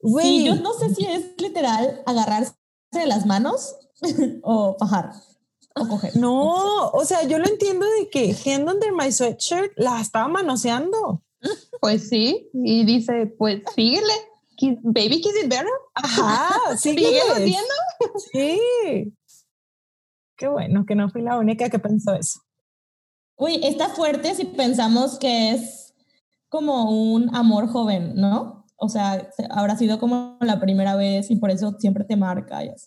Güey, 0.00 0.26
Sí, 0.26 0.44
yo 0.44 0.54
no 0.56 0.72
sé 0.74 0.94
si 0.94 1.04
es 1.06 1.34
literal 1.40 2.02
agarrarse 2.06 2.54
de 2.92 3.06
las 3.06 3.26
manos 3.26 3.76
o 4.42 4.76
fajar 4.78 5.12
o 5.74 5.88
coger. 5.88 6.16
no, 6.16 6.88
o 6.90 7.04
sea, 7.04 7.22
yo 7.24 7.38
lo 7.38 7.46
entiendo 7.46 7.86
de 7.98 8.08
que 8.08 8.34
hand 8.44 8.68
under 8.68 8.92
my 8.92 9.10
sweatshirt 9.10 9.72
la 9.76 10.00
estaba 10.00 10.28
manoseando. 10.28 11.22
Pues 11.80 12.08
sí, 12.08 12.48
y 12.52 12.84
dice, 12.84 13.26
pues 13.38 13.62
síguele, 13.74 14.12
baby 14.82 15.20
kiss 15.20 15.34
it 15.42 15.48
better, 15.48 15.68
Ajá, 15.94 16.50
sí. 16.76 16.90
síguelo 16.94 17.32
haciendo. 17.32 17.74
Sí. 18.32 18.60
Qué 20.36 20.48
bueno 20.48 20.84
que 20.86 20.94
no 20.94 21.08
fui 21.10 21.22
la 21.22 21.38
única 21.38 21.68
que 21.70 21.78
pensó 21.78 22.14
eso. 22.14 22.40
Uy, 23.36 23.60
está 23.62 23.88
fuerte 23.90 24.34
si 24.34 24.44
pensamos 24.44 25.18
que 25.18 25.50
es 25.52 25.94
como 26.48 26.90
un 26.90 27.34
amor 27.34 27.68
joven, 27.68 28.14
¿no? 28.14 28.64
O 28.76 28.88
sea, 28.88 29.30
se- 29.36 29.46
habrá 29.50 29.76
sido 29.76 29.98
como 29.98 30.36
la 30.40 30.60
primera 30.60 30.96
vez 30.96 31.30
y 31.30 31.36
por 31.36 31.50
eso 31.50 31.74
siempre 31.78 32.04
te 32.04 32.16
marca. 32.16 32.64
y 32.64 32.68
así. 32.68 32.86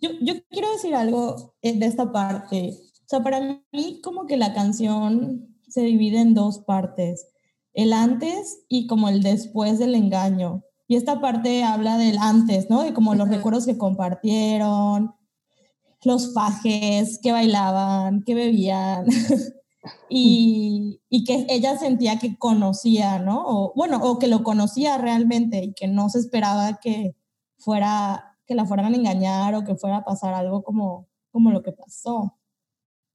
Yo, 0.00 0.10
yo 0.22 0.34
quiero 0.50 0.70
decir 0.72 0.94
algo 0.94 1.54
eh, 1.62 1.78
de 1.78 1.86
esta 1.86 2.10
parte. 2.12 2.74
O 2.74 3.04
sea, 3.06 3.20
para 3.22 3.40
mí 3.72 4.00
como 4.02 4.26
que 4.26 4.36
la 4.38 4.54
canción 4.54 5.56
se 5.68 5.82
divide 5.82 6.20
en 6.20 6.32
dos 6.34 6.60
partes. 6.60 7.26
El 7.72 7.92
antes 7.92 8.64
y 8.68 8.86
como 8.86 9.08
el 9.08 9.22
después 9.22 9.78
del 9.78 9.94
engaño. 9.94 10.64
Y 10.88 10.96
esta 10.96 11.20
parte 11.20 11.62
habla 11.62 11.98
del 11.98 12.18
antes, 12.18 12.68
¿no? 12.68 12.82
De 12.82 12.92
como 12.92 13.14
los 13.14 13.28
recuerdos 13.28 13.66
que 13.66 13.78
compartieron, 13.78 15.14
los 16.02 16.34
fajes, 16.34 17.20
que 17.22 17.32
bailaban, 17.32 18.22
que 18.22 18.34
bebían. 18.34 19.06
y, 20.08 21.00
y 21.08 21.24
que 21.24 21.46
ella 21.48 21.78
sentía 21.78 22.18
que 22.18 22.36
conocía, 22.36 23.18
¿no? 23.18 23.42
O, 23.46 23.72
bueno, 23.74 23.98
o 24.02 24.18
que 24.18 24.26
lo 24.26 24.42
conocía 24.42 24.98
realmente 24.98 25.62
y 25.62 25.74
que 25.74 25.88
no 25.88 26.08
se 26.08 26.18
esperaba 26.18 26.78
que 26.82 27.16
fuera, 27.58 28.36
que 28.46 28.54
la 28.54 28.66
fueran 28.66 28.92
a 28.92 28.96
engañar 28.96 29.54
o 29.54 29.64
que 29.64 29.76
fuera 29.76 29.98
a 29.98 30.04
pasar 30.04 30.34
algo 30.34 30.62
como, 30.62 31.08
como 31.30 31.50
lo 31.50 31.62
que 31.62 31.72
pasó. 31.72 32.36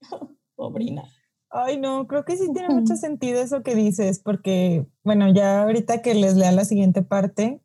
Pobrina. 0.56 1.04
Ay, 1.58 1.78
no, 1.78 2.06
creo 2.06 2.26
que 2.26 2.36
sí 2.36 2.52
tiene 2.52 2.68
mucho 2.68 2.98
sentido 2.98 3.42
eso 3.42 3.64
que 3.64 3.76
dices, 3.76 4.20
porque, 4.20 4.86
bueno, 5.04 5.34
ya 5.34 5.64
ahorita 5.64 6.02
que 6.02 6.14
les 6.14 6.36
lea 6.36 6.52
la 6.52 6.66
siguiente 6.66 7.02
parte, 7.02 7.62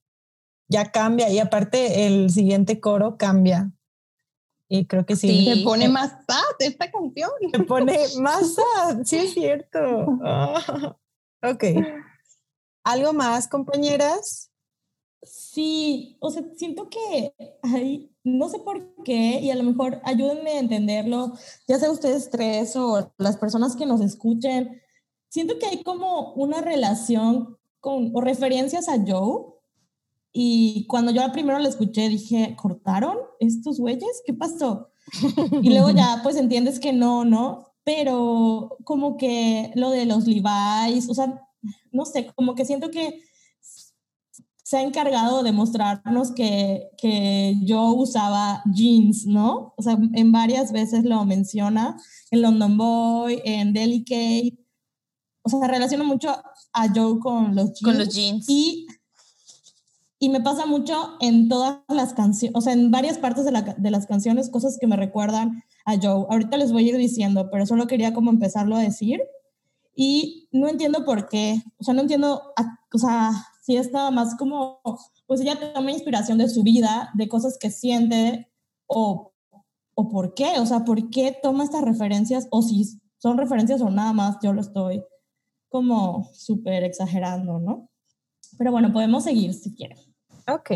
ya 0.68 0.92
cambia 0.92 1.28
y 1.28 1.40
aparte 1.40 2.06
el 2.06 2.30
siguiente 2.30 2.78
coro 2.78 3.16
cambia. 3.16 3.72
Y 4.68 4.86
creo 4.86 5.04
que 5.04 5.16
sí. 5.16 5.26
Sí. 5.28 5.54
Se 5.54 5.64
pone 5.64 5.88
más 5.88 6.10
sad 6.28 6.54
esta 6.60 6.88
canción. 6.88 7.30
Se 7.52 7.64
pone 7.64 7.98
más 8.20 8.54
sad, 8.54 9.00
sí 9.04 9.16
es 9.16 9.34
cierto. 9.34 9.78
Ah, 10.22 10.96
ok. 11.42 11.64
¿Algo 12.84 13.12
más, 13.12 13.48
compañeras? 13.48 14.52
Sí, 15.24 16.16
o 16.20 16.30
sea, 16.30 16.44
siento 16.56 16.88
que 16.88 17.34
hay, 17.64 18.09
no 18.38 18.48
sé 18.48 18.58
por 18.58 18.94
qué, 19.04 19.40
y 19.40 19.50
a 19.50 19.56
lo 19.56 19.62
mejor 19.64 20.00
ayúdenme 20.04 20.52
a 20.52 20.60
entenderlo, 20.60 21.32
ya 21.68 21.78
sea 21.78 21.90
ustedes 21.90 22.30
tres 22.30 22.76
o 22.76 23.12
las 23.18 23.36
personas 23.36 23.76
que 23.76 23.86
nos 23.86 24.00
escuchen, 24.00 24.80
siento 25.28 25.58
que 25.58 25.66
hay 25.66 25.82
como 25.82 26.32
una 26.34 26.60
relación 26.60 27.58
con, 27.80 28.10
o 28.14 28.20
referencias 28.20 28.88
a 28.88 28.98
Joe, 29.06 29.44
y 30.32 30.86
cuando 30.86 31.10
yo 31.12 31.22
primero 31.32 31.58
la 31.58 31.68
escuché 31.68 32.08
dije, 32.08 32.54
¿cortaron 32.56 33.16
estos 33.40 33.80
güeyes? 33.80 34.22
¿Qué 34.24 34.32
pasó? 34.32 34.88
Y 35.60 35.70
luego 35.70 35.90
ya 35.90 36.20
pues 36.22 36.36
entiendes 36.36 36.78
que 36.78 36.92
no, 36.92 37.24
¿no? 37.24 37.66
Pero 37.82 38.76
como 38.84 39.16
que 39.16 39.72
lo 39.74 39.90
de 39.90 40.06
los 40.06 40.26
Levi's, 40.26 41.08
o 41.08 41.14
sea, 41.14 41.42
no 41.90 42.04
sé, 42.04 42.30
como 42.36 42.54
que 42.54 42.64
siento 42.64 42.90
que 42.90 43.22
se 44.70 44.76
ha 44.76 44.82
encargado 44.82 45.42
de 45.42 45.50
mostrarnos 45.50 46.30
que, 46.30 46.90
que 46.96 47.56
yo 47.64 47.92
usaba 47.92 48.62
jeans, 48.72 49.26
¿no? 49.26 49.74
O 49.76 49.82
sea, 49.82 49.98
en 50.14 50.30
varias 50.30 50.70
veces 50.70 51.02
lo 51.04 51.24
menciona, 51.24 51.96
en 52.30 52.42
London 52.42 52.78
Boy, 52.78 53.42
en 53.44 53.72
Delicate. 53.72 54.56
O 55.42 55.48
sea, 55.48 55.66
relaciona 55.66 56.04
mucho 56.04 56.30
a 56.72 56.88
Joe 56.94 57.18
con 57.18 57.56
los 57.56 57.72
jeans. 57.72 57.82
Con 57.82 57.98
los 57.98 58.14
jeans. 58.14 58.44
Y, 58.48 58.86
y 60.20 60.28
me 60.28 60.40
pasa 60.40 60.66
mucho 60.66 61.16
en 61.18 61.48
todas 61.48 61.78
las 61.88 62.14
canciones, 62.14 62.56
o 62.56 62.60
sea, 62.60 62.72
en 62.72 62.92
varias 62.92 63.18
partes 63.18 63.44
de, 63.44 63.50
la, 63.50 63.62
de 63.62 63.90
las 63.90 64.06
canciones, 64.06 64.50
cosas 64.50 64.78
que 64.80 64.86
me 64.86 64.94
recuerdan 64.94 65.64
a 65.84 65.96
Joe. 65.96 66.26
Ahorita 66.30 66.56
les 66.58 66.70
voy 66.70 66.84
a 66.86 66.92
ir 66.92 66.96
diciendo, 66.96 67.48
pero 67.50 67.66
solo 67.66 67.88
quería 67.88 68.14
como 68.14 68.30
empezarlo 68.30 68.76
a 68.76 68.80
decir. 68.82 69.20
Y 69.96 70.46
no 70.52 70.68
entiendo 70.68 71.04
por 71.04 71.28
qué, 71.28 71.60
o 71.78 71.82
sea, 71.82 71.92
no 71.92 72.02
entiendo, 72.02 72.52
a- 72.56 72.78
o 72.94 72.98
sea, 72.98 73.32
si 73.60 73.76
es 73.76 73.92
nada 73.92 74.10
más 74.10 74.36
como, 74.36 74.80
pues 75.26 75.40
ella 75.40 75.72
toma 75.74 75.92
inspiración 75.92 76.38
de 76.38 76.48
su 76.48 76.62
vida, 76.62 77.10
de 77.14 77.28
cosas 77.28 77.56
que 77.58 77.70
siente, 77.70 78.50
o, 78.86 79.32
o 79.94 80.08
por 80.08 80.34
qué, 80.34 80.58
o 80.58 80.66
sea, 80.66 80.84
por 80.84 81.10
qué 81.10 81.36
toma 81.42 81.64
estas 81.64 81.82
referencias, 81.82 82.48
o 82.50 82.62
si 82.62 82.84
son 83.18 83.38
referencias 83.38 83.80
o 83.82 83.90
nada 83.90 84.12
más, 84.12 84.38
yo 84.42 84.52
lo 84.52 84.60
estoy 84.60 85.04
como 85.68 86.28
súper 86.32 86.84
exagerando, 86.84 87.58
¿no? 87.58 87.90
Pero 88.58 88.72
bueno, 88.72 88.92
podemos 88.92 89.24
seguir 89.24 89.54
si 89.54 89.74
quieren. 89.74 89.98
Ok. 90.48 90.70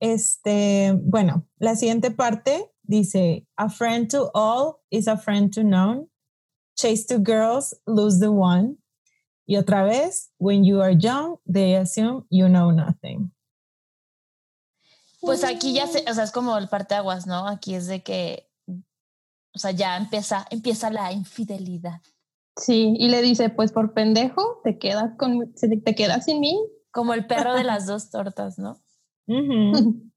Este, 0.00 0.98
bueno, 1.04 1.46
la 1.58 1.76
siguiente 1.76 2.10
parte 2.10 2.72
dice, 2.82 3.46
a 3.56 3.68
friend 3.68 4.08
to 4.08 4.30
all 4.34 4.80
is 4.90 5.06
a 5.06 5.16
friend 5.16 5.52
to 5.54 5.62
none. 5.62 6.08
Chase 6.76 7.06
two 7.06 7.18
girls, 7.18 7.76
lose 7.86 8.18
the 8.18 8.30
one. 8.30 8.78
Y 9.52 9.58
otra 9.58 9.84
vez, 9.84 10.32
when 10.38 10.64
you 10.64 10.80
are 10.80 10.96
young, 10.96 11.36
they 11.44 11.74
assume 11.76 12.24
you 12.30 12.46
know 12.46 12.72
nothing. 12.72 13.34
Pues 15.20 15.44
aquí 15.44 15.74
ya 15.74 15.86
se, 15.86 16.10
o 16.10 16.14
sea, 16.14 16.24
es 16.24 16.30
como 16.32 16.56
el 16.56 16.70
parteaguas, 16.70 17.26
¿no? 17.26 17.46
Aquí 17.46 17.74
es 17.74 17.86
de 17.86 18.02
que, 18.02 18.48
o 18.66 19.58
sea, 19.58 19.72
ya 19.72 19.98
empieza, 19.98 20.46
empieza 20.48 20.88
la 20.88 21.12
infidelidad. 21.12 22.00
Sí, 22.56 22.94
y 22.98 23.10
le 23.10 23.20
dice, 23.20 23.50
pues 23.50 23.72
por 23.72 23.92
pendejo, 23.92 24.62
te 24.64 24.78
quedas 24.78 25.18
con, 25.18 25.52
te 25.52 25.94
quedas 25.94 26.24
sin 26.24 26.40
mí. 26.40 26.58
Como 26.90 27.12
el 27.12 27.26
perro 27.26 27.52
de 27.52 27.64
las 27.64 27.86
dos 27.86 28.08
tortas, 28.08 28.58
¿no? 28.58 28.80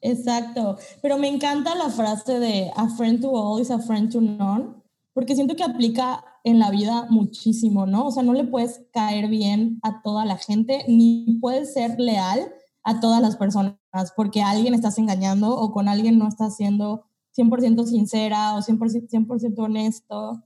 Exacto. 0.00 0.78
Pero 1.02 1.18
me 1.18 1.26
encanta 1.26 1.74
la 1.74 1.90
frase 1.90 2.38
de 2.38 2.70
a 2.76 2.88
friend 2.90 3.20
to 3.20 3.32
all 3.32 3.60
is 3.60 3.72
a 3.72 3.80
friend 3.80 4.12
to 4.12 4.20
none, 4.20 4.79
porque 5.20 5.34
siento 5.34 5.54
que 5.54 5.64
aplica 5.64 6.24
en 6.44 6.58
la 6.58 6.70
vida 6.70 7.06
muchísimo, 7.10 7.84
¿no? 7.84 8.06
O 8.06 8.10
sea, 8.10 8.22
no 8.22 8.32
le 8.32 8.44
puedes 8.44 8.86
caer 8.90 9.28
bien 9.28 9.78
a 9.82 10.00
toda 10.00 10.24
la 10.24 10.38
gente, 10.38 10.82
ni 10.88 11.36
puedes 11.42 11.74
ser 11.74 12.00
leal 12.00 12.50
a 12.84 13.00
todas 13.00 13.20
las 13.20 13.36
personas, 13.36 13.76
porque 14.16 14.40
a 14.40 14.48
alguien 14.48 14.72
estás 14.72 14.96
engañando 14.96 15.54
o 15.54 15.72
con 15.72 15.88
alguien 15.88 16.18
no 16.18 16.26
estás 16.26 16.56
siendo 16.56 17.04
100% 17.36 17.84
sincera 17.84 18.54
o 18.54 18.62
100%, 18.62 19.10
100 19.10 19.54
honesto. 19.58 20.42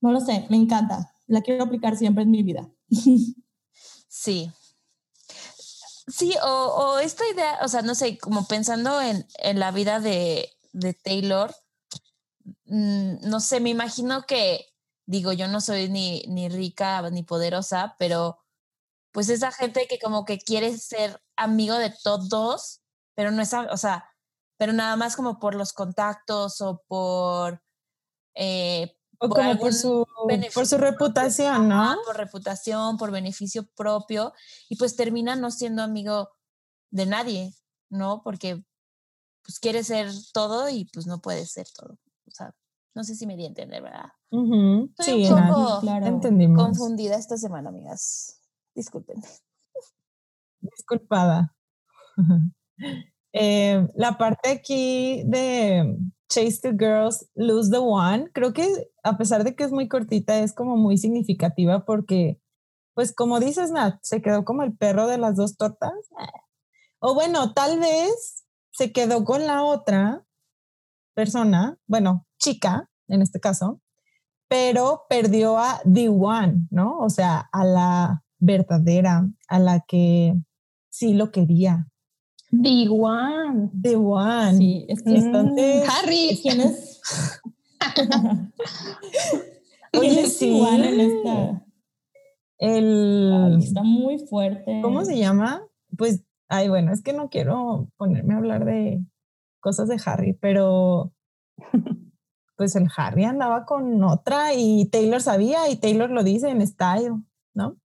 No 0.00 0.10
lo 0.10 0.20
sé, 0.20 0.46
me 0.48 0.56
encanta. 0.56 1.12
La 1.26 1.42
quiero 1.42 1.64
aplicar 1.64 1.94
siempre 1.94 2.22
en 2.22 2.30
mi 2.30 2.42
vida. 2.42 2.66
Sí. 4.10 4.50
Sí, 6.06 6.34
o, 6.42 6.48
o 6.48 6.98
esta 6.98 7.24
idea, 7.28 7.58
o 7.62 7.68
sea, 7.68 7.82
no 7.82 7.94
sé, 7.94 8.16
como 8.16 8.46
pensando 8.46 9.02
en, 9.02 9.26
en 9.38 9.60
la 9.60 9.70
vida 9.70 10.00
de, 10.00 10.48
de 10.72 10.94
Taylor, 10.94 11.54
no 12.68 13.40
sé, 13.40 13.60
me 13.60 13.70
imagino 13.70 14.22
que, 14.26 14.66
digo, 15.06 15.32
yo 15.32 15.48
no 15.48 15.60
soy 15.60 15.88
ni, 15.88 16.22
ni 16.28 16.48
rica 16.48 17.08
ni 17.10 17.22
poderosa, 17.22 17.96
pero 17.98 18.38
pues 19.12 19.28
esa 19.30 19.50
gente 19.52 19.86
que 19.88 19.98
como 19.98 20.24
que 20.24 20.38
quiere 20.38 20.76
ser 20.78 21.20
amigo 21.36 21.76
de 21.76 21.94
todos, 22.04 22.82
pero 23.14 23.30
no 23.30 23.42
es, 23.42 23.52
o 23.54 23.76
sea, 23.76 24.08
pero 24.58 24.72
nada 24.72 24.96
más 24.96 25.16
como 25.16 25.38
por 25.38 25.54
los 25.54 25.72
contactos 25.72 26.60
o 26.60 26.82
por... 26.86 27.62
eh, 28.34 28.94
O 29.20 29.28
Por 29.28 29.38
como 29.38 29.58
por 29.58 29.72
su, 29.72 30.06
por 30.54 30.66
su 30.66 30.78
reputación, 30.78 31.68
¿no? 31.68 31.96
por 32.04 32.16
reputación, 32.16 32.98
por 32.98 33.10
beneficio 33.10 33.66
propio, 33.74 34.32
y 34.68 34.76
pues 34.76 34.94
termina 34.94 35.34
no 35.36 35.50
siendo 35.50 35.82
amigo 35.82 36.28
de 36.90 37.06
nadie, 37.06 37.54
¿no? 37.90 38.22
Porque 38.22 38.62
pues 39.42 39.58
quiere 39.58 39.82
ser 39.82 40.10
todo 40.32 40.68
y 40.68 40.84
pues 40.92 41.06
no 41.06 41.20
puede 41.20 41.46
ser 41.46 41.66
todo. 41.74 41.98
O 42.28 42.30
sea, 42.30 42.54
no 42.94 43.04
sé 43.04 43.14
si 43.14 43.26
me 43.26 43.36
di 43.36 43.44
a 43.44 43.48
entender, 43.48 43.82
¿verdad? 43.82 44.06
Estoy 44.30 45.24
Sí, 45.26 45.32
un 45.32 45.48
poco 45.48 45.80
claro. 45.80 46.06
entendimos. 46.06 46.62
confundida 46.62 47.16
esta 47.16 47.36
semana, 47.36 47.68
amigas. 47.70 48.40
Disculpen. 48.74 49.22
Disculpada. 50.60 51.54
Eh, 53.34 53.86
la 53.94 54.16
parte 54.16 54.48
aquí 54.48 55.22
de 55.26 55.98
Chase 56.30 56.60
the 56.62 56.70
Girls, 56.70 57.28
Lose 57.34 57.70
the 57.70 57.76
One, 57.76 58.30
creo 58.32 58.54
que 58.54 58.90
a 59.02 59.18
pesar 59.18 59.44
de 59.44 59.54
que 59.54 59.64
es 59.64 59.70
muy 59.70 59.86
cortita, 59.86 60.38
es 60.38 60.54
como 60.54 60.76
muy 60.78 60.96
significativa 60.96 61.84
porque, 61.84 62.40
pues 62.94 63.14
como 63.14 63.38
dices, 63.38 63.70
Nat, 63.70 63.98
se 64.02 64.22
quedó 64.22 64.46
como 64.46 64.62
el 64.62 64.74
perro 64.74 65.06
de 65.06 65.18
las 65.18 65.36
dos 65.36 65.58
tortas. 65.58 65.92
O 67.00 67.14
bueno, 67.14 67.52
tal 67.52 67.78
vez 67.78 68.46
se 68.70 68.92
quedó 68.92 69.24
con 69.26 69.46
la 69.46 69.62
otra 69.62 70.24
persona, 71.18 71.76
bueno, 71.88 72.28
chica 72.38 72.88
en 73.08 73.22
este 73.22 73.40
caso, 73.40 73.80
pero 74.46 75.02
perdió 75.08 75.58
a 75.58 75.80
The 75.92 76.10
One, 76.10 76.68
¿no? 76.70 76.96
O 77.00 77.10
sea, 77.10 77.48
a 77.50 77.64
la 77.64 78.22
verdadera, 78.38 79.28
a 79.48 79.58
la 79.58 79.80
que 79.88 80.34
sí 80.88 81.14
lo 81.14 81.32
quería. 81.32 81.88
The 82.52 82.88
One. 82.88 83.70
The 83.82 83.96
One. 83.96 84.58
Sí, 84.58 84.86
es 84.88 85.02
que 85.02 85.16
Entonces, 85.16 85.88
Harry. 85.88 86.38
¿Quién 86.40 86.60
es? 86.60 87.00
Oye, 89.98 90.08
¿Quién 90.10 90.18
es 90.24 90.38
sí. 90.38 90.54
igual 90.54 90.84
en 90.84 91.00
esta? 91.00 91.66
el, 92.58 93.32
Ay, 93.34 93.58
está 93.58 93.82
muy 93.82 94.18
fuerte. 94.18 94.80
¿cómo 94.84 95.04
se 95.04 95.18
llama? 95.18 95.64
Pues, 95.96 96.22
ay, 96.48 96.68
bueno, 96.68 96.92
es 96.92 97.02
que 97.02 97.12
no 97.12 97.28
quiero 97.28 97.90
ponerme 97.96 98.34
a 98.34 98.36
hablar 98.36 98.64
de 98.64 99.02
cosas 99.60 99.88
de 99.88 100.00
Harry, 100.04 100.32
pero 100.34 101.12
pues 102.56 102.76
el 102.76 102.88
Harry 102.96 103.24
andaba 103.24 103.64
con 103.64 104.02
otra 104.02 104.54
y 104.54 104.86
Taylor 104.86 105.20
sabía 105.22 105.68
y 105.68 105.76
Taylor 105.76 106.10
lo 106.10 106.22
dice 106.24 106.48
en 106.48 106.66
Style, 106.66 107.14
¿no? 107.54 107.76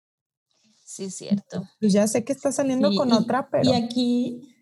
Sí, 0.86 1.10
cierto. 1.10 1.64
Pues 1.80 1.94
ya 1.94 2.08
sé 2.08 2.24
que 2.24 2.34
está 2.34 2.52
saliendo 2.52 2.90
Sí, 2.92 2.98
con 2.98 3.10
y- 3.10 3.14
otra, 3.14 3.50
pero 3.50 3.70
Y 3.70 3.74
aquí, 3.74 4.56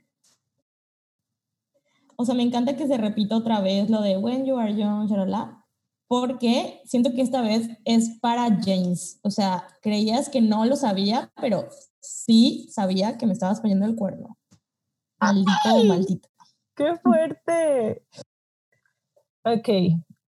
o 2.16 2.26
sea, 2.26 2.36
me 2.36 2.44
encanta 2.44 2.76
que 2.76 2.88
se 2.88 2.98
repita 2.98 3.36
otra 3.36 3.62
vez 3.62 3.90
lo 3.90 4.02
de 4.02 4.18
When 4.18 4.46
you 4.46 4.58
are 4.58 4.76
young, 4.76 5.08
shalala, 5.10 5.66
porque 6.08 6.82
siento 6.86 7.12
que 7.14 7.22
esta 7.22 7.42
vez 7.42 7.68
es 7.86 8.18
para 8.22 8.60
James. 8.62 9.20
O 9.24 9.32
sea, 9.32 9.68
creías 9.82 10.30
que 10.30 10.42
no 10.42 10.66
lo 10.66 10.76
sabía, 10.76 11.32
pero 11.42 11.68
sí 12.00 12.68
sabía 12.72 13.18
que 13.18 13.26
me 13.26 13.34
estabas 13.34 13.62
poniendo 13.62 13.86
el 13.86 13.96
cuerno. 13.96 14.38
Maldito 15.20 15.52
o 15.74 15.84
maldita. 15.86 16.30
¡Qué 16.76 16.96
fuerte! 17.02 18.06
Ok, 19.44 19.70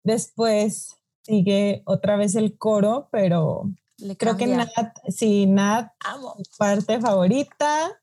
después 0.03 0.96
sigue 1.22 1.83
otra 1.85 2.16
vez 2.16 2.35
el 2.35 2.57
coro, 2.57 3.09
pero 3.11 3.70
Le 3.98 4.16
creo 4.16 4.37
que 4.37 4.46
cambia. 4.46 4.70
Nat, 4.76 4.96
sí, 5.09 5.46
Nat, 5.46 5.92
Amo, 6.00 6.37
parte 6.59 7.00
favorita, 7.00 8.00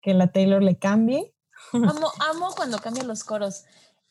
que 0.00 0.14
la 0.14 0.32
Taylor 0.32 0.62
le 0.62 0.78
cambie. 0.78 1.34
amo, 1.72 2.10
amo 2.30 2.54
cuando 2.56 2.78
cambian 2.78 3.06
los 3.06 3.24
coros. 3.24 3.64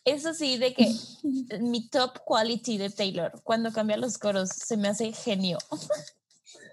Eso 0.05 0.33
sí, 0.33 0.57
de 0.57 0.73
que 0.73 0.93
mi 1.61 1.89
top 1.89 2.19
quality 2.25 2.77
de 2.77 2.89
Taylor, 2.89 3.41
cuando 3.43 3.71
cambia 3.71 3.97
los 3.97 4.17
coros, 4.17 4.49
se 4.49 4.77
me 4.77 4.87
hace 4.87 5.11
genio. 5.13 5.57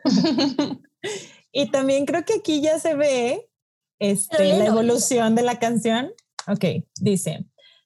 Y 1.59 1.70
también 1.70 2.05
creo 2.05 2.22
que 2.27 2.35
aquí 2.35 2.61
ya 2.61 2.79
se 2.79 2.94
ve 2.94 3.49
este, 3.99 4.59
la 4.59 4.66
evolución 4.66 5.35
de 5.35 5.42
la 5.42 5.59
canción. 5.59 6.12
Ok, 6.48 6.85
dice, 7.00 7.44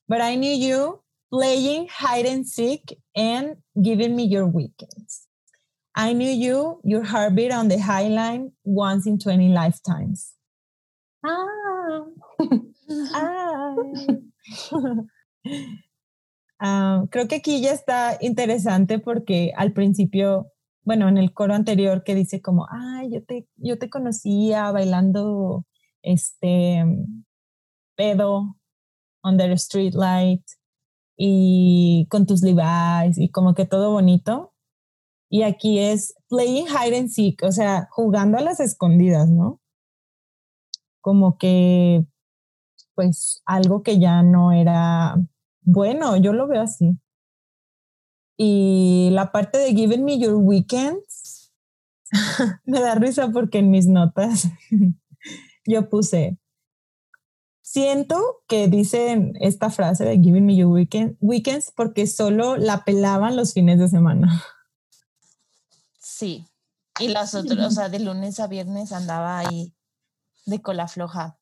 But 0.08 0.20
I 0.20 0.34
knew 0.34 0.52
you 0.52 1.00
playing 1.30 1.86
hide 1.88 2.26
and 2.26 2.46
seek 2.46 2.98
and 3.14 3.56
giving 3.80 4.16
me 4.16 4.24
your 4.24 4.46
weekends. 4.46 5.28
I 5.94 6.12
knew 6.12 6.28
you, 6.28 6.80
your 6.82 7.04
heartbeat 7.04 7.52
on 7.52 7.68
the 7.68 7.78
high 7.78 8.08
line 8.08 8.52
once 8.64 9.06
in 9.06 9.18
20 9.18 9.50
lifetimes. 9.50 10.34
Ah. 11.24 12.06
Ah, 16.62 17.06
creo 17.10 17.26
que 17.26 17.36
aquí 17.36 17.62
ya 17.62 17.72
está 17.72 18.18
interesante 18.20 18.98
porque 18.98 19.50
al 19.56 19.72
principio, 19.72 20.52
bueno, 20.82 21.08
en 21.08 21.16
el 21.16 21.32
coro 21.32 21.54
anterior 21.54 22.04
que 22.04 22.14
dice 22.14 22.42
como, 22.42 22.66
ay, 22.70 23.10
yo 23.10 23.24
te, 23.24 23.48
yo 23.56 23.78
te 23.78 23.88
conocía 23.88 24.70
bailando 24.70 25.64
este 26.02 26.84
pedo 28.00 28.56
under 29.22 29.50
street 29.52 29.92
light 29.94 30.42
y 31.18 32.06
con 32.08 32.24
tus 32.24 32.42
Levi's 32.42 33.18
y 33.18 33.28
como 33.30 33.54
que 33.54 33.66
todo 33.66 33.90
bonito. 33.90 34.54
Y 35.28 35.42
aquí 35.42 35.78
es 35.78 36.14
playing 36.30 36.66
hide 36.66 36.98
and 36.98 37.10
seek, 37.10 37.42
o 37.42 37.52
sea, 37.52 37.88
jugando 37.90 38.38
a 38.38 38.40
las 38.40 38.58
escondidas, 38.58 39.28
¿no? 39.28 39.60
Como 41.02 41.36
que 41.36 42.06
pues 42.94 43.42
algo 43.44 43.82
que 43.82 43.98
ya 43.98 44.22
no 44.22 44.52
era 44.52 45.16
bueno, 45.60 46.16
yo 46.16 46.32
lo 46.32 46.48
veo 46.48 46.62
así. 46.62 46.98
Y 48.38 49.10
la 49.12 49.30
parte 49.30 49.58
de 49.58 49.74
Giving 49.74 50.04
Me 50.04 50.18
Your 50.18 50.36
Weekends 50.36 51.52
me 52.64 52.80
da 52.80 52.94
risa 52.94 53.30
porque 53.30 53.58
en 53.58 53.70
mis 53.70 53.86
notas 53.86 54.48
yo 55.66 55.90
puse, 55.90 56.38
siento 57.72 58.42
que 58.48 58.66
dicen 58.66 59.34
esta 59.40 59.70
frase 59.70 60.04
de 60.04 60.18
Giving 60.18 60.44
Me 60.44 60.56
Your 60.56 60.72
weekend, 60.72 61.16
Weekends 61.20 61.70
porque 61.70 62.08
solo 62.08 62.56
la 62.56 62.84
pelaban 62.84 63.36
los 63.36 63.52
fines 63.52 63.78
de 63.78 63.88
semana. 63.88 64.42
Sí. 66.00 66.44
Y 66.98 67.08
las 67.08 67.34
otras, 67.36 67.58
o 67.66 67.70
sea, 67.70 67.88
de 67.88 68.00
lunes 68.00 68.40
a 68.40 68.48
viernes 68.48 68.90
andaba 68.92 69.38
ahí 69.38 69.72
de 70.46 70.60
cola 70.60 70.88
floja. 70.88 71.38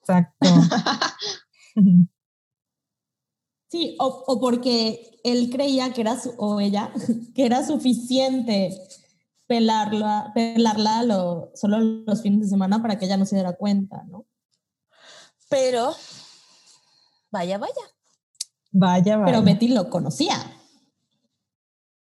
Exacto. 0.00 0.46
Sí, 3.68 3.96
o, 3.98 4.22
o 4.28 4.40
porque 4.40 5.18
él 5.24 5.50
creía 5.50 5.92
que 5.92 6.00
era, 6.02 6.18
su- 6.18 6.34
o 6.38 6.60
ella, 6.60 6.92
que 7.34 7.44
era 7.46 7.66
suficiente 7.66 8.70
pelarla, 9.48 10.30
pelarla 10.34 11.02
lo- 11.02 11.50
solo 11.54 11.80
los 11.80 12.22
fines 12.22 12.40
de 12.42 12.46
semana 12.48 12.80
para 12.80 12.96
que 12.98 13.06
ella 13.06 13.16
no 13.16 13.26
se 13.26 13.34
diera 13.34 13.54
cuenta, 13.56 14.04
¿no? 14.08 14.24
Pero, 15.48 15.94
vaya, 17.30 17.58
vaya. 17.58 17.72
Vaya, 18.72 19.16
vaya. 19.16 19.26
Pero 19.26 19.42
Betty 19.42 19.68
lo 19.68 19.88
conocía. 19.90 20.34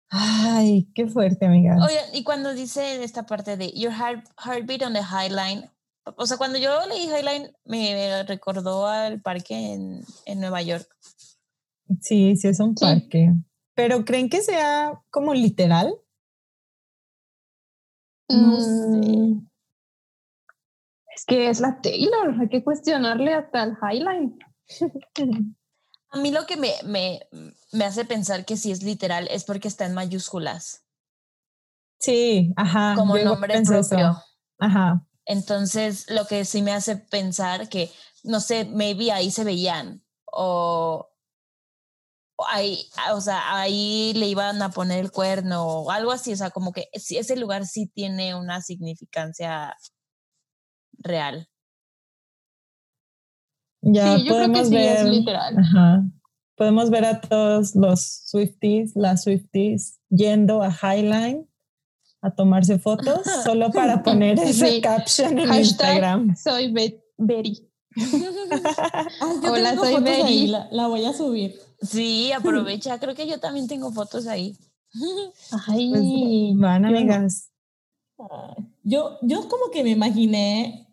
Ay, 0.09 0.91
qué 0.95 1.07
fuerte, 1.07 1.45
amiga. 1.45 1.77
Oye, 1.85 1.99
y 2.13 2.23
cuando 2.23 2.53
dice 2.53 3.03
esta 3.03 3.23
parte 3.25 3.57
de 3.57 3.71
your 3.71 3.93
heart, 3.93 4.27
heartbeat 4.43 4.81
on 4.83 4.93
the 4.93 5.03
high 5.03 5.29
line, 5.29 5.69
O 6.17 6.25
sea, 6.25 6.37
cuando 6.37 6.57
yo 6.57 6.71
leí 6.87 7.03
Highline 7.07 7.51
me 7.65 8.23
recordó 8.23 8.87
al 8.87 9.21
parque 9.21 9.73
en, 9.73 10.03
en 10.25 10.39
Nueva 10.39 10.61
York. 10.63 10.87
Sí, 12.01 12.35
sí 12.35 12.47
es 12.47 12.59
un 12.59 12.75
Sí. 12.75 12.83
parque. 12.83 13.33
Pero 13.75 14.03
¿creen 14.05 14.27
que 14.29 14.41
sea 14.41 14.99
como 15.11 15.33
literal? 15.35 15.93
No 18.29 18.57
Mm, 18.57 19.48
Es 21.19 21.25
que 21.25 21.49
es 21.49 21.59
la 21.59 21.81
Taylor, 21.81 22.33
hay 22.39 22.47
que 22.47 22.63
cuestionarle 22.63 23.33
hasta 23.33 23.63
el 23.63 23.73
Highline. 23.81 24.39
A 26.11 26.17
mí 26.17 26.31
lo 26.31 26.45
que 26.45 26.55
me, 26.55 26.71
me, 26.85 27.19
me 27.73 27.83
hace 27.83 28.05
pensar 28.05 28.45
que 28.45 28.55
si 28.55 28.71
es 28.71 28.83
literal 28.83 29.27
es 29.29 29.43
porque 29.43 29.67
está 29.67 29.85
en 29.85 29.93
mayúsculas, 29.93 30.85
Sí, 31.99 32.53
ajá. 32.55 32.95
como 32.95 33.17
nombre 33.17 33.53
eso. 33.57 33.73
propio. 33.73 34.17
Ajá. 34.59 35.05
Entonces, 35.25 36.09
lo 36.09 36.25
que 36.25 36.45
sí 36.45 36.61
me 36.61 36.71
hace 36.71 36.95
pensar 36.95 37.67
que, 37.67 37.91
no 38.23 38.39
sé, 38.39 38.63
maybe 38.63 39.11
ahí 39.11 39.29
se 39.29 39.43
veían 39.43 40.01
o, 40.25 41.09
o 42.37 42.45
ahí, 42.47 42.87
ah, 42.95 43.13
o 43.13 43.19
sea, 43.21 43.59
ahí 43.59 44.13
le 44.15 44.27
iban 44.27 44.61
a 44.61 44.69
poner 44.71 44.99
el 44.99 45.11
cuerno 45.11 45.67
o 45.67 45.91
algo 45.91 46.13
así, 46.13 46.31
o 46.31 46.37
sea, 46.37 46.49
como 46.49 46.71
que 46.71 46.87
ese 46.93 47.35
lugar 47.35 47.65
sí 47.65 47.87
tiene 47.93 48.33
una 48.35 48.61
significancia 48.61 49.75
real. 50.99 51.47
Ya 53.81 54.17
sí, 54.17 54.23
yo 54.25 54.33
creo 54.35 54.39
que 54.47 54.47
podemos 54.51 54.67
sí 54.67 54.75
ver. 54.75 54.97
es 54.97 55.05
literal. 55.05 55.57
Ajá. 55.57 56.03
Podemos 56.55 56.89
ver 56.89 57.05
a 57.05 57.21
todos 57.21 57.75
los 57.75 58.01
Swifties, 58.25 58.95
las 58.95 59.23
Swifties, 59.23 59.99
yendo 60.09 60.61
a 60.61 60.69
Highline 60.69 61.47
a 62.21 62.31
tomarse 62.35 62.77
fotos 62.79 63.21
solo 63.45 63.71
para 63.71 64.03
poner 64.03 64.37
Sí. 64.39 64.81
caption 64.81 65.39
en 65.39 65.47
Hashtag 65.47 65.59
Instagram. 65.59 66.35
soy 66.35 66.71
Be- 66.71 67.01
Betty. 67.17 67.65
Ah, 69.21 69.33
yo 69.43 69.51
Hola, 69.53 69.69
tengo 69.71 69.83
soy 69.83 69.93
fotos 69.95 70.09
ahí, 70.25 70.47
la, 70.47 70.67
la 70.71 70.87
voy 70.87 71.05
a 71.05 71.13
subir. 71.13 71.55
Sí, 71.81 72.31
aprovecha, 72.33 72.99
creo 72.99 73.15
que 73.15 73.27
yo 73.27 73.39
también 73.39 73.67
tengo 73.67 73.91
fotos 73.91 74.27
ahí. 74.27 74.57
Ay, 75.67 75.89
Pues, 75.91 76.59
van, 76.59 76.83
yo 76.83 76.89
no. 76.91 76.97
amigas. 76.97 77.49
Ay, 78.17 78.65
Yo, 78.83 79.17
yo 79.21 79.47
como 79.47 79.69
que 79.71 79.83
me 79.83 79.91
imaginé 79.91 80.87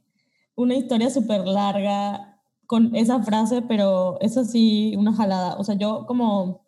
una 0.57 0.75
historia 0.75 1.11
súper 1.11 1.47
larga 1.47 2.40
con 2.66 2.97
esa 2.97 3.23
frase, 3.23 3.62
pero 3.62 4.19
eso 4.21 4.45
sí, 4.45 4.95
una 4.97 5.14
jalada. 5.14 5.57
O 5.59 5.64
sea, 5.64 5.77
yo 5.77 6.07
como, 6.07 6.66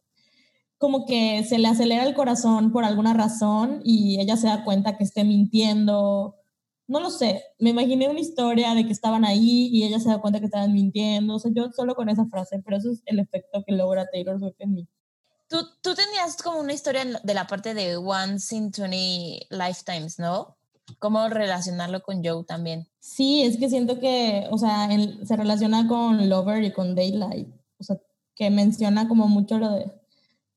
como 0.79 1.07
que 1.07 1.45
se 1.45 1.59
le 1.59 1.69
acelera 1.69 2.05
el 2.05 2.15
corazón 2.15 2.71
por 2.71 2.85
alguna 2.85 3.15
razón 3.15 3.81
y 3.85 4.21
ella 4.21 4.37
se 4.37 4.47
da 4.47 4.65
cuenta 4.65 4.97
que 4.97 5.05
esté 5.05 5.25
mintiendo. 5.25 6.37
No 6.87 7.01
lo 7.01 7.11
sé, 7.11 7.43
me 7.59 7.71
imaginé 7.71 8.09
una 8.09 8.21
historia 8.21 8.75
de 8.75 8.87
que 8.87 8.93
estaban 8.93 9.25
ahí 9.25 9.69
y 9.73 9.85
ella 9.85 10.01
se 10.01 10.09
da 10.09 10.21
cuenta 10.21 10.39
que 10.39 10.47
estaban 10.47 10.73
mintiendo. 10.73 11.35
O 11.35 11.39
sea, 11.39 11.51
yo 11.55 11.71
solo 11.73 11.95
con 11.95 12.09
esa 12.09 12.27
frase, 12.27 12.63
pero 12.65 12.77
eso 12.77 12.93
es 12.93 13.03
el 13.07 13.19
efecto 13.19 13.65
que 13.67 13.73
logra 13.73 14.09
Taylor 14.11 14.39
Swift 14.39 14.61
en 14.61 14.75
mí. 14.75 14.89
Tú, 15.49 15.57
tú 15.83 15.95
tenías 15.95 16.37
como 16.43 16.61
una 16.61 16.75
historia 16.75 17.05
de 17.23 17.35
la 17.35 17.47
parte 17.47 17.73
de 17.73 17.97
Once 17.97 18.55
in 18.55 18.71
20 18.71 19.47
Lifetimes, 19.51 20.19
¿no? 20.19 20.58
¿Cómo 20.99 21.29
relacionarlo 21.29 22.03
con 22.03 22.25
Joe 22.25 22.45
también? 22.45 22.87
Sí, 22.99 23.43
es 23.43 23.57
que 23.59 23.69
siento 23.69 23.99
que, 24.01 24.47
o 24.51 24.59
sea, 24.59 24.93
en- 24.93 25.27
se 25.27 25.37
relaciona 25.37 25.87
con 25.89 26.29
Lover 26.29 26.65
y 26.65 26.73
con 26.73 26.95
Daylight. 26.95 27.49
O 27.79 27.85
sea, 27.85 27.97
que 28.35 28.51
menciona 28.51 29.09
como 29.09 29.29
mucho 29.29 29.59
lo 29.59 29.73
de 29.73 29.91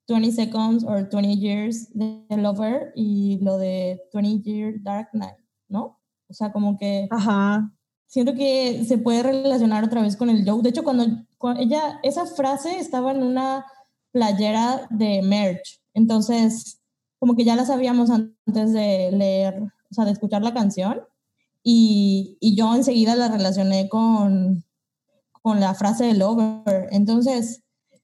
20 0.08 0.32
Seconds 0.32 0.84
or 0.84 1.08
20 1.10 1.36
Years 1.36 1.88
de 1.94 2.24
Lover 2.36 2.92
y 2.96 3.38
lo 3.42 3.58
de 3.58 4.02
20 4.12 4.42
Years 4.42 4.82
Dark 4.82 5.08
Night, 5.12 5.36
¿no? 5.68 5.98
O 6.28 6.34
sea, 6.34 6.52
como 6.52 6.78
que 6.78 7.08
Ajá. 7.10 7.70
siento 8.06 8.34
que 8.34 8.84
se 8.86 8.98
puede 8.98 9.22
relacionar 9.22 9.84
otra 9.84 10.02
vez 10.02 10.16
con 10.16 10.30
el 10.30 10.48
Joe. 10.48 10.62
De 10.62 10.70
hecho, 10.70 10.82
cuando, 10.84 11.06
cuando 11.38 11.60
ella, 11.62 12.00
esa 12.02 12.26
frase 12.26 12.78
estaba 12.78 13.12
en 13.12 13.22
una 13.22 13.64
playera 14.12 14.86
de 14.90 15.22
merch. 15.22 15.80
Entonces, 15.94 16.80
como 17.18 17.36
que 17.36 17.44
ya 17.44 17.56
la 17.56 17.64
sabíamos 17.64 18.10
antes 18.10 18.72
de 18.72 19.10
leer, 19.12 19.62
o 19.92 19.94
sea, 19.94 20.04
de 20.04 20.10
escuchar 20.12 20.42
la 20.42 20.52
canción. 20.54 21.02
Y, 21.62 22.38
y 22.40 22.56
yo 22.56 22.74
enseguida 22.74 23.14
la 23.14 23.28
relacioné 23.28 23.88
con, 23.88 24.64
con 25.42 25.60
la 25.60 25.74
frase 25.74 26.06
de 26.06 26.14
Lover. 26.14 26.88
Entonces, 26.90 27.62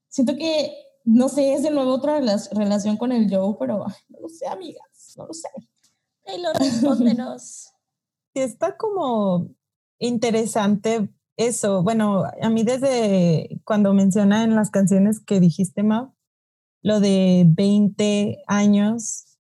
siento 0.09 0.37
que, 0.37 0.73
no 1.05 1.29
sé, 1.29 1.55
es 1.55 1.63
de 1.65 1.71
nuevo 1.71 1.95
otra 1.95 2.21
rela- 2.21 2.49
relación 2.53 2.97
con 2.97 3.11
el 3.11 3.29
Joe, 3.35 3.57
pero 3.59 3.85
ay, 3.89 3.95
no 4.11 4.21
lo 4.21 4.29
sé, 4.29 4.47
amigas, 4.47 5.15
no 5.17 5.27
lo 5.27 5.33
sé. 5.35 5.49
Taylor, 6.25 6.57
respóndenos. 6.57 7.71
Sí, 8.35 8.43
está 8.43 8.77
como 8.77 9.49
interesante 9.99 11.09
eso. 11.37 11.83
Bueno, 11.83 12.25
a 12.41 12.51
mí 12.51 12.63
desde 12.63 13.61
cuando 13.65 13.95
menciona 13.95 14.45
en 14.45 14.55
las 14.55 14.71
canciones 14.71 15.19
que 15.19 15.41
dijiste, 15.41 15.83
Mau, 15.83 16.13
lo 16.83 17.01
de 17.01 17.45
20 17.49 18.43
años, 18.47 19.39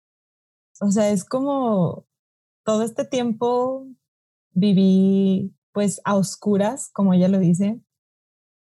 o 0.80 0.90
sea, 0.90 1.10
es 1.10 1.22
como 1.24 2.07
todo 2.68 2.82
este 2.82 3.06
tiempo 3.06 3.86
viví 4.52 5.56
pues 5.72 6.02
a 6.04 6.16
oscuras, 6.16 6.90
como 6.92 7.14
ella 7.14 7.28
lo 7.28 7.38
dice, 7.38 7.80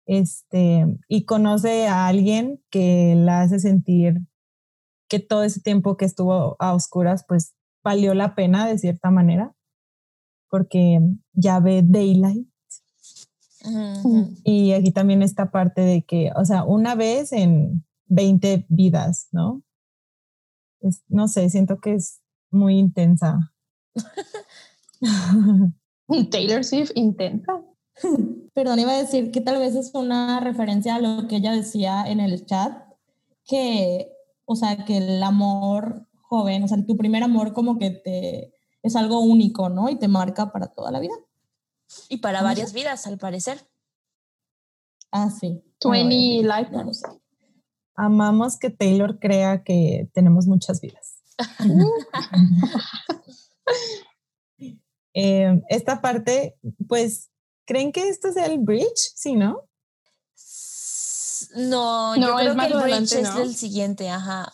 este, 0.06 0.86
y 1.08 1.26
conoce 1.26 1.88
a 1.88 2.06
alguien 2.06 2.64
que 2.70 3.14
la 3.18 3.42
hace 3.42 3.58
sentir 3.58 4.14
que 5.10 5.18
todo 5.18 5.42
ese 5.42 5.60
tiempo 5.60 5.98
que 5.98 6.06
estuvo 6.06 6.56
a 6.58 6.72
oscuras 6.72 7.26
pues 7.28 7.54
valió 7.84 8.14
la 8.14 8.34
pena 8.34 8.66
de 8.66 8.78
cierta 8.78 9.10
manera 9.10 9.54
porque 10.48 10.98
ya 11.34 11.60
ve 11.60 11.82
daylight. 11.84 12.48
Y 14.42 14.72
aquí 14.72 14.90
también 14.90 15.20
esta 15.20 15.50
parte 15.50 15.82
de 15.82 16.02
que, 16.02 16.30
o 16.34 16.46
sea, 16.46 16.64
una 16.64 16.94
vez 16.94 17.30
en 17.34 17.84
20 18.06 18.64
vidas, 18.70 19.28
¿no? 19.32 19.62
Es- 20.80 21.02
no 21.08 21.28
sé, 21.28 21.50
siento 21.50 21.78
que 21.78 21.92
es 21.92 22.22
muy 22.50 22.78
intensa. 22.78 23.51
Taylor 26.30 26.64
Swift 26.64 26.92
intenta. 26.94 27.62
Perdón, 28.54 28.78
iba 28.78 28.92
a 28.92 28.98
decir 28.98 29.30
que 29.30 29.40
tal 29.40 29.58
vez 29.58 29.74
es 29.74 29.90
una 29.94 30.40
referencia 30.40 30.96
a 30.96 31.00
lo 31.00 31.28
que 31.28 31.36
ella 31.36 31.52
decía 31.52 32.04
en 32.06 32.20
el 32.20 32.46
chat, 32.46 32.86
que, 33.44 34.12
o 34.44 34.56
sea, 34.56 34.84
que 34.84 34.98
el 34.98 35.22
amor 35.22 36.08
joven, 36.20 36.64
o 36.64 36.68
sea, 36.68 36.84
tu 36.86 36.96
primer 36.96 37.22
amor 37.22 37.52
como 37.52 37.78
que 37.78 37.90
te 37.90 38.54
es 38.82 38.96
algo 38.96 39.20
único, 39.20 39.68
¿no? 39.68 39.88
Y 39.88 39.96
te 39.96 40.08
marca 40.08 40.50
para 40.50 40.66
toda 40.66 40.90
la 40.90 41.00
vida. 41.00 41.14
Y 42.08 42.18
para 42.18 42.42
varias 42.42 42.72
vidas, 42.72 43.06
al 43.06 43.18
parecer. 43.18 43.68
Ah, 45.10 45.30
sí. 45.30 45.62
20 45.84 46.08
life. 46.08 46.42
lifetimes. 46.42 46.72
No 46.72 46.84
lo 46.84 46.94
sé. 46.94 47.06
Amamos 47.94 48.58
que 48.58 48.70
Taylor 48.70 49.18
crea 49.18 49.62
que 49.62 50.10
tenemos 50.14 50.46
muchas 50.46 50.80
vidas. 50.80 51.22
Eh, 55.14 55.60
esta 55.68 56.00
parte, 56.00 56.56
pues, 56.88 57.30
¿creen 57.66 57.92
que 57.92 58.08
esto 58.08 58.32
sea 58.32 58.46
el 58.46 58.58
bridge? 58.58 59.12
Sí, 59.14 59.34
¿no? 59.34 59.68
No, 61.54 62.16
No, 62.16 62.16
yo 62.16 62.38
es 62.38 62.44
creo 62.44 62.54
más 62.54 62.66
que 62.66 62.72
el 62.72 62.78
bridge 62.80 62.92
adelante, 62.92 63.20
es 63.20 63.34
¿no? 63.34 63.42
el 63.42 63.54
siguiente, 63.54 64.08
ajá. 64.08 64.52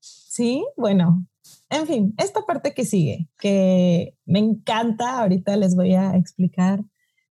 Sí, 0.00 0.64
bueno, 0.76 1.26
en 1.68 1.86
fin, 1.86 2.14
esta 2.16 2.42
parte 2.46 2.72
que 2.72 2.84
sigue, 2.86 3.28
que 3.38 4.16
me 4.24 4.38
encanta, 4.38 5.18
ahorita 5.20 5.56
les 5.56 5.74
voy 5.74 5.94
a 5.94 6.16
explicar, 6.16 6.80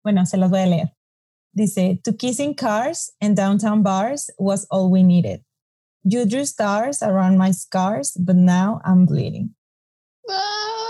bueno, 0.03 0.27
se 0.27 0.37
las 0.37 0.51
voy 0.51 0.61
a 0.61 0.67
leer. 0.67 0.97
Dice, 1.53 1.99
to 2.05 2.15
kiss 2.15 2.39
in 2.41 2.55
cars 2.55 3.13
and 3.21 3.37
downtown 3.37 3.83
bars 3.83 4.31
was 4.39 4.67
all 4.71 4.91
we 4.91 5.03
needed. 5.03 5.43
You 6.05 6.25
drew 6.25 6.45
stars 6.45 7.03
around 7.03 7.39
my 7.39 7.53
scars, 7.53 8.13
but 8.19 8.37
now 8.37 8.81
I'm 8.85 9.05
bleeding. 9.05 9.55
Ay, 10.29 10.90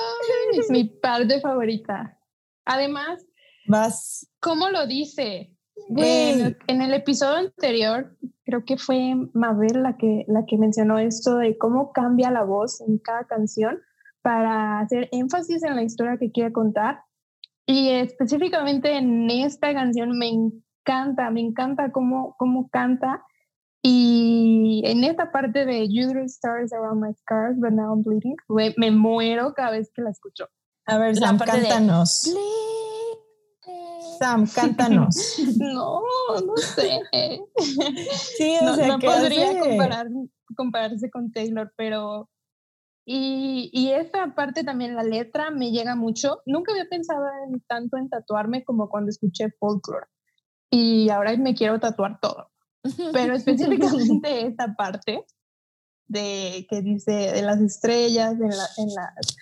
es 0.59 0.70
mi 0.70 0.84
parte 0.84 1.40
favorita. 1.40 2.18
Además, 2.64 3.24
Vas, 3.66 4.28
¿cómo 4.40 4.68
lo 4.68 4.86
dice? 4.86 5.57
En, 5.96 6.57
en 6.66 6.82
el 6.82 6.92
episodio 6.92 7.36
anterior, 7.36 8.16
creo 8.44 8.64
que 8.64 8.76
fue 8.76 9.14
Mabel 9.32 9.82
la 9.82 9.96
que, 9.96 10.24
la 10.28 10.44
que 10.44 10.59
mencionó 10.59 10.98
esto 10.98 11.36
de 11.36 11.57
cómo 11.57 11.92
cambia 11.92 12.30
la 12.30 12.42
voz 12.42 12.80
en 12.80 12.98
cada 12.98 13.24
canción 13.24 13.78
para 14.22 14.80
hacer 14.80 15.09
énfasis 15.12 15.62
en 15.62 15.76
la 15.76 15.82
historia 15.82 16.18
que 16.18 16.32
quiere 16.32 16.53
contar. 16.53 17.05
Y 17.64 17.90
específicamente 17.90 18.96
en 18.96 19.30
esta 19.30 19.72
canción 19.72 20.18
me 20.18 20.28
encanta, 20.28 21.30
me 21.30 21.40
encanta 21.40 21.92
cómo, 21.92 22.34
cómo 22.38 22.68
canta. 22.70 23.24
Y 23.83 24.83
en 24.85 25.05
esta 25.05 25.33
parte 25.33 25.64
de 25.64 25.89
You 25.89 26.09
drew 26.09 26.24
stars 26.24 26.72
around 26.72 27.01
my 27.03 27.12
scars, 27.14 27.57
but 27.59 27.70
now 27.72 27.93
I'm 27.95 28.03
bleeding, 28.03 28.37
me, 28.49 28.74
me 28.76 28.91
muero 28.91 29.55
cada 29.55 29.70
vez 29.72 29.91
que 29.95 30.03
la 30.03 30.11
escucho. 30.11 30.49
a 30.87 30.99
ver, 30.99 31.16
Sam, 31.16 31.39
de- 31.39 31.45
cántanos. 31.47 32.22
Bleeding. 32.24 34.18
Sam, 34.18 34.47
cántanos. 34.55 35.16
No, 35.59 36.03
no 36.47 36.57
sé. 36.57 37.01
Sí, 38.37 38.57
o 38.61 38.64
no, 38.66 38.74
sea, 38.74 38.89
no 38.89 38.99
podría 38.99 39.59
comparar, 39.61 40.09
compararse 40.57 41.11
con 41.11 41.33
Taylor, 41.33 41.72
pero 41.76 42.28
Y, 43.07 43.70
y 43.72 43.91
esta 43.93 44.35
parte 44.35 44.62
también, 44.62 44.95
la 44.95 45.03
letra, 45.03 45.51
me 45.51 45.70
llega 45.70 45.97
mucho. 45.97 46.43
Nunca 46.45 46.72
había 46.72 46.85
pensado 46.89 47.24
en, 47.49 47.61
tanto 47.66 47.97
en 47.97 48.09
tatuarme 48.11 48.62
como 48.62 48.89
cuando 48.91 49.09
escuché 49.11 49.51
folklore. 49.59 50.07
Y 50.70 51.09
ahora 51.09 51.35
me 51.39 51.55
quiero 51.55 51.81
tatuar 51.81 52.20
todo. 52.20 52.51
Pero 53.12 53.35
específicamente 53.37 54.47
esta 54.47 54.74
parte 54.74 55.24
de 56.09 56.66
que 56.68 56.83
dice 56.83 57.12
de 57.12 57.43
las 57.43 57.61
estrellas, 57.61 58.33
en, 58.33 58.49
la, 58.49 58.66
en, 58.76 58.95
las, 58.95 59.37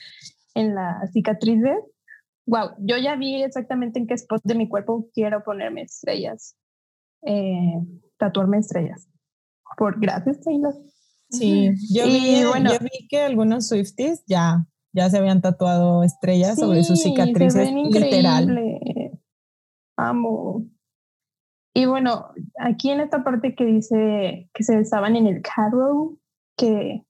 en 0.55 0.75
las 0.75 1.13
cicatrices. 1.13 1.79
Wow, 2.47 2.71
yo 2.79 2.97
ya 2.97 3.17
vi 3.17 3.43
exactamente 3.43 3.99
en 3.99 4.07
qué 4.07 4.15
spot 4.15 4.43
de 4.45 4.55
mi 4.55 4.69
cuerpo 4.69 5.09
quiero 5.13 5.43
ponerme 5.45 5.83
estrellas, 5.83 6.57
eh, 7.23 7.75
tatuarme 8.17 8.59
estrellas. 8.59 9.09
Por 9.77 10.01
gracias, 10.01 10.41
Taylor. 10.41 10.75
Sí, 11.31 11.71
yo 11.91 12.07
vi, 12.07 12.43
bueno, 12.45 12.73
yo 12.73 12.79
vi 12.81 13.07
que 13.09 13.21
algunos 13.21 13.69
Swifties 13.69 14.25
ya, 14.27 14.67
ya 14.93 15.11
se 15.11 15.19
habían 15.19 15.43
tatuado 15.43 16.03
estrellas 16.03 16.59
sobre 16.59 16.85
sus 16.85 17.03
cicatrices. 17.03 17.71
literal. 17.71 18.49
Amo. 19.97 20.67
Y 21.79 21.87
bueno, 21.87 22.33
aquí 22.59 22.91
en 22.91 22.99
esta 22.99 23.23
parte 23.23 23.55
que 23.55 23.65
dice 23.65 24.51
que 24.53 24.65
se 24.65 24.81
estaban 24.81 25.15
en 25.15 25.29
el 25.29 25.43
carro 25.43 26.19
que, 26.57 27.07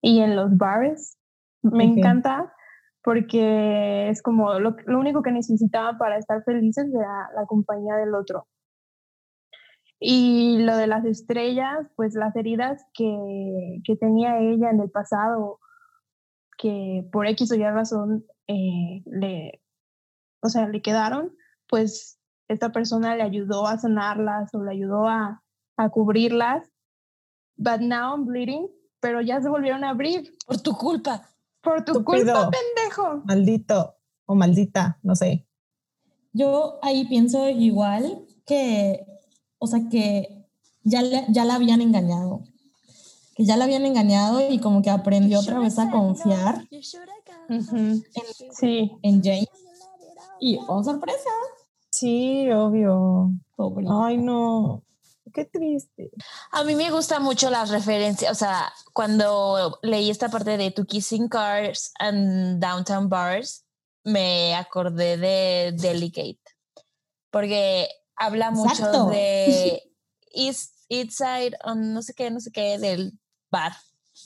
y 0.00 0.20
en 0.20 0.34
los 0.34 0.56
bares, 0.56 1.18
me 1.60 1.84
encanta 1.84 2.54
porque 3.02 4.08
es 4.08 4.22
como 4.22 4.58
lo, 4.58 4.74
lo, 4.86 4.98
único 4.98 5.20
que 5.20 5.30
necesitaba 5.30 5.98
para 5.98 6.16
estar 6.16 6.42
felices 6.42 6.86
era 6.86 7.28
la 7.36 7.44
compañía 7.44 7.96
del 7.96 8.14
otro. 8.14 8.48
Y 10.00 10.62
lo 10.62 10.74
de 10.78 10.86
las 10.86 11.04
estrellas, 11.04 11.86
pues 11.94 12.14
las 12.14 12.34
heridas 12.34 12.82
que, 12.94 13.82
que 13.84 13.96
tenía 13.96 14.38
ella 14.38 14.70
en 14.70 14.80
el 14.80 14.90
pasado, 14.90 15.60
que 16.56 17.06
por 17.12 17.26
X 17.26 17.52
o 17.52 17.56
Y 17.56 17.62
razón 17.64 18.24
eh, 18.46 19.02
le, 19.04 19.62
o 20.40 20.48
sea, 20.48 20.66
le 20.66 20.80
quedaron, 20.80 21.36
pues 21.68 22.21
esta 22.52 22.72
persona 22.72 23.16
le 23.16 23.22
ayudó 23.22 23.66
a 23.66 23.78
sanarlas 23.78 24.54
o 24.54 24.62
le 24.62 24.72
ayudó 24.72 25.06
a, 25.08 25.42
a 25.76 25.88
cubrirlas. 25.90 26.68
But 27.56 27.80
now 27.80 28.14
I'm 28.14 28.24
bleeding, 28.24 28.68
pero 29.00 29.20
ya 29.20 29.40
se 29.40 29.48
volvieron 29.48 29.84
a 29.84 29.90
abrir. 29.90 30.32
Por 30.46 30.60
tu 30.60 30.76
culpa. 30.76 31.28
Por 31.60 31.84
tu 31.84 32.04
culpa, 32.04 32.50
pendejo. 32.50 33.22
Maldito 33.24 33.94
o 34.26 34.34
maldita, 34.34 34.98
no 35.02 35.14
sé. 35.14 35.46
Yo 36.32 36.78
ahí 36.82 37.06
pienso 37.06 37.48
igual 37.48 38.24
que 38.46 39.06
o 39.62 39.68
sea, 39.68 39.78
que 39.88 40.44
ya, 40.82 41.02
ya 41.28 41.44
la 41.44 41.54
habían 41.54 41.80
engañado, 41.80 42.42
que 43.36 43.44
ya 43.44 43.56
la 43.56 43.62
habían 43.62 43.86
engañado 43.86 44.40
y 44.50 44.58
como 44.58 44.82
que 44.82 44.90
aprendió 44.90 45.38
otra 45.38 45.60
vez 45.60 45.78
a 45.78 45.88
confiar 45.88 46.66
en, 47.48 48.02
sí. 48.50 48.90
en 49.02 49.22
Jane. 49.22 49.46
Y, 50.40 50.58
oh, 50.66 50.82
sorpresa. 50.82 51.30
Sí, 52.02 52.50
obvio. 52.50 53.30
Ay, 53.88 54.18
no. 54.18 54.82
Qué 55.32 55.44
triste. 55.44 56.10
A 56.50 56.64
mí 56.64 56.74
me 56.74 56.90
gusta 56.90 57.20
mucho 57.20 57.48
las 57.48 57.70
referencias, 57.70 58.32
o 58.32 58.34
sea, 58.34 58.72
cuando 58.92 59.78
leí 59.82 60.10
esta 60.10 60.28
parte 60.28 60.56
de 60.56 60.72
To 60.72 60.84
Kissing 60.84 61.28
Cars 61.28 61.92
and 62.00 62.60
Downtown 62.60 63.08
Bars, 63.08 63.64
me 64.02 64.56
acordé 64.56 65.16
de 65.16 65.76
Delicate, 65.76 66.40
porque 67.30 67.88
habla 68.16 68.50
mucho 68.50 69.06
de 69.06 69.80
East, 70.34 70.74
East 70.88 71.12
Side, 71.12 71.56
no 71.76 72.02
sé 72.02 72.14
qué, 72.14 72.32
no 72.32 72.40
sé 72.40 72.50
qué, 72.50 72.78
del 72.80 73.12
bar. 73.48 73.74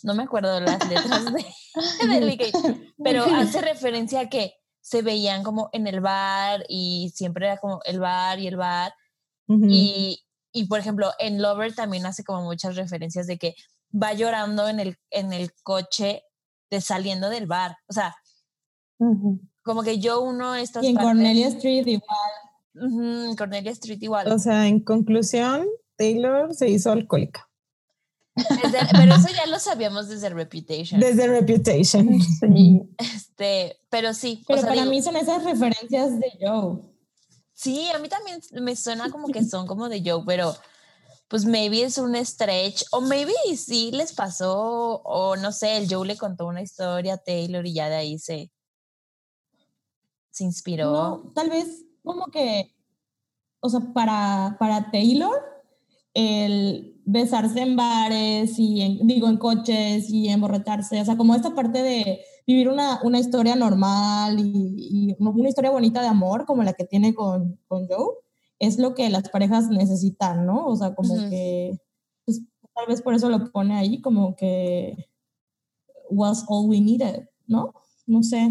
No 0.02 0.14
me 0.14 0.22
acuerdo 0.22 0.54
de 0.54 0.62
las 0.62 0.88
letras 0.88 1.26
de, 1.26 1.44
pero 3.04 3.24
hace 3.24 3.60
referencia 3.60 4.20
a 4.20 4.28
que 4.30 4.54
se 4.86 5.02
veían 5.02 5.42
como 5.42 5.68
en 5.72 5.88
el 5.88 6.00
bar 6.00 6.64
y 6.68 7.10
siempre 7.12 7.46
era 7.46 7.56
como 7.56 7.80
el 7.86 7.98
bar 7.98 8.38
y 8.38 8.46
el 8.46 8.56
bar. 8.56 8.94
y, 9.48 10.22
y, 10.52 10.66
por 10.66 10.78
ejemplo, 10.78 11.10
en 11.18 11.42
Lover 11.42 11.74
también 11.74 12.06
hace 12.06 12.22
como 12.22 12.42
muchas 12.42 12.76
referencias 12.76 13.26
de 13.26 13.36
que 13.36 13.56
va 13.90 14.12
llorando 14.12 14.68
en 14.68 14.78
el, 14.78 14.96
en 15.10 15.32
el 15.32 15.50
coche 15.64 16.22
de 16.70 16.80
saliendo 16.80 17.30
del 17.30 17.48
bar. 17.48 17.76
O 17.88 17.92
sea, 17.92 18.14
como 19.64 19.82
que 19.82 19.98
yo 19.98 20.20
uno 20.20 20.54
estas 20.54 20.84
Y 20.84 20.88
en 20.88 20.96
Cornelia 20.96 21.48
Street 21.48 21.86
igual 21.86 23.34
Cornelia 23.36 23.72
Street 23.72 24.02
igual. 24.02 24.30
O 24.30 24.38
sea, 24.38 24.68
en 24.68 24.78
conclusión, 24.78 25.66
Taylor 25.96 26.54
se 26.54 26.68
hizo 26.68 26.92
alcohólica. 26.92 27.48
Pero 28.92 29.14
eso 29.14 29.28
ya 29.34 29.46
lo 29.46 29.58
sabíamos 29.58 30.08
desde 30.08 30.28
Reputation. 30.28 31.00
Desde 31.00 31.26
Reputation. 31.26 32.20
Sí. 32.40 32.82
Este, 32.98 33.80
pero 33.88 34.12
sí. 34.14 34.44
Pero 34.46 34.62
para 34.62 34.84
mí 34.84 35.02
son 35.02 35.16
esas 35.16 35.44
referencias 35.44 36.18
de 36.18 36.32
Joe. 36.40 36.80
Sí, 37.54 37.88
a 37.94 37.98
mí 37.98 38.08
también 38.08 38.40
me 38.52 38.76
suena 38.76 39.10
como 39.10 39.28
que 39.28 39.42
son 39.42 39.66
como 39.66 39.88
de 39.88 40.02
Joe, 40.04 40.22
pero 40.26 40.54
pues 41.28 41.44
maybe 41.44 41.82
es 41.82 41.98
un 41.98 42.14
stretch, 42.24 42.84
o 42.92 43.00
maybe 43.00 43.32
sí 43.56 43.90
les 43.92 44.12
pasó, 44.12 45.00
o 45.02 45.36
no 45.36 45.50
sé, 45.52 45.78
el 45.78 45.88
Joe 45.92 46.06
le 46.06 46.16
contó 46.16 46.46
una 46.46 46.62
historia 46.62 47.14
a 47.14 47.18
Taylor 47.18 47.66
y 47.66 47.74
ya 47.74 47.88
de 47.88 47.96
ahí 47.96 48.18
se, 48.18 48.52
se 50.30 50.44
inspiró. 50.44 51.32
tal 51.34 51.50
vez 51.50 51.84
como 52.04 52.26
que, 52.26 52.76
o 53.60 53.68
sea, 53.68 53.80
para, 53.92 54.56
para 54.60 54.90
Taylor, 54.90 55.55
el 56.16 56.98
besarse 57.04 57.60
en 57.60 57.76
bares 57.76 58.58
y, 58.58 59.00
digo, 59.04 59.28
en 59.28 59.36
coches 59.36 60.08
y 60.08 60.28
emborracharse, 60.28 61.00
o 61.00 61.04
sea, 61.04 61.16
como 61.18 61.34
esta 61.34 61.54
parte 61.54 61.82
de 61.82 62.20
vivir 62.46 62.70
una, 62.70 63.00
una 63.02 63.18
historia 63.18 63.54
normal 63.54 64.40
y, 64.40 65.10
y, 65.10 65.16
una 65.18 65.48
historia 65.48 65.70
bonita 65.70 66.00
de 66.00 66.08
amor 66.08 66.46
como 66.46 66.62
la 66.62 66.72
que 66.72 66.86
tiene 66.86 67.14
con, 67.14 67.60
con 67.68 67.86
Joe, 67.86 68.14
es 68.58 68.78
lo 68.78 68.94
que 68.94 69.10
las 69.10 69.28
parejas 69.28 69.68
necesitan, 69.68 70.46
¿no? 70.46 70.66
O 70.66 70.76
sea, 70.76 70.94
como 70.94 71.14
que, 71.28 71.78
pues, 72.24 72.40
tal 72.74 72.86
vez 72.86 73.02
por 73.02 73.14
eso 73.14 73.28
lo 73.28 73.52
pone 73.52 73.76
ahí, 73.76 74.00
como 74.00 74.34
que 74.36 74.96
was 76.08 76.46
all 76.48 76.66
we 76.66 76.80
needed, 76.80 77.28
¿no? 77.46 77.74
No 78.06 78.22
sé 78.22 78.50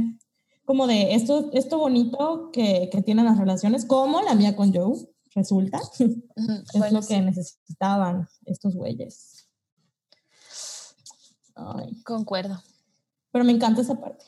como 0.65 0.87
de 0.87 1.13
esto, 1.13 1.51
esto 1.53 1.77
bonito 1.77 2.49
que, 2.51 2.89
que 2.91 3.01
tienen 3.01 3.25
las 3.25 3.37
relaciones, 3.37 3.85
como 3.85 4.21
la 4.21 4.33
mía 4.33 4.55
con 4.55 4.73
Joe, 4.73 5.07
resulta, 5.35 5.79
es 5.99 6.91
lo 6.91 7.01
que 7.01 7.21
necesitaban 7.21 8.27
estos 8.45 8.75
güeyes. 8.75 9.47
Concuerdo. 12.03 12.61
Pero 13.31 13.45
me 13.45 13.51
encanta 13.51 13.81
esa 13.81 13.99
parte. 13.99 14.25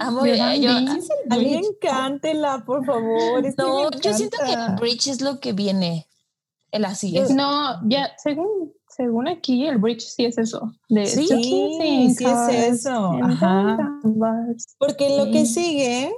Amo, 0.00 0.24
yo, 0.24 0.70
alguien 1.30 1.64
cántela, 1.80 2.64
por 2.64 2.84
favor. 2.84 3.42
no, 3.56 3.90
yo 3.90 4.14
siento 4.14 4.38
que 4.44 4.52
el 4.52 4.76
bridge 4.76 5.08
es 5.08 5.20
lo 5.20 5.40
que 5.40 5.52
viene. 5.52 6.08
El 6.70 6.84
así 6.84 7.18
es. 7.18 7.30
No, 7.30 7.80
ya, 7.88 8.12
según 8.16 8.72
según 8.90 9.28
aquí, 9.28 9.66
el 9.66 9.78
bridge 9.78 10.02
sí 10.02 10.24
es 10.24 10.36
eso. 10.36 10.72
De 10.88 11.06
sí, 11.06 11.26
sí, 11.26 12.14
sí 12.16 12.24
es 12.24 12.84
eso. 12.84 13.12
Ajá. 13.22 13.78
Porque 14.78 15.16
lo 15.16 15.30
que 15.30 15.46
sigue 15.46 16.12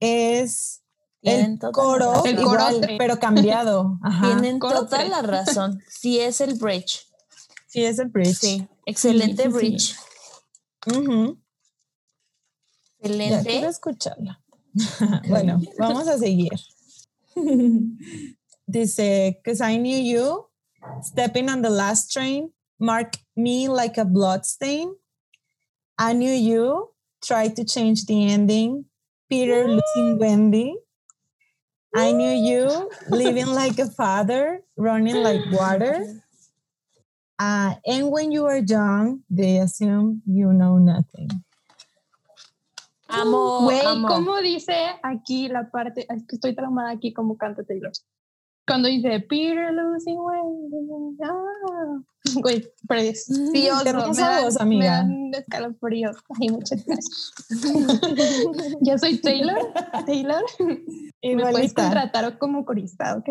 es 0.00 0.82
el 1.22 1.58
coro, 1.72 2.24
el 2.24 2.38
igual, 2.38 2.80
pero 2.98 3.18
cambiado. 3.18 3.98
Ajá. 4.02 4.26
Tienen 4.26 4.58
toda 4.58 5.04
la 5.04 5.22
razón. 5.22 5.80
Sí 5.88 6.18
es 6.18 6.40
el 6.40 6.54
bridge. 6.54 7.06
Sí 7.68 7.84
es 7.84 7.98
el 7.98 8.08
bridge. 8.08 8.36
Sí, 8.36 8.68
excelente 8.86 9.48
bridge. 9.48 9.94
Excelente. 13.00 13.50
quiero 13.50 13.68
escucharla. 13.68 14.40
bueno, 15.28 15.60
vamos 15.78 16.08
a 16.08 16.18
seguir. 16.18 16.52
Dice, 18.66 19.40
because 19.42 19.60
I 19.62 19.78
knew 19.78 19.96
you 19.96 20.48
Stepping 21.02 21.48
on 21.48 21.62
the 21.62 21.70
last 21.70 22.12
train 22.12 22.50
marked 22.78 23.18
me 23.36 23.68
like 23.68 23.96
a 23.96 24.04
bloodstain. 24.04 24.96
I 25.98 26.12
knew 26.12 26.32
you 26.32 26.90
tried 27.24 27.56
to 27.56 27.64
change 27.64 28.06
the 28.06 28.30
ending. 28.30 28.86
Peter 29.28 29.66
losing 29.66 30.18
Wendy. 30.18 30.76
I 31.94 32.12
knew 32.12 32.30
you 32.30 32.90
living 33.08 33.46
like 33.46 33.78
a 33.78 33.86
father, 33.86 34.62
running 34.76 35.22
like 35.22 35.40
water. 35.50 36.04
Uh, 37.38 37.74
and 37.86 38.10
when 38.10 38.32
you 38.32 38.44
are 38.46 38.58
young, 38.58 39.22
they 39.30 39.58
assume 39.58 40.22
you 40.26 40.52
know 40.52 40.78
nothing. 40.78 41.30
Amo, 43.08 43.60
Güey, 43.62 44.02
¿cómo 44.02 44.40
dice 44.42 44.98
aquí 45.02 45.48
la 45.48 45.70
parte? 45.70 46.06
Es 46.08 46.26
que 46.26 46.36
estoy 46.36 46.54
traumada 46.54 46.90
aquí 46.90 47.12
como 47.12 47.36
canta 47.36 47.62
Taylor. 47.62 47.92
Cuando 48.66 48.88
dice 48.88 49.20
Peter 49.20 49.72
losing 49.72 50.18
Wendy. 50.18 51.16
Ah, 51.22 52.00
güey, 52.40 52.66
precioso. 52.88 53.52
Qué 53.52 53.70
me 53.84 53.90
hermosa 53.90 54.42
voz, 54.42 54.60
amiga. 54.60 55.04
Me 55.04 55.30
dan 55.30 55.34
escalofríos. 55.34 56.16
Ay, 56.40 56.48
muchas 56.48 56.84
gracias. 56.84 57.32
ya 58.80 58.98
soy 58.98 59.18
Taylor. 59.20 59.56
Taylor, 60.04 60.44
me 60.58 60.76
puedes 61.20 61.48
Igualita. 61.48 61.82
contratar 61.82 62.38
como 62.38 62.64
corista, 62.64 63.16
¿ok? 63.16 63.28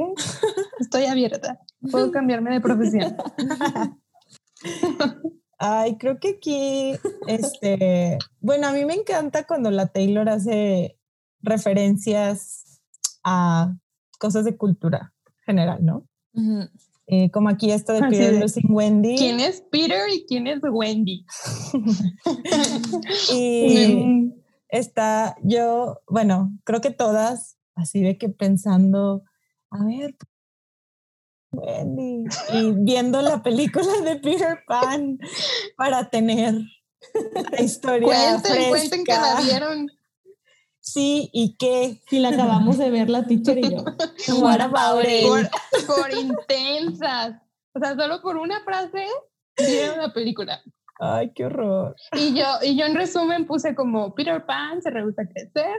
Estoy 0.80 1.06
abierta. 1.06 1.60
Puedo 1.92 2.12
cambiarme 2.12 2.54
de 2.54 2.62
profesión. 2.62 3.16
Ay, 5.58 5.98
creo 5.98 6.20
que 6.20 6.36
aquí, 6.38 6.94
este, 7.28 8.18
bueno, 8.40 8.68
a 8.68 8.72
mí 8.72 8.86
me 8.86 8.94
encanta 8.94 9.46
cuando 9.46 9.70
la 9.72 9.88
Taylor 9.88 10.30
hace 10.30 10.98
referencias 11.42 12.82
a 13.24 13.76
cosas 14.18 14.46
de 14.46 14.58
cultura 14.58 15.15
general, 15.46 15.84
¿no? 15.84 16.08
Eh, 17.08 17.30
como 17.32 17.50
aquí 17.50 17.72
esto 17.72 17.94
de 17.94 18.00
Así 18.00 18.10
Peter 18.10 18.34
de, 18.34 18.40
Losing 18.40 18.72
Wendy. 18.72 19.16
¿Quién 19.18 19.40
es 19.40 19.62
Peter 19.62 20.10
y 20.12 20.26
quién 20.26 20.48
es 20.48 20.60
Wendy? 20.64 21.26
Y 23.34 24.34
está 24.70 25.38
yo, 25.44 26.02
bueno, 26.08 26.52
creo 26.64 26.82
que 26.82 26.92
todas, 26.92 27.58
así 27.76 28.02
de 28.02 28.18
que 28.18 28.30
pensando, 28.30 29.24
a 29.70 29.86
ver, 29.86 30.16
Wendy, 31.52 32.26
y 32.54 32.72
viendo 32.72 33.22
la 33.22 33.44
película 33.44 34.02
de 34.04 34.18
Peter 34.18 34.60
Pan 34.68 35.20
para 35.78 36.10
tener 36.10 36.56
la 37.52 37.62
historia 37.62 38.08
Cuenten, 38.08 38.70
cuenten 38.70 39.04
que 39.04 39.12
la 39.14 39.38
fresca. 39.38 39.42
vieron. 39.42 39.88
Sí, 40.86 41.30
y 41.34 41.58
qué. 41.58 42.00
Si 42.10 42.20
la 42.20 42.30
acabamos 42.30 42.78
de 42.78 42.92
ver 42.92 43.10
la 43.10 43.26
teacher 43.26 43.58
y 43.58 43.72
yo. 43.72 43.84
What 44.40 44.62
about 44.62 45.04
it? 45.04 45.28
Por, 45.28 45.50
por 45.88 46.14
intensas. 46.14 47.42
O 47.74 47.80
sea, 47.80 47.96
solo 47.96 48.22
por 48.22 48.38
una 48.38 48.64
frase 48.64 49.06
vieron 49.58 49.98
la 49.98 50.14
película. 50.14 50.62
Ay, 51.00 51.32
qué 51.34 51.46
horror. 51.48 51.96
Y 52.16 52.38
yo, 52.38 52.46
y 52.62 52.78
yo 52.78 52.86
en 52.86 52.96
resumen 52.96 53.46
puse 53.48 53.76
como 53.76 54.14
Peter 54.16 54.46
Pan 54.46 54.82
se 54.82 54.92
rehúsa 54.92 55.24
a 55.24 55.28
crecer, 55.28 55.76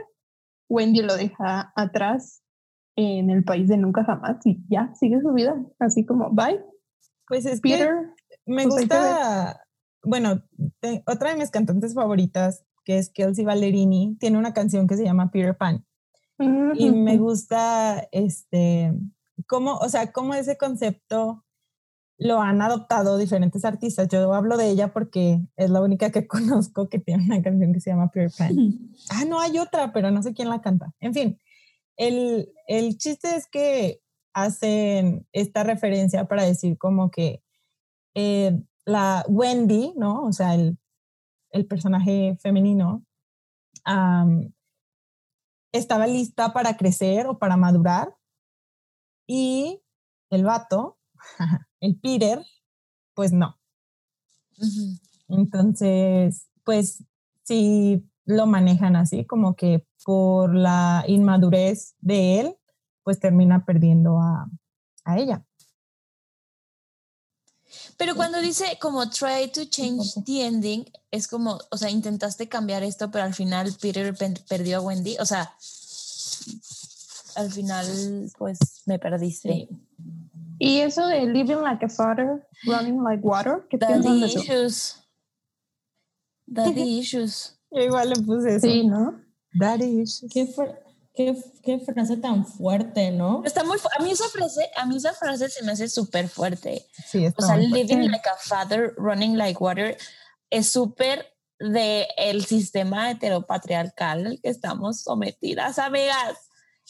Wendy 0.69 1.01
lo 1.01 1.15
deja 1.15 1.71
atrás 1.75 2.43
en 2.95 3.29
el 3.31 3.43
país 3.43 3.67
de 3.67 3.77
nunca 3.77 4.03
jamás 4.03 4.45
y 4.45 4.59
ya, 4.69 4.93
sigue 4.93 5.19
su 5.21 5.31
vida. 5.33 5.55
Así 5.79 6.05
como, 6.05 6.29
bye, 6.31 6.61
Pues 7.27 7.45
es 7.45 7.61
que 7.61 7.69
Peter. 7.71 7.95
me 8.45 8.63
pues 8.67 8.75
que 8.75 8.81
gusta, 8.81 9.63
bueno, 10.03 10.43
te- 10.81 11.03
otra 11.07 11.31
de 11.31 11.37
mis 11.37 11.49
cantantes 11.49 11.95
favoritas, 11.95 12.63
que 12.87 12.97
es 12.97 13.09
Kelsey 13.09 13.43
Ballerini, 13.43 14.15
tiene 14.17 14.37
una 14.37 14.53
canción 14.53 14.87
que 14.87 14.95
se 14.95 15.03
llama 15.03 15.29
Peter 15.29 15.57
Pan. 15.57 15.85
Y 16.75 16.89
me 16.91 17.17
gusta, 17.17 18.07
este, 18.13 18.93
cómo, 19.45 19.75
o 19.75 19.89
sea, 19.89 20.13
cómo 20.13 20.33
ese 20.35 20.57
concepto 20.57 21.43
lo 22.17 22.39
han 22.39 22.61
adoptado 22.61 23.17
diferentes 23.17 23.65
artistas. 23.65 24.07
Yo 24.07 24.33
hablo 24.33 24.55
de 24.55 24.69
ella 24.69 24.93
porque 24.93 25.41
es 25.57 25.69
la 25.69 25.81
única 25.81 26.11
que 26.11 26.27
conozco 26.29 26.87
que 26.87 26.97
tiene 26.99 27.25
una 27.25 27.41
canción 27.41 27.73
que 27.73 27.81
se 27.81 27.89
llama 27.89 28.09
Peter 28.09 28.31
Pan. 28.37 28.55
Ah, 29.09 29.25
no, 29.27 29.41
hay 29.41 29.59
otra, 29.59 29.91
pero 29.91 30.09
no 30.09 30.23
sé 30.23 30.33
quién 30.33 30.47
la 30.47 30.61
canta. 30.61 30.93
En 31.01 31.13
fin, 31.13 31.37
el, 31.97 32.53
el 32.67 32.97
chiste 32.97 33.35
es 33.35 33.47
que 33.47 33.99
hacen 34.33 35.27
esta 35.33 35.65
referencia 35.65 36.25
para 36.29 36.43
decir 36.43 36.77
como 36.77 37.11
que 37.11 37.43
eh, 38.15 38.57
la 38.85 39.25
Wendy, 39.27 39.93
¿no? 39.97 40.23
O 40.23 40.31
sea, 40.31 40.55
el, 40.55 40.77
el 41.57 41.65
personaje 41.65 42.37
femenino, 42.41 43.03
estaba 45.71 46.07
lista 46.07 46.53
para 46.53 46.77
crecer 46.77 47.27
o 47.27 47.37
para 47.37 47.57
madurar 47.57 48.15
y 49.27 49.81
el 50.29 50.43
vato, 50.43 50.97
el 51.81 51.99
Peter, 51.99 52.43
pues 53.13 53.33
no. 53.33 53.59
Entonces, 55.27 56.49
pues 56.63 57.03
sí 57.43 58.09
lo 58.25 58.45
manejan 58.45 58.95
así, 58.95 59.25
como 59.25 59.55
que 59.55 59.85
por 60.03 60.53
la 60.53 61.03
inmadurez 61.07 61.95
de 61.99 62.39
él, 62.39 62.55
pues 63.03 63.19
termina 63.19 63.65
perdiendo 63.65 64.19
a, 64.19 64.49
a 65.05 65.17
ella. 65.17 65.45
Pero 67.97 68.15
cuando 68.15 68.39
dice 68.39 68.77
como 68.79 69.09
try 69.09 69.47
to 69.51 69.65
change 69.65 70.13
the 70.23 70.45
ending, 70.45 70.85
es 71.09 71.27
como, 71.27 71.59
o 71.71 71.77
sea, 71.77 71.89
intentaste 71.89 72.47
cambiar 72.47 72.83
esto, 72.83 73.09
pero 73.09 73.23
al 73.25 73.33
final 73.33 73.73
Peter 73.81 74.15
perdió 74.47 74.77
a 74.77 74.81
Wendy. 74.81 75.17
O 75.19 75.25
sea, 75.25 75.51
al 77.35 77.51
final, 77.51 78.31
pues 78.37 78.59
me 78.85 78.99
perdiste. 78.99 79.49
Sí. 79.51 79.69
Y 80.59 80.79
eso 80.79 81.07
de 81.07 81.25
living 81.25 81.61
like 81.63 81.85
a 81.85 81.89
father, 81.89 82.47
running 82.65 83.03
like 83.03 83.21
water, 83.23 83.67
¿qué 83.69 83.77
Daddy 83.77 84.25
issues. 84.25 84.95
Daddy 86.45 86.99
issues. 86.99 87.57
Yo 87.71 87.81
igual 87.81 88.09
le 88.09 88.15
puse 88.21 88.55
eso. 88.55 88.67
Sí, 88.67 88.85
¿no? 88.87 89.19
That 89.59 89.79
is. 89.79 90.25
¿Qué, 90.31 90.45
fr- 90.47 90.77
qué, 91.17 91.35
qué 91.63 91.79
frase 91.79 92.17
tan 92.17 92.45
fuerte, 92.45 93.09
¿no? 93.09 93.41
Está 93.43 93.63
muy 93.63 93.77
a 93.97 94.03
mí 94.03 94.11
esa 94.11 94.29
frase, 94.29 94.69
a 94.75 94.85
mí 94.85 94.97
esa 94.97 95.13
frase 95.13 95.49
se 95.49 95.63
me 95.63 95.71
hace 95.71 95.89
súper 95.89 96.29
fuerte. 96.29 96.85
Sí, 97.07 97.25
está 97.25 97.43
O 97.43 97.47
sea, 97.47 97.57
muy 97.57 97.69
fuerte. 97.69 97.95
living 97.95 98.11
like 98.11 98.29
a 98.29 98.35
father, 98.37 98.93
running 98.97 99.35
like 99.35 99.57
water, 99.59 99.97
es 100.51 100.69
súper 100.69 101.25
de 101.59 102.07
el 102.17 102.45
sistema 102.45 103.09
heteropatriarcal 103.09 104.27
al 104.27 104.39
que 104.39 104.49
estamos 104.49 105.01
sometidas, 105.01 105.79
amigas. 105.79 106.37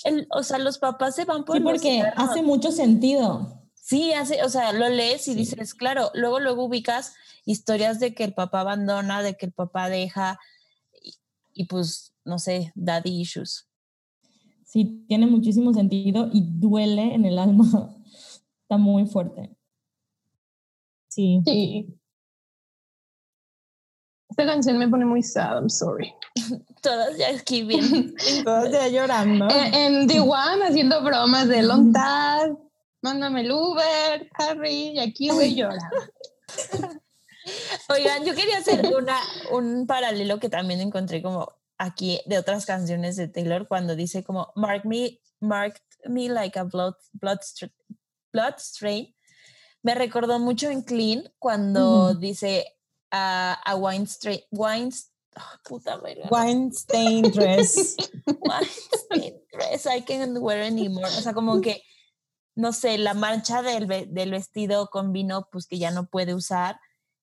El, 0.04 0.28
o 0.30 0.44
sea, 0.44 0.60
los 0.60 0.78
papás 0.78 1.16
se 1.16 1.24
van 1.24 1.46
por 1.46 1.56
Sí, 1.58 1.64
porque 1.64 2.04
hace 2.18 2.42
mucho 2.44 2.74
sentido. 2.74 3.64
Sí, 3.74 4.12
hace, 4.12 4.44
o 4.44 4.50
sea, 4.50 4.74
lo 4.74 4.90
lees 4.90 5.30
y 5.30 5.36
dices, 5.36 5.74
claro, 5.74 6.12
luego 6.14 6.42
luego 6.42 6.66
ubicas 6.66 7.14
historias 7.46 8.02
de 8.02 8.14
que 8.14 8.26
el 8.26 8.34
papá 8.34 8.60
abandona, 8.60 9.24
de 9.24 9.38
que 9.38 9.46
el 9.46 9.54
papá 9.54 9.88
deja 9.88 10.38
y, 11.02 11.16
y 11.54 11.66
pues 11.66 12.14
no 12.26 12.40
sé, 12.40 12.74
daddy 12.76 13.22
issues. 13.22 13.68
Sí, 14.78 15.04
tiene 15.08 15.26
muchísimo 15.26 15.74
sentido 15.74 16.30
y 16.32 16.44
duele 16.46 17.16
en 17.16 17.26
el 17.26 17.40
alma. 17.40 17.66
Está 18.62 18.78
muy 18.78 19.08
fuerte. 19.08 19.50
Sí. 21.08 21.42
Sí. 21.44 22.00
Esta 24.30 24.46
canción 24.46 24.78
me 24.78 24.88
pone 24.88 25.04
muy 25.04 25.24
sad, 25.24 25.56
I'm 25.56 25.68
sorry. 25.68 26.14
Todas 26.84 27.18
ya 27.18 27.30
bien. 27.50 28.14
Todas 28.44 28.72
ya 28.72 28.88
llorando. 28.88 29.48
En, 29.50 29.74
en 29.74 30.08
The 30.08 30.20
One 30.20 30.64
haciendo 30.68 31.04
bromas 31.04 31.48
de 31.48 31.64
Lontad, 31.64 32.52
mándame 33.02 33.42
el 33.42 33.52
Uber, 33.52 34.30
Harry, 34.36 34.90
y 34.90 35.00
aquí 35.00 35.32
voy 35.32 35.56
llorando. 35.56 35.88
Oigan, 37.90 38.24
yo 38.26 38.36
quería 38.36 38.60
hacer 38.60 38.86
una, 38.96 39.18
un 39.52 39.88
paralelo 39.88 40.40
que 40.40 40.50
también 40.50 40.82
encontré 40.82 41.24
como 41.24 41.52
aquí 41.78 42.22
de 42.26 42.38
otras 42.38 42.66
canciones 42.66 43.16
de 43.16 43.28
Taylor 43.28 43.68
cuando 43.68 43.96
dice 43.96 44.24
como 44.24 44.52
mark 44.56 44.86
me, 44.86 45.20
marked 45.40 45.82
me 46.06 46.30
like 46.30 46.58
a 46.58 46.64
blood, 46.64 46.96
blood, 47.14 47.40
blood 48.32 48.56
strain. 48.58 49.14
Me 49.84 49.96
recordó 49.96 50.40
mucho 50.40 50.70
en 50.70 50.82
Clean 50.82 51.32
cuando 51.40 52.14
dice 52.14 52.66
a 53.12 53.54
a 53.64 53.76
wine 53.76 54.06
strain, 54.06 54.42
wine, 54.52 54.92
ah, 55.36 55.60
puta 55.64 56.00
Wine 56.30 56.72
stain 56.74 57.32
dress. 57.32 57.96
wine 58.26 58.70
stain 58.94 59.42
dress 59.52 59.86
I 59.86 60.02
can't 60.02 60.38
wear 60.40 60.62
anymore. 60.62 61.06
O 61.06 61.22
sea, 61.22 61.34
como 61.34 61.62
que, 61.62 61.84
no 62.56 62.74
sé, 62.74 62.98
la 62.98 63.14
mancha 63.14 63.62
del, 63.62 63.88
del 63.88 64.32
vestido 64.32 64.90
con 64.90 65.14
vino, 65.14 65.48
pues 65.52 65.68
que 65.68 65.78
ya 65.78 65.92
no 65.92 66.10
puede 66.10 66.34
usar. 66.34 66.80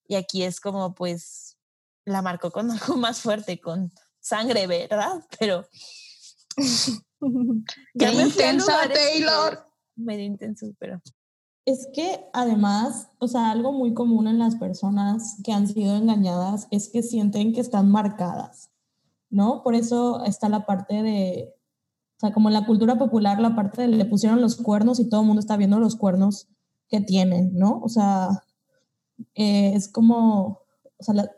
Y 0.07 0.14
aquí 0.16 0.42
es 0.42 0.61
como, 0.61 0.94
pues, 0.94 1.59
la 2.05 2.22
marcó 2.22 2.50
con 2.50 2.70
algo 2.70 2.96
más 2.96 3.20
fuerte, 3.20 3.61
con 3.61 3.92
sangre, 4.25 4.66
¿verdad? 4.66 5.22
Pero 5.39 5.66
¡Qué 7.99 8.12
intensa, 8.12 8.72
Taylor! 8.93 9.66
medio 9.97 10.25
intenso, 10.25 10.66
pero 10.79 11.01
Es 11.64 11.87
que 11.95 12.27
además, 12.33 13.09
o 13.18 13.29
sea, 13.29 13.51
algo 13.53 13.72
muy 13.72 13.95
común 13.95 14.27
en 14.27 14.39
las 14.39 14.57
personas 14.57 15.37
que 15.45 15.53
han 15.53 15.68
sido 15.68 15.97
engañadas 15.97 16.66
es 16.70 16.91
que 16.91 17.03
sienten 17.03 17.53
que 17.53 17.61
están 17.61 17.91
marcadas, 17.91 18.70
¿no? 19.31 19.62
Por 19.62 19.75
eso 19.77 20.25
está 20.25 20.49
la 20.49 20.66
parte 20.66 21.03
de, 21.03 21.55
o 22.16 22.20
sea, 22.20 22.33
como 22.33 22.49
en 22.49 22.55
la 22.55 22.66
cultura 22.66 22.97
popular, 22.99 23.41
la 23.41 23.55
parte 23.55 23.83
de 23.83 23.89
le 23.89 24.05
pusieron 24.05 24.41
los 24.41 24.57
cuernos 24.57 24.99
y 25.01 25.09
todo 25.09 25.20
el 25.20 25.27
mundo 25.29 25.41
está 25.41 25.57
viendo 25.57 25.79
los 25.79 25.97
cuernos 25.97 26.49
que 26.89 27.01
tienen, 27.01 27.55
¿no? 27.55 27.81
O 27.83 27.89
sea, 27.89 28.29
eh, 29.35 29.72
es 29.75 29.89
como, 29.89 30.61
o 30.99 31.03
sea, 31.05 31.14
la- 31.14 31.31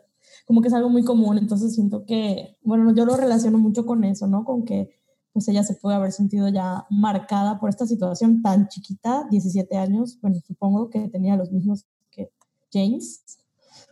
como 0.47 0.61
que 0.61 0.69
es 0.69 0.73
algo 0.73 0.89
muy 0.89 1.03
común, 1.03 1.37
entonces 1.37 1.75
siento 1.75 2.05
que, 2.05 2.57
bueno, 2.63 2.95
yo 2.95 3.05
lo 3.05 3.17
relaciono 3.17 3.57
mucho 3.57 3.85
con 3.85 4.05
eso, 4.05 4.27
¿no? 4.27 4.45
Con 4.45 4.63
que 4.63 4.97
pues 5.33 5.45
ella 5.49 5.61
se 5.61 5.75
puede 5.75 5.97
haber 5.97 6.13
sentido 6.13 6.47
ya 6.47 6.87
marcada 6.89 7.59
por 7.59 7.69
esta 7.69 7.85
situación 7.85 8.41
tan 8.41 8.69
chiquita, 8.69 9.27
17 9.29 9.75
años, 9.75 10.17
bueno, 10.21 10.37
supongo 10.47 10.89
que 10.89 11.09
tenía 11.09 11.35
los 11.35 11.51
mismos 11.51 11.85
que 12.09 12.31
James, 12.71 13.39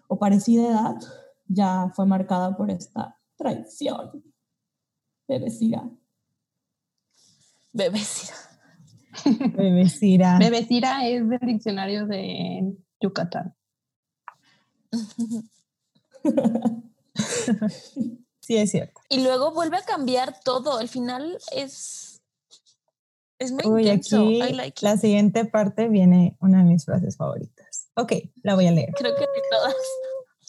o 0.08 0.18
parecida 0.18 0.70
edad, 0.70 0.96
ya 1.48 1.92
fue 1.94 2.06
marcada 2.06 2.56
por 2.56 2.72
esta 2.72 3.20
traición. 3.36 4.24
Bebecita. 5.28 5.90
bebés. 7.74 8.32
Bebecira. 9.58 10.40
Bebecira 10.40 11.06
es 11.06 11.28
del 11.28 11.40
diccionario 11.42 12.08
de 12.08 12.78
Yucatán. 13.02 13.54
sí, 18.40 18.58
es 18.58 18.72
cierto. 18.72 19.02
Y 19.10 19.24
luego 19.24 19.52
vuelve 19.52 19.78
a 19.78 19.84
cambiar 19.84 20.40
todo. 20.44 20.80
El 20.80 20.90
final 20.90 21.38
es. 21.56 22.22
Es 23.38 23.52
muy 23.52 23.66
Uy, 23.66 23.82
intenso. 23.82 24.18
aquí 24.18 24.42
I 24.42 24.54
like 24.54 24.80
la 24.82 24.96
siguiente 24.96 25.44
parte 25.44 25.90
viene 25.90 26.38
una 26.40 26.60
de 26.60 26.64
mis 26.64 26.86
frases 26.86 27.18
favoritas. 27.18 27.90
Ok, 27.96 28.14
la 28.44 28.56
voy 28.56 28.68
a 28.68 28.72
leer. 28.72 28.94
Creo 28.98 29.14
que 29.14 29.22
de 29.22 29.42
todas. 29.52 29.76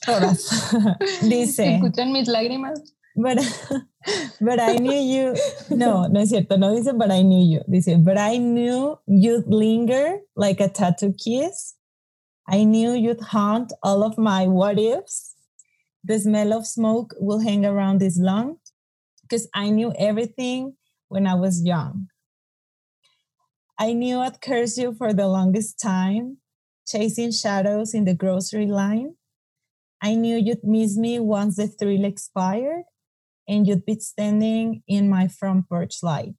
Todas. 0.04 0.98
Dice. 1.22 1.74
¿Escuchan 1.76 2.12
mis 2.12 2.28
lágrimas? 2.28 2.94
But, 3.16 3.38
but 4.40 4.60
I 4.60 4.76
knew 4.76 4.92
you. 4.92 5.34
No, 5.70 6.06
no 6.06 6.20
es 6.20 6.28
cierto. 6.28 6.58
No 6.58 6.74
dice, 6.74 6.92
but 6.92 7.10
I 7.10 7.22
knew 7.22 7.42
you. 7.42 7.62
Dice, 7.66 7.96
but 7.96 8.18
I 8.18 8.36
knew 8.36 8.98
you'd 9.06 9.46
linger 9.48 10.20
like 10.36 10.60
a 10.60 10.68
tattoo 10.68 11.14
kiss. 11.14 11.74
I 12.46 12.64
knew 12.64 12.92
you'd 12.92 13.20
haunt 13.20 13.72
all 13.82 14.02
of 14.04 14.18
my 14.18 14.46
what 14.46 14.78
ifs. 14.78 15.34
The 16.06 16.20
smell 16.20 16.52
of 16.52 16.68
smoke 16.68 17.16
will 17.18 17.40
hang 17.40 17.66
around 17.66 18.00
this 18.00 18.16
lung 18.16 18.58
because 19.22 19.48
I 19.52 19.70
knew 19.70 19.92
everything 19.98 20.76
when 21.08 21.26
I 21.26 21.34
was 21.34 21.64
young. 21.64 22.06
I 23.76 23.92
knew 23.92 24.20
I'd 24.20 24.40
curse 24.40 24.78
you 24.78 24.94
for 24.94 25.12
the 25.12 25.26
longest 25.26 25.80
time, 25.80 26.36
chasing 26.86 27.32
shadows 27.32 27.92
in 27.92 28.04
the 28.04 28.14
grocery 28.14 28.66
line. 28.66 29.16
I 30.00 30.14
knew 30.14 30.36
you'd 30.36 30.62
miss 30.62 30.96
me 30.96 31.18
once 31.18 31.56
the 31.56 31.66
thrill 31.66 32.04
expired 32.04 32.84
and 33.48 33.66
you'd 33.66 33.84
be 33.84 33.98
standing 33.98 34.84
in 34.86 35.10
my 35.10 35.26
front 35.26 35.68
porch 35.68 36.04
light. 36.04 36.38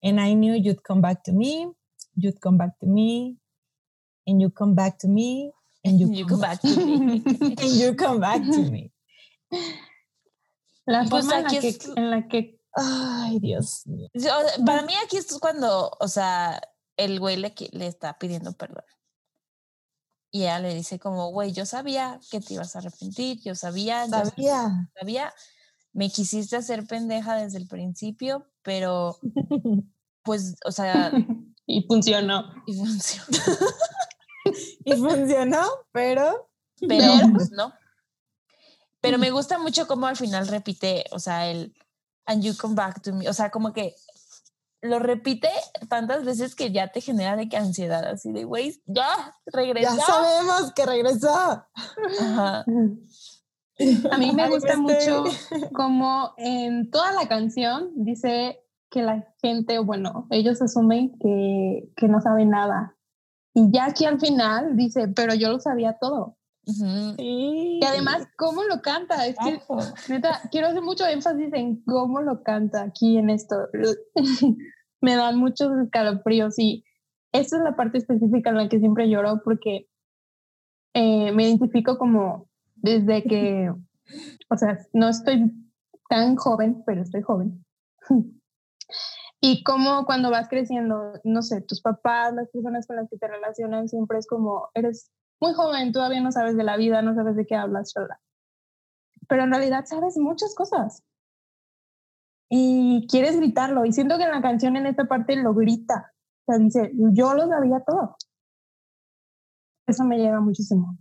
And 0.00 0.20
I 0.20 0.34
knew 0.34 0.54
you'd 0.54 0.84
come 0.84 1.00
back 1.00 1.24
to 1.24 1.32
me, 1.32 1.72
you'd 2.14 2.40
come 2.40 2.56
back 2.56 2.78
to 2.78 2.86
me, 2.86 3.38
and 4.28 4.40
you'd 4.40 4.54
come 4.54 4.76
back 4.76 4.98
to 5.00 5.08
me, 5.08 5.50
and 5.86 5.98
you, 6.00 6.08
You 6.12 6.26
come 6.26 6.40
back 6.40 6.60
to 6.60 6.68
me. 6.86 7.22
and 7.58 7.80
you 7.80 7.94
come 7.96 8.20
back 8.20 8.42
to 8.42 8.70
me. 8.70 8.92
La 10.86 11.04
Pues 11.08 11.24
forma 11.24 11.38
en 11.38 11.42
la, 11.44 11.48
que, 11.50 11.68
es- 11.68 11.88
en 11.96 12.10
la 12.10 12.28
que 12.28 12.60
Ay, 12.78 13.38
Dios 13.40 13.86
mío. 13.86 14.08
Para 14.66 14.82
mí 14.82 14.92
aquí 15.04 15.16
es 15.16 15.26
cuando, 15.40 15.90
o 15.98 16.08
sea, 16.08 16.60
el 16.98 17.18
güey 17.20 17.36
le, 17.36 17.54
le 17.72 17.86
está 17.86 18.18
pidiendo 18.18 18.52
perdón. 18.52 18.84
Y 20.30 20.42
ella 20.42 20.58
le 20.58 20.74
dice 20.74 20.98
como, 20.98 21.30
güey, 21.30 21.52
yo 21.52 21.64
sabía 21.64 22.20
que 22.30 22.40
te 22.40 22.52
ibas 22.54 22.76
a 22.76 22.80
arrepentir, 22.80 23.40
yo 23.42 23.54
sabía, 23.54 24.04
yo 24.04 24.10
Sabía. 24.12 24.90
sabía, 24.98 25.32
me 25.94 26.10
quisiste 26.10 26.56
hacer 26.56 26.86
pendeja 26.86 27.36
desde 27.36 27.56
el 27.58 27.66
principio, 27.66 28.46
pero 28.62 29.16
pues, 30.22 30.56
o 30.66 30.72
sea, 30.72 31.10
y 31.64 31.82
funcionó. 31.86 32.52
y 32.66 32.74
funcionó. 32.76 33.38
Y 34.84 34.92
funcionó, 34.94 35.62
pero 35.92 36.48
Pero 36.86 37.04
pues 37.34 37.50
no. 37.50 37.72
Pero 39.00 39.18
me 39.18 39.30
gusta 39.30 39.58
mucho 39.58 39.86
cómo 39.86 40.06
al 40.06 40.16
final 40.16 40.48
repite, 40.48 41.04
o 41.12 41.18
sea, 41.18 41.48
el 41.50 41.74
and 42.26 42.42
you 42.42 42.56
come 42.56 42.74
back 42.74 43.02
to 43.02 43.12
me, 43.12 43.28
o 43.28 43.32
sea, 43.32 43.50
como 43.50 43.72
que 43.72 43.94
lo 44.82 44.98
repite 44.98 45.48
tantas 45.88 46.24
veces 46.24 46.54
que 46.54 46.72
ya 46.72 46.88
te 46.88 47.00
genera 47.00 47.36
de 47.36 47.48
que 47.48 47.56
ansiedad, 47.56 48.04
así 48.04 48.32
de, 48.32 48.44
güey, 48.44 48.82
ya, 48.86 49.34
regresa. 49.46 49.96
ya 49.96 50.04
sabemos 50.04 50.72
que 50.74 50.86
regresó. 50.86 51.66
Ajá. 52.20 52.64
A 54.10 54.16
mí 54.16 54.32
me 54.32 54.48
gusta 54.48 54.72
este- 54.72 54.76
mucho 54.78 55.24
como 55.74 56.32
en 56.38 56.90
toda 56.90 57.12
la 57.12 57.28
canción 57.28 57.90
dice 57.94 58.62
que 58.90 59.02
la 59.02 59.34
gente, 59.42 59.78
bueno, 59.78 60.26
ellos 60.30 60.62
asumen 60.62 61.12
que, 61.18 61.90
que 61.94 62.08
no 62.08 62.20
saben 62.22 62.50
nada. 62.50 62.95
Y 63.58 63.70
ya 63.72 63.86
aquí 63.86 64.04
al 64.04 64.20
final 64.20 64.76
dice, 64.76 65.08
pero 65.08 65.34
yo 65.34 65.48
lo 65.48 65.58
sabía 65.60 65.96
todo. 65.98 66.36
Ujú. 66.66 67.14
Sí. 67.16 67.78
Y 67.80 67.84
además, 67.86 68.28
¿cómo 68.36 68.62
lo 68.64 68.82
canta? 68.82 69.26
Es 69.26 69.34
que, 69.38 69.58
neta, 70.12 70.42
quiero 70.50 70.66
hacer 70.66 70.82
mucho 70.82 71.06
énfasis 71.06 71.54
en 71.54 71.82
cómo 71.84 72.20
lo 72.20 72.42
canta 72.42 72.82
aquí 72.82 73.16
en 73.16 73.30
esto. 73.30 73.56
Me 75.00 75.16
dan 75.16 75.38
muchos 75.38 75.72
escalofríos 75.82 76.58
y 76.58 76.84
esta 77.32 77.56
es 77.56 77.62
la 77.62 77.76
parte 77.76 77.96
específica 77.96 78.50
en 78.50 78.56
la 78.56 78.68
que 78.68 78.78
siempre 78.78 79.08
lloro 79.08 79.40
porque 79.42 79.88
eh, 80.92 81.32
me 81.32 81.44
identifico 81.44 81.96
como 81.96 82.50
desde 82.74 83.22
que, 83.22 83.72
o 84.50 84.56
sea, 84.58 84.78
no 84.92 85.08
estoy 85.08 85.50
tan 86.10 86.36
joven, 86.36 86.82
pero 86.84 87.00
estoy 87.00 87.22
joven. 87.22 87.64
Y 89.40 89.62
como 89.64 90.06
cuando 90.06 90.30
vas 90.30 90.48
creciendo, 90.48 91.12
no 91.24 91.42
sé, 91.42 91.60
tus 91.60 91.82
papás, 91.82 92.34
las 92.34 92.48
personas 92.48 92.86
con 92.86 92.96
las 92.96 93.08
que 93.08 93.18
te 93.18 93.28
relacionan, 93.28 93.88
siempre 93.88 94.18
es 94.18 94.26
como, 94.26 94.70
eres 94.74 95.10
muy 95.40 95.52
joven, 95.52 95.92
todavía 95.92 96.20
no 96.20 96.32
sabes 96.32 96.56
de 96.56 96.64
la 96.64 96.76
vida, 96.76 97.02
no 97.02 97.14
sabes 97.14 97.36
de 97.36 97.46
qué 97.46 97.54
hablas, 97.54 97.92
shala. 97.94 98.18
Pero 99.28 99.44
en 99.44 99.50
realidad 99.50 99.84
sabes 99.84 100.16
muchas 100.16 100.54
cosas. 100.54 101.02
Y 102.48 103.06
quieres 103.10 103.36
gritarlo. 103.36 103.84
Y 103.84 103.92
siento 103.92 104.16
que 104.16 104.24
en 104.24 104.30
la 104.30 104.40
canción 104.42 104.76
en 104.76 104.86
esta 104.86 105.06
parte 105.06 105.36
lo 105.36 105.52
grita. 105.52 106.12
O 106.46 106.52
sea, 106.52 106.58
dice, 106.58 106.92
yo 107.12 107.34
lo 107.34 107.48
sabía 107.48 107.80
todo. 107.80 108.16
Eso 109.86 110.04
me 110.04 110.18
llega 110.18 110.40
muchísimo. 110.40 110.96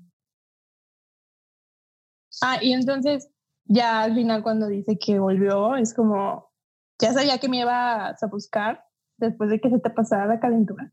Ah, 2.42 2.60
y 2.62 2.74
entonces 2.74 3.30
ya 3.66 4.02
al 4.02 4.14
final 4.14 4.44
cuando 4.44 4.68
dice 4.68 4.98
que 5.00 5.20
volvió, 5.20 5.76
es 5.76 5.94
como, 5.94 6.52
ya 7.00 7.14
sabía 7.14 7.38
que 7.40 7.50
me 7.50 7.60
ibas 7.60 8.22
a 8.22 8.28
buscar 8.28 8.84
después 9.18 9.50
de 9.50 9.60
que 9.60 9.70
se 9.70 9.80
te 9.80 9.90
pasara 9.90 10.26
la 10.28 10.40
calentura. 10.40 10.92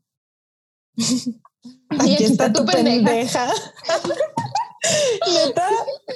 Aquí 0.97 2.13
aquí 2.15 2.23
está 2.23 2.45
está 2.47 2.53
tu 2.53 2.65
pendeja. 2.65 3.47
pendeja. 3.47 3.47
Neta, 5.45 5.67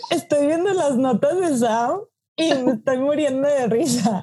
estoy 0.10 0.48
viendo 0.48 0.74
las 0.74 0.98
notas 0.98 1.40
de 1.40 1.58
Sam 1.58 2.02
y 2.36 2.54
me 2.54 2.74
estoy 2.74 2.98
muriendo 2.98 3.48
de 3.48 3.68
risa. 3.68 4.22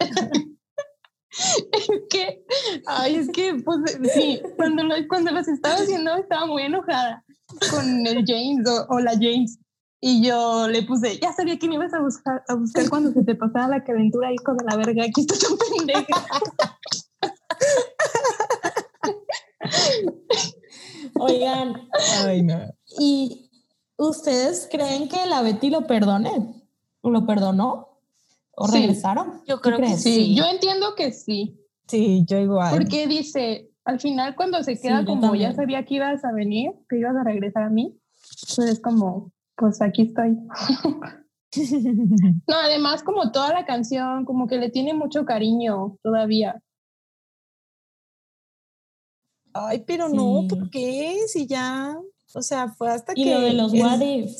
Es 1.72 1.88
que, 2.10 2.44
ay, 2.86 3.16
es 3.16 3.28
que, 3.30 3.54
pues 3.64 3.78
sí, 4.14 4.40
cuando, 4.56 4.84
lo- 4.84 4.94
cuando 5.08 5.32
los 5.32 5.48
estaba 5.48 5.74
haciendo 5.76 6.14
estaba 6.16 6.46
muy 6.46 6.62
enojada 6.62 7.24
con 7.70 8.06
el 8.06 8.24
James 8.26 8.68
o, 8.68 8.86
o 8.94 9.00
la 9.00 9.12
James. 9.12 9.58
Y 10.06 10.20
yo 10.22 10.68
le 10.68 10.82
puse, 10.82 11.18
ya 11.18 11.32
sabía 11.32 11.58
que 11.58 11.66
me 11.66 11.76
ibas 11.76 11.94
a 11.94 12.00
buscar, 12.00 12.44
a 12.46 12.54
buscar 12.56 12.90
cuando 12.90 13.10
se 13.12 13.24
te 13.24 13.34
pasaba 13.34 13.68
la 13.68 13.84
calentura, 13.84 14.30
hijo 14.34 14.52
de 14.52 14.62
la 14.66 14.76
verga, 14.76 15.02
aquí 15.02 15.22
está 15.22 15.34
tu 15.38 15.56
pendeja. 15.56 16.26
Oigan, 21.18 21.88
Ay, 22.24 22.42
no. 22.42 22.58
¿y 22.98 23.50
ustedes 23.96 24.68
creen 24.70 25.08
que 25.08 25.24
la 25.26 25.42
Betty 25.42 25.70
lo 25.70 25.86
perdone? 25.86 26.62
¿Lo 27.02 27.26
perdonó? 27.26 27.88
¿O 28.56 28.68
Sí. 28.68 28.78
regresaron? 28.78 29.42
Yo 29.46 29.60
¿Qué 29.60 29.70
creo 29.70 29.78
que? 29.78 29.96
Sí, 29.96 30.14
Sí. 30.14 30.34
yo 30.36 30.44
entiendo 30.44 30.94
que 30.96 31.12
sí, 31.12 31.58
Sí, 31.88 32.24
yo 32.26 32.38
igual. 32.38 32.72
porque 32.76 33.06
dice, 33.06 33.70
al 33.84 34.00
final 34.00 34.36
cuando 34.36 34.62
se 34.62 34.78
queda 34.80 35.04
como, 35.04 35.34
ya 35.34 35.52
sabía 35.54 35.84
que 35.84 35.94
ibas 35.94 36.24
a 36.24 36.32
venir, 36.32 36.72
que 36.88 36.98
ibas 36.98 37.16
a 37.16 37.24
regresar 37.24 37.64
a 37.64 37.70
mí, 37.70 37.98
pues 38.56 38.68
es 38.70 38.80
como, 38.80 39.32
pues 39.56 39.80
aquí 39.82 40.02
estoy. 40.02 40.38
No, 42.48 42.56
además 42.56 43.04
como 43.04 43.30
toda 43.30 43.52
la 43.52 43.64
canción, 43.64 44.24
como 44.24 44.48
que 44.48 44.58
le 44.58 44.70
tiene 44.70 44.92
mucho 44.92 45.24
cariño 45.24 45.96
todavía. 46.02 46.60
Ay, 49.52 49.84
pero 49.86 50.08
no. 50.08 50.48
¿por 50.48 50.68
qué? 50.68 51.16
Si 51.28 51.46
ya, 51.46 51.96
o 52.34 52.42
sea, 52.42 52.70
fue 52.70 52.90
hasta 52.90 53.12
Y 53.14 53.22
que 53.22 53.34
lo 53.34 53.40
de 53.40 53.52
los 53.52 53.70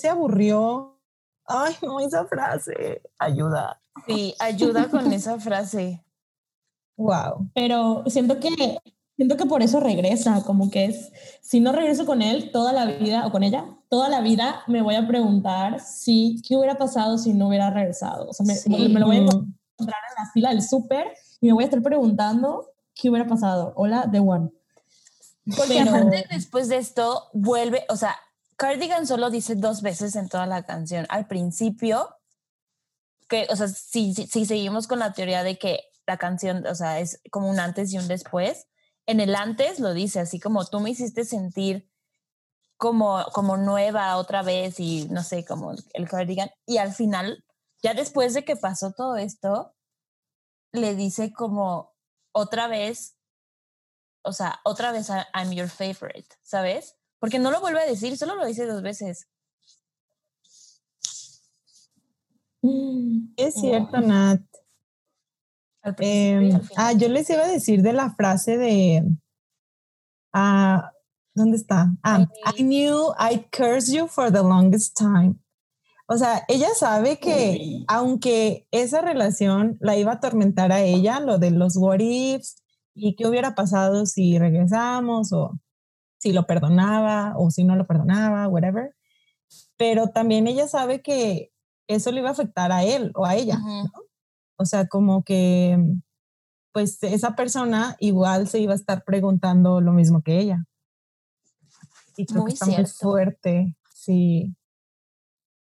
se 0.01 0.09
aburrió. 0.09 0.99
Ay, 1.47 1.75
no, 1.83 2.01
esa 2.01 2.25
frase, 2.25 3.01
ayuda. 3.19 3.81
Sí, 4.09 4.35
ayuda 4.41 4.89
con 4.89 5.13
esa 5.13 5.39
frase. 5.39 6.05
Wow. 6.97 7.49
Pero 7.55 8.03
siento 8.09 8.41
que 8.41 8.79
siento 9.17 9.37
que 9.37 9.47
por 9.47 9.63
eso 9.63 9.81
regresa, 9.81 10.43
como 10.45 10.71
que 10.71 10.87
es 10.87 11.13
si 11.43 11.61
no 11.61 11.73
regreso 11.73 12.07
con 12.07 12.23
él 12.23 12.51
toda 12.51 12.73
la 12.73 12.87
vida 12.87 13.27
o 13.27 13.31
con 13.31 13.43
ella, 13.43 13.67
toda 13.95 14.09
la 14.09 14.21
vida 14.23 14.65
me 14.67 14.83
voy 14.83 14.97
a 14.97 15.07
preguntar 15.07 15.79
si 15.79 16.43
qué 16.47 16.57
hubiera 16.57 16.77
pasado 16.77 17.17
si 17.17 17.33
no 17.33 17.47
hubiera 17.47 17.71
regresado. 17.71 18.29
O 18.29 18.33
sea, 18.33 18.45
me, 18.45 18.57
Sí. 18.57 18.69
me 18.89 18.99
lo 18.99 19.07
voy 19.07 19.19
a 19.19 19.21
encontrar 19.21 19.49
en 19.79 20.25
la 20.25 20.31
fila 20.33 20.49
del 20.49 20.63
súper 20.63 21.07
y 21.41 21.47
me 21.47 21.53
voy 21.53 21.63
a 21.63 21.67
estar 21.69 21.81
preguntando 21.81 22.73
qué 22.93 23.09
hubiera 23.09 23.29
pasado. 23.29 23.73
Hola, 23.77 24.09
The 24.11 24.19
One. 24.19 24.51
Porque 25.57 25.75
Pero- 25.79 25.91
aparte 25.91 26.27
después 26.29 26.69
de 26.69 26.79
esto 26.79 27.29
vuelve, 27.35 27.85
o 27.89 27.95
sea, 27.97 28.17
Cardigan 28.57 29.07
solo 29.07 29.31
dice 29.31 29.55
dos 29.55 29.81
veces 29.81 30.17
en 30.17 30.29
toda 30.29 30.47
la 30.47 30.65
canción. 30.65 31.07
Al 31.09 31.29
principio, 31.29 32.09
que, 33.29 33.47
o 33.49 33.55
sea, 33.55 33.69
si, 33.69 34.13
si, 34.13 34.27
si 34.27 34.45
seguimos 34.45 34.89
con 34.89 34.99
la 34.99 35.13
teoría 35.13 35.45
de 35.45 35.57
que 35.57 35.79
la 36.05 36.17
canción, 36.17 36.67
o 36.67 36.75
sea, 36.75 36.99
es 36.99 37.21
como 37.31 37.49
un 37.49 37.61
antes 37.61 37.93
y 37.93 37.99
un 37.99 38.09
después, 38.09 38.67
en 39.07 39.21
el 39.21 39.37
antes 39.37 39.79
lo 39.79 39.95
dice 39.95 40.19
así 40.19 40.41
como 40.41 40.65
tú 40.65 40.81
me 40.81 40.91
hiciste 40.91 41.25
sentir 41.25 41.89
como, 42.85 43.25
como 43.33 43.57
nueva 43.57 44.19
otra 44.19 44.43
vez 44.43 44.79
y 44.79 45.09
no 45.09 45.23
sé, 45.23 45.43
como 45.43 45.73
el, 45.73 45.83
el 45.95 46.07
Cardigan. 46.07 46.51
Y 46.67 46.77
al 46.77 46.93
final, 46.93 47.43
ya 47.83 47.95
después 47.95 48.35
de 48.35 48.45
que 48.45 48.57
pasó 48.57 48.93
todo 48.93 49.17
esto, 49.17 49.75
le 50.71 50.95
dice 50.95 51.33
como 51.33 51.95
otra 52.33 52.69
vez 52.69 53.17
o 54.23 54.33
sea, 54.33 54.61
otra 54.65 54.93
vez 54.93 55.09
I'm 55.09 55.53
your 55.53 55.69
favorite, 55.69 56.29
¿sabes? 56.43 56.95
Porque 57.19 57.39
no 57.39 57.51
lo 57.51 57.61
vuelve 57.63 57.81
a 57.81 57.87
decir, 57.87 58.19
solo 58.19 58.35
lo 58.35 58.45
dice 58.45 58.67
dos 58.67 58.83
veces. 58.83 59.29
Es 63.37 63.55
cierto, 63.55 63.99
Nat. 64.01 64.43
Al 65.83 65.97
final. 65.97 66.63
ah, 66.77 66.93
yo 66.93 67.09
les 67.09 67.29
iba 67.31 67.45
a 67.45 67.49
decir 67.49 67.81
de 67.81 67.95
la 67.95 68.15
frase 68.15 68.59
de. 68.59 69.05
ah, 70.35 70.91
¿Dónde 71.35 71.57
está? 71.57 71.93
Ah, 72.03 72.27
I 72.47 72.61
I 72.61 72.63
knew 72.63 73.13
I'd 73.19 73.47
curse 73.51 73.93
you 73.93 74.07
for 74.07 74.31
the 74.31 74.43
longest 74.43 74.97
time. 74.97 75.37
O 76.07 76.17
sea, 76.19 76.45
ella 76.49 76.69
sabe 76.77 77.19
que 77.19 77.83
aunque 77.89 78.67
esa 78.71 79.01
relación 79.01 79.79
la 79.81 79.97
iba 79.97 80.13
a 80.13 80.17
atormentar 80.17 80.71
a 80.71 80.83
ella, 80.83 81.19
lo 81.19 81.39
de 81.39 81.51
los 81.51 81.77
what 81.77 82.01
ifs 82.01 82.57
y 82.95 83.17
qué 83.17 83.27
hubiera 83.27 83.55
pasado 83.55 84.05
si 84.05 84.39
regresamos 84.39 85.33
o 85.33 85.59
si 86.19 86.33
lo 86.33 86.47
perdonaba 86.47 87.35
o 87.37 87.51
si 87.51 87.65
no 87.65 87.75
lo 87.75 87.87
perdonaba, 87.87 88.49
whatever. 88.49 88.95
Pero 89.77 90.09
también 90.09 90.47
ella 90.47 90.69
sabe 90.69 91.03
que 91.03 91.51
eso 91.89 92.13
le 92.13 92.21
iba 92.21 92.29
a 92.29 92.33
afectar 92.33 92.71
a 92.71 92.85
él 92.85 93.11
o 93.15 93.25
a 93.25 93.35
ella. 93.35 93.59
Ujú. 93.59 93.89
O 94.57 94.67
sea, 94.67 94.87
como 94.87 95.25
que 95.25 95.79
pues 96.73 97.03
esa 97.03 97.35
persona 97.35 97.97
igual 97.99 98.47
se 98.49 98.59
iba 98.59 98.73
a 98.73 98.77
estar 98.77 99.05
preguntando 99.05 99.81
lo 99.81 99.93
mismo 99.93 100.23
que 100.23 100.39
ella. 100.39 100.67
Y 102.17 102.27
creo 102.27 102.43
Muy 102.43 102.51
que 102.51 102.55
está 102.55 102.67
muy 102.67 102.75
cierto. 102.75 102.93
fuerte. 103.01 103.77
Sí. 103.95 104.55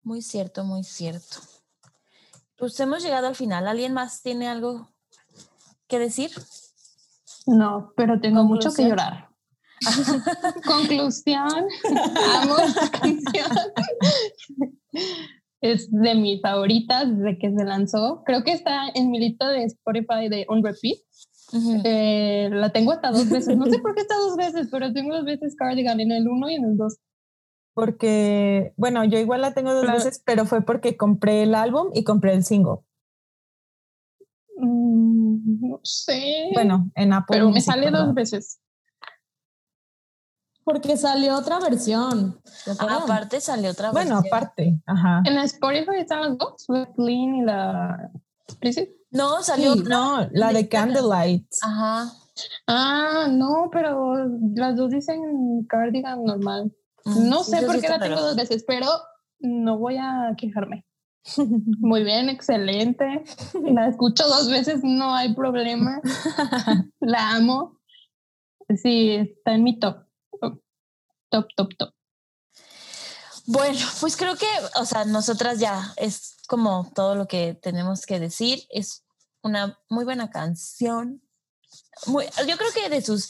Muy 0.03 0.21
cierto, 0.21 0.63
muy 0.63 0.83
cierto. 0.83 1.37
Pues 2.57 2.79
hemos 2.79 3.03
llegado 3.03 3.27
al 3.27 3.35
final. 3.35 3.67
¿Alguien 3.67 3.93
más 3.93 4.21
tiene 4.21 4.47
algo 4.47 4.89
que 5.87 5.99
decir? 5.99 6.31
No, 7.45 7.93
pero 7.95 8.19
tengo 8.19 8.43
mucho 8.43 8.73
que 8.73 8.87
llorar. 8.87 9.29
Conclusión. 10.65 11.49
Amo. 12.41 12.55
Es 15.59 15.89
de 15.89 16.13
mis 16.13 16.39
favoritas 16.41 17.17
desde 17.17 17.39
que 17.39 17.51
se 17.51 17.65
lanzó. 17.65 18.21
Creo 18.25 18.43
que 18.43 18.51
está 18.51 18.89
en 18.93 19.09
mi 19.09 19.19
lista 19.19 19.49
de 19.49 19.63
Spotify 19.63 20.29
de 20.29 20.45
On 20.49 20.63
Repeat. 20.63 20.99
Eh, 21.83 22.49
la 22.51 22.71
tengo 22.71 22.91
hasta 22.91 23.11
dos 23.11 23.29
veces. 23.29 23.55
No 23.57 23.65
sé 23.67 23.79
por 23.79 23.95
qué 23.95 24.01
está 24.01 24.15
dos 24.17 24.35
veces, 24.35 24.67
pero 24.71 24.91
tengo 24.91 25.15
dos 25.15 25.25
veces 25.25 25.55
Cardigan 25.55 25.99
en 25.99 26.11
el 26.11 26.27
uno 26.27 26.49
y 26.49 26.55
en 26.55 26.65
el 26.65 26.77
dos. 26.77 26.97
Porque, 27.73 28.73
bueno, 28.75 29.03
yo 29.05 29.17
igual 29.19 29.41
la 29.41 29.53
tengo 29.53 29.71
dos 29.73 29.83
Claro. 29.83 29.97
veces, 29.99 30.21
pero 30.25 30.45
fue 30.45 30.61
porque 30.61 30.97
compré 30.97 31.43
el 31.43 31.53
álbum 31.55 31.89
y 31.93 32.03
compré 32.03 32.33
el 32.33 32.43
single. 32.43 32.79
Mm, 34.57 35.67
no 35.69 35.79
sé. 35.83 36.49
Bueno, 36.53 36.89
en 36.95 37.13
Apple. 37.13 37.37
pero 37.37 37.49
me 37.51 37.61
sale 37.61 37.91
dos 37.91 38.13
veces. 38.13 38.59
Porque 40.63 40.97
salió 40.97 41.37
otra 41.37 41.59
versión. 41.59 42.41
¿te 42.65 42.71
Ah, 42.79 42.99
aparte 43.03 43.39
salió 43.39 43.71
otra 43.71 43.91
Bueno, 43.91 44.15
versión. 44.15 44.33
aparte, 44.35 44.81
ajá. 44.85 45.21
En 45.25 45.37
Spotify 45.37 45.97
están 45.99 46.21
las 46.21 46.37
dos, 46.37 46.65
la 46.67 46.91
Clean 46.93 47.35
y 47.35 47.41
la 47.43 48.11
Explicit. 48.49 48.89
No, 49.17 49.41
salió 49.43 49.73
Sí, 49.73 49.83
no, 49.87 50.27
la 50.31 50.53
de 50.53 50.69
Candlelight. 50.69 51.47
Ajá. 51.61 52.11
Ah, 52.67 53.27
no, 53.29 53.69
pero 53.71 54.15
las 54.55 54.75
dos 54.75 54.91
dicen 54.91 55.65
cardigan 55.67 56.23
normal. 56.23 56.71
Mm, 57.05 57.29
No 57.29 57.43
sí, 57.43 57.51
sé 57.51 57.65
por 57.65 57.75
sí 57.75 57.81
qué 57.81 57.89
la 57.89 57.99
tengo 57.99 58.21
dos 58.21 58.35
veces, 58.35 58.63
pero 58.67 58.87
no 59.39 59.77
voy 59.77 59.97
a 59.97 60.33
quejarme. 60.37 60.85
Muy 61.79 62.03
bien, 62.03 62.29
excelente. 62.29 63.23
La 63.63 63.87
escucho 63.87 64.27
dos 64.27 64.49
veces, 64.49 64.81
no 64.83 65.13
hay 65.13 65.33
problema. 65.33 65.99
La 66.99 67.31
amo. 67.31 67.79
Sí, 68.81 69.15
está 69.15 69.53
en 69.53 69.63
mi 69.63 69.79
top. 69.79 70.05
Top, 71.29 71.47
top, 71.55 71.69
top. 71.77 71.89
Bueno, 73.45 73.79
pues 74.01 74.15
creo 74.17 74.35
que, 74.35 74.45
o 74.79 74.85
sea, 74.85 75.05
nosotras 75.05 75.59
ya 75.59 75.93
es 75.97 76.37
como 76.47 76.91
todo 76.93 77.15
lo 77.15 77.27
que 77.27 77.53
tenemos 77.61 78.05
que 78.05 78.19
decir. 78.19 78.59
Es 78.69 79.05
una 79.47 79.79
muy 79.89 80.05
buena 80.05 80.29
canción. 80.29 81.21
Muy, 82.05 82.25
yo 82.47 82.57
creo 82.57 82.71
que 82.73 82.89
de 82.89 83.01
sus 83.01 83.29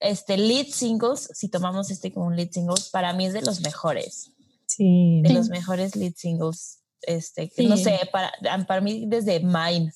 este, 0.00 0.36
lead 0.36 0.66
singles, 0.66 1.28
si 1.34 1.48
tomamos 1.48 1.90
este 1.90 2.12
como 2.12 2.26
un 2.26 2.36
lead 2.36 2.50
single, 2.50 2.80
para 2.92 3.12
mí 3.12 3.26
es 3.26 3.32
de 3.34 3.42
los 3.42 3.60
mejores. 3.60 4.32
Sí. 4.66 5.20
De 5.22 5.28
Sí. 5.30 5.34
los 5.34 5.48
mejores 5.48 5.94
lead 5.96 6.14
singles. 6.16 6.80
Este, 7.02 7.50
Sí. 7.54 7.66
no 7.66 7.76
sé, 7.76 7.98
para, 8.12 8.32
para 8.66 8.80
mí 8.80 9.04
desde 9.06 9.40
Mine. 9.40 9.92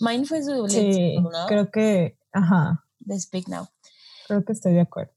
Mine 0.00 0.24
fue 0.26 0.42
su 0.42 0.66
lead 0.66 0.68
Sí, 0.70 0.92
single, 0.92 1.30
¿no? 1.30 1.46
creo 1.46 1.70
que, 1.70 2.18
ajá, 2.32 2.84
de 3.00 3.20
Speak 3.20 3.48
Now. 3.48 3.68
creo 4.26 4.44
que 4.44 4.52
estoy 4.52 4.72
de 4.74 4.80
acuerdo. 4.80 5.12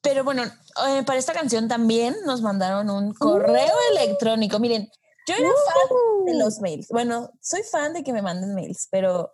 Pero 0.00 0.22
bueno, 0.22 0.42
eh, 0.44 1.02
para 1.06 1.18
esta 1.18 1.32
canción 1.32 1.66
también 1.66 2.14
nos 2.26 2.42
mandaron 2.42 2.90
un 2.90 3.14
correo 3.14 3.74
electrónico. 3.92 4.58
Miren, 4.58 4.88
yo 5.26 5.34
era 5.34 5.48
fan 5.48 6.24
de 6.26 6.38
los 6.38 6.60
mails. 6.60 6.88
Bueno, 6.88 7.30
soy 7.40 7.62
fan 7.62 7.92
de 7.94 8.02
que 8.02 8.12
me 8.12 8.22
manden 8.22 8.54
mails, 8.54 8.88
pero 8.90 9.32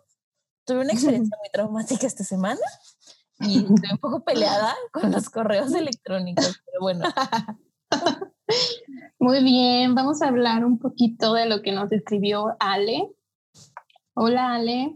tuve 0.65 0.81
una 0.81 0.93
experiencia 0.93 1.37
muy 1.39 1.49
traumática 1.51 2.07
esta 2.07 2.23
semana 2.23 2.61
y 3.39 3.59
estoy 3.59 3.91
un 3.91 3.97
poco 3.97 4.23
peleada 4.23 4.75
con 4.93 5.11
los 5.11 5.29
correos 5.29 5.73
electrónicos. 5.73 6.61
Pero 6.65 6.81
bueno, 6.81 7.05
Muy 9.19 9.43
bien, 9.43 9.95
vamos 9.95 10.21
a 10.21 10.27
hablar 10.27 10.65
un 10.65 10.79
poquito 10.79 11.33
de 11.33 11.45
lo 11.45 11.61
que 11.61 11.71
nos 11.71 11.91
escribió 11.91 12.55
Ale. 12.59 13.09
Hola 14.13 14.55
Ale. 14.55 14.95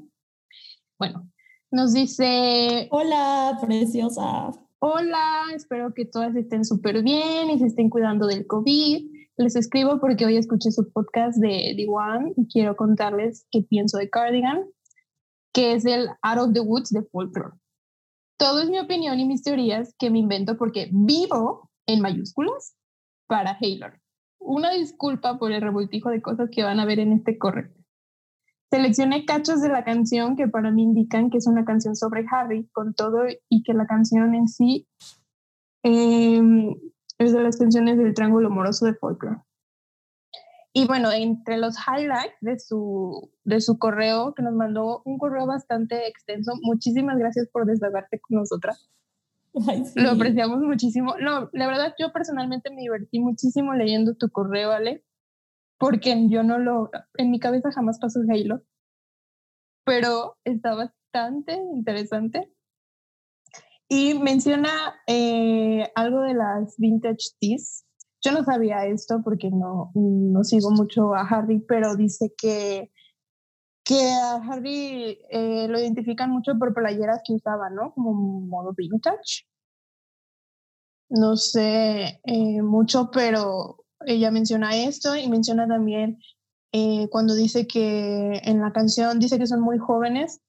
Bueno, 0.97 1.29
nos 1.71 1.93
dice, 1.93 2.87
Hola, 2.91 3.57
preciosa. 3.61 4.51
hola, 4.79 5.43
espero 5.55 5.93
que 5.93 6.05
todas 6.05 6.35
estén 6.35 6.65
súper 6.65 7.03
bien 7.03 7.49
y 7.49 7.59
se 7.59 7.67
estén 7.67 7.89
cuidando 7.89 8.27
del 8.27 8.47
COVID. 8.47 9.14
Les 9.37 9.57
escribo 9.57 9.99
porque 9.99 10.25
hoy 10.25 10.37
escuché 10.37 10.71
su 10.71 10.89
podcast 10.93 11.37
de 11.37 11.73
The 11.75 11.87
One 11.89 12.33
y 12.37 12.47
quiero 12.47 12.77
contarles 12.77 13.45
qué 13.51 13.63
pienso 13.63 13.97
de 13.97 14.09
Cardigan, 14.09 14.63
que 15.53 15.73
es 15.73 15.85
el 15.85 16.07
Out 16.21 16.39
of 16.39 16.53
the 16.53 16.61
Woods 16.61 16.91
de 16.91 17.03
Folklore. 17.03 17.57
Todo 18.37 18.61
es 18.61 18.69
mi 18.69 18.79
opinión 18.79 19.19
y 19.19 19.25
mis 19.25 19.43
teorías 19.43 19.93
que 19.99 20.09
me 20.09 20.19
invento 20.19 20.57
porque 20.57 20.89
vivo 20.93 21.69
en 21.85 21.99
mayúsculas 21.99 22.77
para 23.27 23.57
Haylor. 23.59 23.99
Una 24.39 24.71
disculpa 24.71 25.37
por 25.37 25.51
el 25.51 25.61
revoltijo 25.61 26.09
de 26.09 26.21
cosas 26.21 26.49
que 26.49 26.63
van 26.63 26.79
a 26.79 26.85
ver 26.85 26.99
en 26.99 27.11
este 27.11 27.37
correo. 27.37 27.73
Seleccioné 28.71 29.25
cachos 29.25 29.61
de 29.61 29.69
la 29.69 29.83
canción 29.83 30.37
que 30.37 30.47
para 30.47 30.71
mí 30.71 30.83
indican 30.83 31.29
que 31.29 31.39
es 31.39 31.47
una 31.47 31.65
canción 31.65 31.97
sobre 31.97 32.25
Harry 32.31 32.69
con 32.71 32.93
todo 32.93 33.25
y 33.49 33.63
que 33.63 33.73
la 33.73 33.85
canción 33.85 34.33
en 34.33 34.47
sí 34.47 34.87
eh, 35.83 36.41
es 37.17 37.33
de 37.33 37.41
las 37.41 37.57
canciones 37.57 37.97
del 37.97 38.13
Triángulo 38.13 38.47
Amoroso 38.47 38.85
de 38.85 38.93
Folklore. 38.93 39.41
Y 40.73 40.85
bueno, 40.87 41.09
entre 41.11 41.57
los 41.57 41.75
highlights 41.77 42.35
de 42.41 42.59
su, 42.59 43.31
de 43.45 43.61
su 43.61 43.79
correo, 43.79 44.33
que 44.33 44.43
nos 44.43 44.53
mandó 44.53 45.01
un 45.05 45.17
correo 45.17 45.45
bastante 45.45 46.05
extenso, 46.07 46.51
muchísimas 46.61 47.17
gracias 47.17 47.47
por 47.47 47.65
desahogarte 47.65 48.19
con 48.19 48.39
nosotras. 48.39 48.89
Ay, 49.67 49.85
sí. 49.85 49.97
Lo 50.01 50.11
apreciamos 50.11 50.59
muchísimo. 50.59 51.15
No, 51.21 51.49
la 51.53 51.67
verdad, 51.67 51.93
yo 51.97 52.11
personalmente 52.11 52.71
me 52.71 52.81
divertí 52.81 53.19
muchísimo 53.19 53.73
leyendo 53.73 54.15
tu 54.15 54.29
correo, 54.29 54.71
Ale, 54.71 55.05
porque 55.77 56.27
yo 56.27 56.43
no 56.43 56.59
lo, 56.59 56.89
en 57.13 57.31
mi 57.31 57.39
cabeza 57.39 57.71
jamás 57.71 57.99
pasó 57.99 58.19
Halo, 58.29 58.61
pero 59.85 60.37
está 60.43 60.75
bastante 60.75 61.53
interesante. 61.53 62.51
Y 63.87 64.15
menciona 64.15 64.95
eh, 65.07 65.91
algo 65.95 66.21
de 66.21 66.33
las 66.33 66.75
vintage 66.77 67.35
teas. 67.39 67.85
Yo 68.23 68.31
no 68.31 68.43
sabía 68.43 68.85
esto 68.87 69.21
porque 69.23 69.51
no, 69.51 69.91
no 69.93 70.43
sigo 70.43 70.71
mucho 70.71 71.13
a 71.13 71.21
Harry, 71.21 71.59
pero 71.59 71.95
dice 71.95 72.33
que, 72.35 72.91
que 73.83 74.09
a 74.11 74.35
Harry 74.37 75.19
eh, 75.29 75.67
lo 75.69 75.79
identifican 75.79 76.31
mucho 76.31 76.57
por 76.57 76.73
playeras 76.73 77.21
que 77.23 77.33
usaba, 77.33 77.69
¿no? 77.69 77.93
Como 77.93 78.13
modo 78.41 78.73
vintage. 78.75 79.45
No 81.09 81.37
sé 81.37 82.19
eh, 82.23 82.61
mucho, 82.63 83.11
pero 83.11 83.85
ella 84.07 84.31
menciona 84.31 84.75
esto 84.75 85.15
y 85.15 85.27
menciona 85.29 85.67
también 85.67 86.17
eh, 86.71 87.07
cuando 87.09 87.35
dice 87.35 87.67
que 87.67 88.41
en 88.43 88.59
la 88.59 88.73
canción 88.73 89.19
dice 89.19 89.39
que 89.39 89.47
son 89.47 89.61
muy 89.61 89.77
jóvenes, 89.77 90.41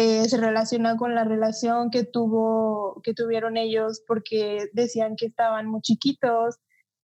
eh, 0.00 0.28
se 0.28 0.36
relaciona 0.36 0.96
con 0.96 1.16
la 1.16 1.24
relación 1.24 1.90
que 1.90 2.04
tuvo 2.04 3.00
que 3.02 3.14
tuvieron 3.14 3.56
ellos 3.56 4.00
porque 4.06 4.68
decían 4.72 5.16
que 5.16 5.26
estaban 5.26 5.66
muy 5.66 5.80
chiquitos. 5.80 6.54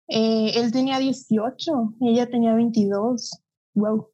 Eh, 0.09 0.53
él 0.55 0.73
tenía 0.73 0.99
18 0.99 1.97
y 2.01 2.09
ella 2.13 2.31
tenía 2.31 2.55
22. 2.55 3.43
Wow. 3.75 4.09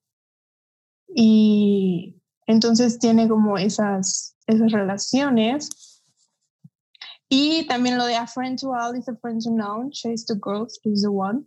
Y 1.07 2.21
entonces 2.49 2.99
tiene 2.99 3.29
como 3.29 3.59
esas, 3.59 4.37
esas 4.49 4.73
relaciones. 4.73 6.03
Y 7.29 7.69
también 7.69 7.97
lo 7.97 8.07
de 8.07 8.17
A 8.17 8.27
Friend 8.27 8.59
to 8.59 8.73
All 8.73 8.99
is 8.99 9.09
a 9.09 9.15
Friend 9.15 9.41
to 9.41 9.53
None, 9.53 9.93
Chase 9.93 10.25
to 10.27 10.35
Girls 10.35 10.81
is 10.83 11.03
the 11.03 11.09
One. 11.09 11.45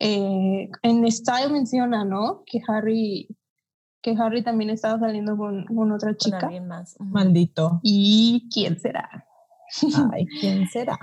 Eh, 0.00 0.68
en 0.82 1.12
Style 1.12 1.52
menciona, 1.52 2.04
¿no? 2.04 2.42
Que 2.46 2.60
Harry, 2.66 3.28
que 4.04 4.14
Harry 4.18 4.44
también 4.44 4.68
estaba 4.68 4.98
saliendo 4.98 5.34
con, 5.34 5.64
con 5.64 5.90
otra 5.90 6.10
Con 6.10 6.18
chica. 6.18 6.38
alguien 6.40 6.68
más. 6.68 6.94
Maldito. 7.00 7.80
¿Y 7.82 8.50
quién 8.52 8.78
será? 8.78 9.26
Ay, 10.12 10.26
¿quién 10.40 10.68
será? 10.68 10.98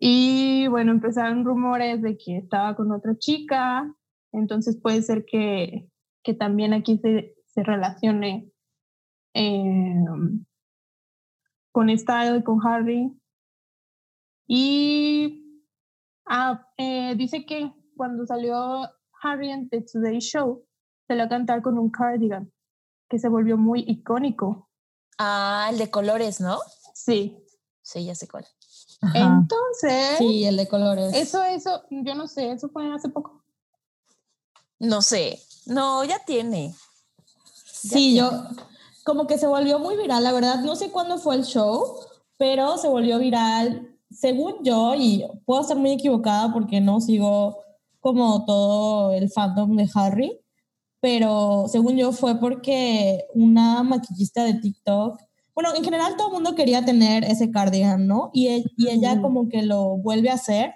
Y 0.00 0.66
bueno, 0.68 0.92
empezaron 0.92 1.44
rumores 1.44 2.00
de 2.00 2.16
que 2.16 2.38
estaba 2.38 2.74
con 2.74 2.90
otra 2.90 3.18
chica, 3.18 3.94
entonces 4.32 4.80
puede 4.80 5.02
ser 5.02 5.26
que, 5.26 5.90
que 6.22 6.32
también 6.32 6.72
aquí 6.72 6.96
se, 6.96 7.34
se 7.48 7.62
relacione 7.62 8.50
eh, 9.34 9.94
con 11.70 11.98
Style, 11.98 12.42
con 12.44 12.66
Harry. 12.66 13.14
Y 14.48 15.62
ah, 16.26 16.66
eh, 16.78 17.14
dice 17.14 17.44
que 17.44 17.70
cuando 17.94 18.24
salió 18.24 18.88
Harry 19.22 19.50
en 19.50 19.68
The 19.68 19.82
Today 19.82 20.18
Show, 20.20 20.65
se 21.06 21.20
a 21.20 21.28
cantar 21.28 21.62
con 21.62 21.78
un 21.78 21.90
cardigan, 21.90 22.52
que 23.08 23.18
se 23.18 23.28
volvió 23.28 23.56
muy 23.56 23.84
icónico. 23.86 24.68
Ah, 25.18 25.68
el 25.70 25.78
de 25.78 25.90
colores, 25.90 26.40
¿no? 26.40 26.58
Sí. 26.94 27.36
Sí, 27.82 28.04
ya 28.04 28.14
sé 28.14 28.26
cuál. 28.28 28.46
Ajá. 29.00 29.38
Entonces, 29.40 30.18
Sí, 30.18 30.44
el 30.44 30.56
de 30.56 30.68
colores. 30.68 31.14
eso, 31.14 31.42
eso, 31.44 31.84
yo 31.90 32.14
no 32.14 32.26
sé, 32.26 32.50
eso 32.50 32.68
fue 32.68 32.92
hace 32.92 33.08
poco. 33.08 33.44
No 34.78 35.02
sé. 35.02 35.40
No, 35.66 36.04
ya 36.04 36.18
tiene. 36.24 36.74
Sí, 37.64 38.16
yo 38.16 38.30
como 39.04 39.26
que 39.28 39.38
se 39.38 39.46
volvió 39.46 39.78
muy 39.78 39.96
viral, 39.96 40.24
la 40.24 40.32
verdad, 40.32 40.60
no 40.60 40.74
sé 40.74 40.90
cuándo 40.90 41.18
fue 41.18 41.36
el 41.36 41.44
show, 41.44 42.00
pero 42.36 42.76
se 42.76 42.88
volvió 42.88 43.18
viral, 43.20 43.96
según 44.10 44.64
yo, 44.64 44.94
y 44.96 45.24
puedo 45.44 45.60
estar 45.60 45.76
muy 45.76 45.92
equivocada 45.92 46.52
porque 46.52 46.80
no 46.80 47.00
sigo 47.00 47.58
como 48.00 48.44
todo 48.44 49.12
el 49.12 49.30
fandom 49.30 49.76
de 49.76 49.88
Harry, 49.94 50.40
pero 51.00 51.66
según 51.68 51.96
yo 51.96 52.12
fue 52.12 52.38
porque 52.40 53.24
una 53.34 53.82
maquillista 53.82 54.44
de 54.44 54.54
TikTok, 54.54 55.20
bueno, 55.54 55.70
en 55.74 55.84
general 55.84 56.16
todo 56.16 56.28
el 56.28 56.34
mundo 56.34 56.54
quería 56.54 56.84
tener 56.84 57.24
ese 57.24 57.50
cardigan, 57.50 58.06
¿no? 58.06 58.30
Y, 58.32 58.48
e- 58.48 58.64
y 58.76 58.88
ella 58.88 59.20
como 59.22 59.48
que 59.48 59.62
lo 59.62 59.96
vuelve 59.96 60.30
a 60.30 60.34
hacer, 60.34 60.74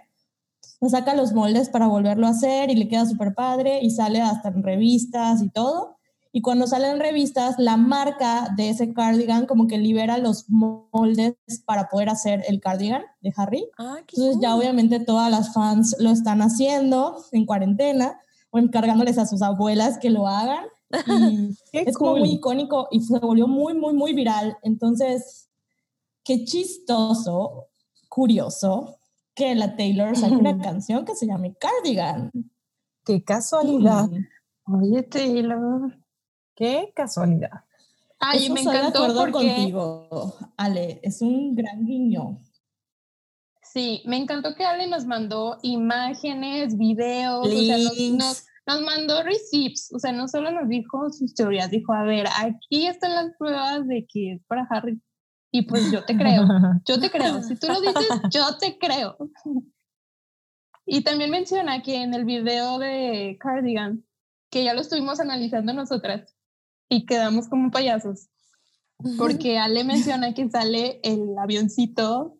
saca 0.88 1.14
los 1.14 1.32
moldes 1.32 1.68
para 1.68 1.86
volverlo 1.86 2.26
a 2.26 2.30
hacer 2.30 2.70
y 2.70 2.74
le 2.76 2.88
queda 2.88 3.04
súper 3.04 3.34
padre 3.34 3.80
y 3.82 3.90
sale 3.90 4.20
hasta 4.22 4.48
en 4.48 4.62
revistas 4.62 5.42
y 5.42 5.50
todo. 5.50 5.96
Y 6.32 6.42
cuando 6.42 6.66
salen 6.68 7.00
revistas, 7.00 7.56
la 7.58 7.76
marca 7.76 8.54
de 8.56 8.70
ese 8.70 8.92
cardigan 8.94 9.46
como 9.46 9.66
que 9.66 9.78
libera 9.78 10.16
los 10.16 10.48
moldes 10.48 11.34
para 11.66 11.88
poder 11.88 12.08
hacer 12.08 12.44
el 12.48 12.60
cardigan 12.60 13.02
de 13.20 13.32
Harry. 13.36 13.66
Ah, 13.76 13.96
Entonces 13.98 14.38
ya 14.40 14.52
cool. 14.52 14.60
obviamente 14.60 15.00
todas 15.00 15.30
las 15.30 15.52
fans 15.52 15.96
lo 15.98 16.10
están 16.10 16.40
haciendo 16.40 17.16
en 17.32 17.46
cuarentena 17.46 18.18
o 18.50 18.58
encargándoles 18.58 19.18
a 19.18 19.26
sus 19.26 19.42
abuelas 19.42 19.98
que 19.98 20.10
lo 20.10 20.26
hagan. 20.26 20.64
Y 21.06 21.56
es 21.72 21.96
como 21.96 22.12
cool. 22.12 22.20
muy 22.20 22.32
icónico 22.32 22.88
y 22.90 23.00
se 23.00 23.18
volvió 23.18 23.46
muy, 23.46 23.74
muy, 23.74 23.94
muy 23.94 24.12
viral. 24.12 24.56
Entonces, 24.62 25.48
qué 26.24 26.44
chistoso, 26.44 27.68
curioso, 28.08 28.98
que 29.34 29.54
la 29.54 29.76
Taylor 29.76 30.16
saque 30.16 30.36
una 30.36 30.58
canción 30.62 31.04
que 31.04 31.14
se 31.14 31.26
llame 31.26 31.54
Cardigan. 31.54 32.30
Qué 33.04 33.22
casualidad. 33.22 34.08
Mm. 34.08 34.74
Oye, 34.74 35.02
Taylor. 35.02 35.96
Qué 36.54 36.92
casualidad. 36.94 37.64
Ay, 38.18 38.44
Eso 38.44 38.54
me 38.54 38.60
estoy 38.60 38.74
de 38.74 38.78
encantó 38.80 38.98
acuerdo 39.04 39.32
porque 39.32 39.54
contigo, 39.54 40.34
Ale. 40.56 41.00
Es 41.02 41.22
un 41.22 41.54
gran 41.54 41.86
guiño. 41.86 42.38
Sí, 43.72 44.02
me 44.06 44.16
encantó 44.16 44.54
que 44.54 44.64
Ale 44.64 44.86
nos 44.86 45.06
mandó 45.06 45.58
imágenes, 45.62 46.76
videos, 46.76 47.46
o 47.46 47.50
sea, 47.50 47.76
nos, 48.12 48.46
nos 48.66 48.82
mandó 48.82 49.22
receipts, 49.22 49.92
o 49.92 49.98
sea, 49.98 50.12
no 50.12 50.28
solo 50.28 50.50
nos 50.50 50.68
dijo 50.68 51.10
sus 51.10 51.34
teorías, 51.34 51.70
dijo, 51.70 51.92
a 51.92 52.02
ver, 52.04 52.26
aquí 52.38 52.86
están 52.86 53.14
las 53.14 53.36
pruebas 53.38 53.86
de 53.86 54.06
que 54.06 54.32
es 54.34 54.44
para 54.46 54.66
Harry. 54.70 55.00
Y 55.52 55.62
pues 55.62 55.90
yo 55.90 56.04
te 56.04 56.16
creo, 56.16 56.46
yo 56.86 57.00
te 57.00 57.10
creo. 57.10 57.42
Si 57.42 57.56
tú 57.56 57.66
lo 57.66 57.80
dices, 57.80 58.06
yo 58.32 58.56
te 58.58 58.78
creo. 58.78 59.16
Y 60.86 61.02
también 61.02 61.30
menciona 61.30 61.82
que 61.82 62.02
en 62.02 62.14
el 62.14 62.24
video 62.24 62.78
de 62.78 63.36
Cardigan, 63.40 64.04
que 64.50 64.64
ya 64.64 64.74
lo 64.74 64.80
estuvimos 64.80 65.20
analizando 65.20 65.72
nosotras 65.72 66.34
y 66.88 67.06
quedamos 67.06 67.48
como 67.48 67.70
payasos, 67.70 68.28
porque 69.16 69.58
Ale 69.58 69.84
menciona 69.84 70.34
que 70.34 70.48
sale 70.50 71.00
el 71.02 71.36
avioncito 71.38 72.39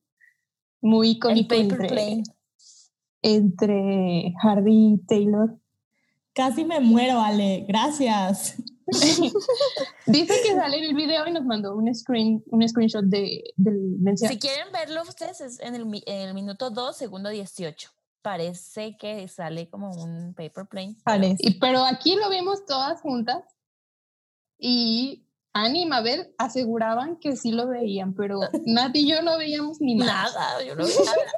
muy 0.80 1.08
el 1.10 1.16
icónico 1.16 1.48
paper 1.48 1.62
entre, 1.72 1.88
plane. 1.88 2.22
entre 3.22 4.34
Harry 4.42 4.94
y 4.94 4.98
Taylor. 5.06 5.58
Casi 6.32 6.64
me 6.64 6.80
muero, 6.80 7.20
Ale. 7.20 7.64
Gracias. 7.68 8.56
Dice 10.06 10.34
que 10.44 10.54
sale 10.54 10.78
en 10.78 10.84
el 10.84 10.94
video 10.94 11.26
y 11.26 11.32
nos 11.32 11.44
mandó 11.44 11.76
un 11.76 11.92
screen, 11.94 12.42
un 12.46 12.66
screenshot 12.68 13.04
de, 13.04 13.42
del 13.56 13.78
mensaje. 14.00 14.34
Si 14.34 14.38
quieren 14.40 14.72
verlo 14.72 15.02
ustedes, 15.02 15.40
es 15.40 15.60
en 15.60 15.74
el, 15.74 15.82
en 16.06 16.28
el 16.28 16.34
minuto 16.34 16.70
2, 16.70 16.96
segundo 16.96 17.28
18. 17.28 17.90
Parece 18.22 18.96
que 18.98 19.26
sale 19.28 19.68
como 19.68 19.90
un 19.92 20.34
paper 20.34 20.66
plane. 20.66 20.94
pero- 21.04 21.04
Parece. 21.04 21.36
Y, 21.40 21.58
pero 21.58 21.84
aquí 21.84 22.16
lo 22.16 22.28
vimos 22.30 22.64
todas 22.66 23.00
juntas 23.00 23.42
y 24.58 25.24
Annie 25.52 25.82
y 25.82 25.86
Mabel 25.86 26.32
aseguraban 26.38 27.18
que 27.20 27.36
sí 27.36 27.50
lo 27.52 27.68
veían, 27.68 28.14
pero 28.14 28.40
Nat 28.66 28.94
y 28.94 29.08
yo 29.08 29.22
no 29.22 29.36
veíamos 29.38 29.80
ni 29.80 29.94
nada. 29.96 30.24
Nada, 30.32 30.64
yo 30.64 30.74
no 30.76 30.84
vi 30.86 30.92
nada. 31.04 31.32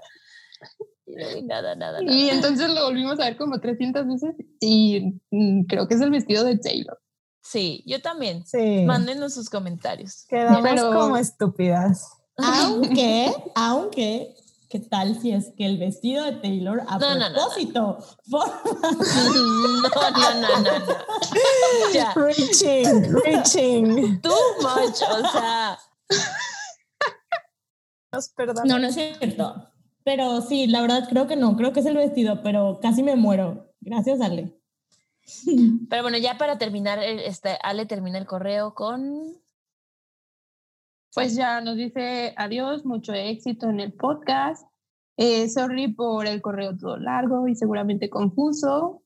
Yo 1.06 1.14
no 1.18 1.34
vi 1.34 1.42
nada, 1.42 1.74
nada, 1.76 2.00
nada. 2.02 2.12
Y 2.14 2.28
entonces 2.30 2.70
lo 2.70 2.84
volvimos 2.84 3.18
a 3.20 3.24
ver 3.24 3.36
como 3.36 3.60
300 3.60 4.06
veces 4.06 4.34
y 4.60 5.20
mm, 5.30 5.64
creo 5.64 5.88
que 5.88 5.94
es 5.94 6.00
el 6.00 6.10
vestido 6.10 6.44
de 6.44 6.58
Taylor. 6.58 6.98
Sí, 7.42 7.82
yo 7.86 8.00
también. 8.00 8.46
Sí. 8.46 8.84
Mándenos 8.86 9.34
sus 9.34 9.50
comentarios. 9.50 10.24
Quedamos 10.28 10.62
Pero- 10.62 10.92
como 10.92 11.16
estúpidas. 11.16 12.08
Aunque, 12.38 13.30
aunque, 13.54 14.34
¿qué 14.72 14.80
tal 14.80 15.20
si 15.20 15.32
es 15.32 15.52
que 15.56 15.66
el 15.66 15.76
vestido 15.76 16.24
de 16.24 16.32
Taylor 16.32 16.80
a 16.88 16.98
No, 16.98 17.10
no, 17.14 17.20
no, 17.20 17.28
no. 17.28 17.34
propósito 17.34 17.98
forma 18.30 18.62
No, 18.64 20.10
no, 20.10 20.40
no, 20.40 20.60
no, 20.62 20.78
no. 20.78 20.94
Ya, 21.92 22.14
Reaching, 22.14 23.12
reaching. 23.22 24.20
too 24.22 24.30
much, 24.62 25.02
o 25.02 25.30
sea, 25.30 25.78
Nos 28.12 28.28
perdonamos. 28.30 28.68
No, 28.68 28.78
no 28.78 28.86
es 28.88 28.94
cierto. 28.94 29.68
Pero 30.04 30.40
sí, 30.42 30.66
la 30.66 30.80
verdad 30.80 31.06
creo 31.08 31.26
que 31.26 31.36
no, 31.36 31.54
creo 31.56 31.72
que 31.72 31.80
es 31.80 31.86
el 31.86 31.96
vestido, 31.96 32.42
pero 32.42 32.80
casi 32.80 33.02
me 33.02 33.14
muero. 33.14 33.72
Gracias, 33.80 34.20
Ale. 34.20 34.58
pero 35.90 36.02
bueno, 36.02 36.18
ya 36.18 36.36
para 36.38 36.58
terminar, 36.58 36.98
el- 36.98 37.20
este, 37.20 37.58
Ale 37.62 37.86
termina 37.86 38.18
el 38.18 38.26
correo 38.26 38.74
con... 38.74 39.36
Pues 41.14 41.36
ya 41.36 41.60
nos 41.60 41.76
dice 41.76 42.34
adiós, 42.36 42.86
mucho 42.86 43.12
éxito 43.12 43.68
en 43.68 43.80
el 43.80 43.92
podcast. 43.92 44.66
Eh, 45.18 45.48
sorry 45.48 45.92
por 45.92 46.26
el 46.26 46.40
correo 46.40 46.76
todo 46.76 46.96
largo 46.96 47.48
y 47.48 47.54
seguramente 47.54 48.08
confuso. 48.08 49.02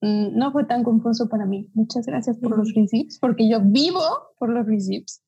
Mm, 0.00 0.36
No 0.36 0.50
fue 0.52 0.64
tan 0.64 0.82
confuso 0.82 1.28
para 1.28 1.46
mí. 1.46 1.70
Muchas 1.74 2.06
gracias 2.06 2.38
por 2.38 2.56
los 2.56 2.74
receipts, 2.74 3.18
porque 3.20 3.48
yo 3.48 3.60
vivo 3.62 4.00
por 4.38 4.50
los 4.50 4.66
receipts. 4.66 5.22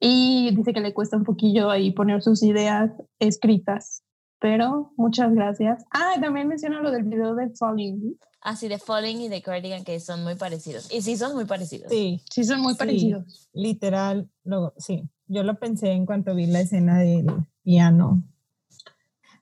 Y 0.00 0.54
dice 0.54 0.74
que 0.74 0.80
le 0.80 0.92
cuesta 0.92 1.16
un 1.16 1.24
poquillo 1.24 1.70
ahí 1.70 1.92
poner 1.92 2.20
sus 2.20 2.42
ideas 2.42 2.90
escritas, 3.20 4.03
pero 4.44 4.92
muchas 4.98 5.32
gracias. 5.34 5.86
Ah, 5.90 6.16
también 6.20 6.46
menciona 6.48 6.78
lo 6.82 6.90
del 6.90 7.04
video 7.04 7.34
de 7.34 7.48
Falling. 7.48 8.18
Así 8.42 8.68
de 8.68 8.78
Falling 8.78 9.22
y 9.22 9.28
de 9.30 9.40
Cardigan, 9.40 9.84
que 9.84 9.98
son 10.00 10.22
muy 10.22 10.34
parecidos. 10.34 10.92
Y 10.92 11.00
sí, 11.00 11.16
son 11.16 11.32
muy 11.34 11.46
parecidos. 11.46 11.90
Sí, 11.90 12.20
Sí, 12.30 12.44
son 12.44 12.60
muy 12.60 12.74
Sí. 12.74 12.78
parecidos. 12.78 13.48
literal, 13.54 14.28
lo, 14.44 14.74
sí. 14.76 15.08
Yo 15.28 15.44
lo 15.44 15.58
pensé 15.58 15.92
en 15.92 16.04
cuanto 16.04 16.34
vi 16.34 16.44
la 16.44 16.60
escena 16.60 16.98
del 16.98 17.24
piano. 17.62 18.22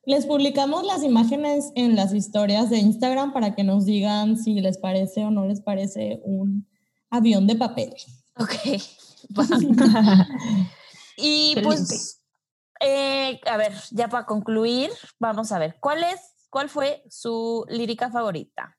Les 0.07 0.25
publicamos 0.25 0.87
las 0.87 1.03
imágenes 1.03 1.73
en 1.75 1.97
las 1.97 2.15
historias 2.15 2.71
de 2.71 2.79
Instagram 2.79 3.33
para 3.33 3.57
que 3.57 3.65
nos 3.65 3.85
digan 3.85 4.37
si 4.37 4.61
les 4.61 4.79
parece 4.79 5.25
o 5.25 5.33
no 5.33 5.47
les 5.47 5.61
parece 5.63 6.21
un 6.25 6.69
avión 7.11 7.49
de 7.49 7.57
papel. 7.57 7.93
Ok. 8.37 8.53
Y 11.17 11.53
Excelente. 11.57 11.63
pues, 11.67 12.22
eh, 12.83 13.41
a 13.47 13.57
ver, 13.57 13.73
ya 13.91 14.09
para 14.09 14.27
concluir, 14.27 14.91
vamos 15.19 15.53
a 15.53 15.59
ver, 15.59 15.77
¿cuál 15.81 16.03
es, 16.05 16.21
cuál 16.51 16.69
fue 16.69 17.03
su 17.09 17.65
lírica 17.69 18.11
favorita? 18.11 18.77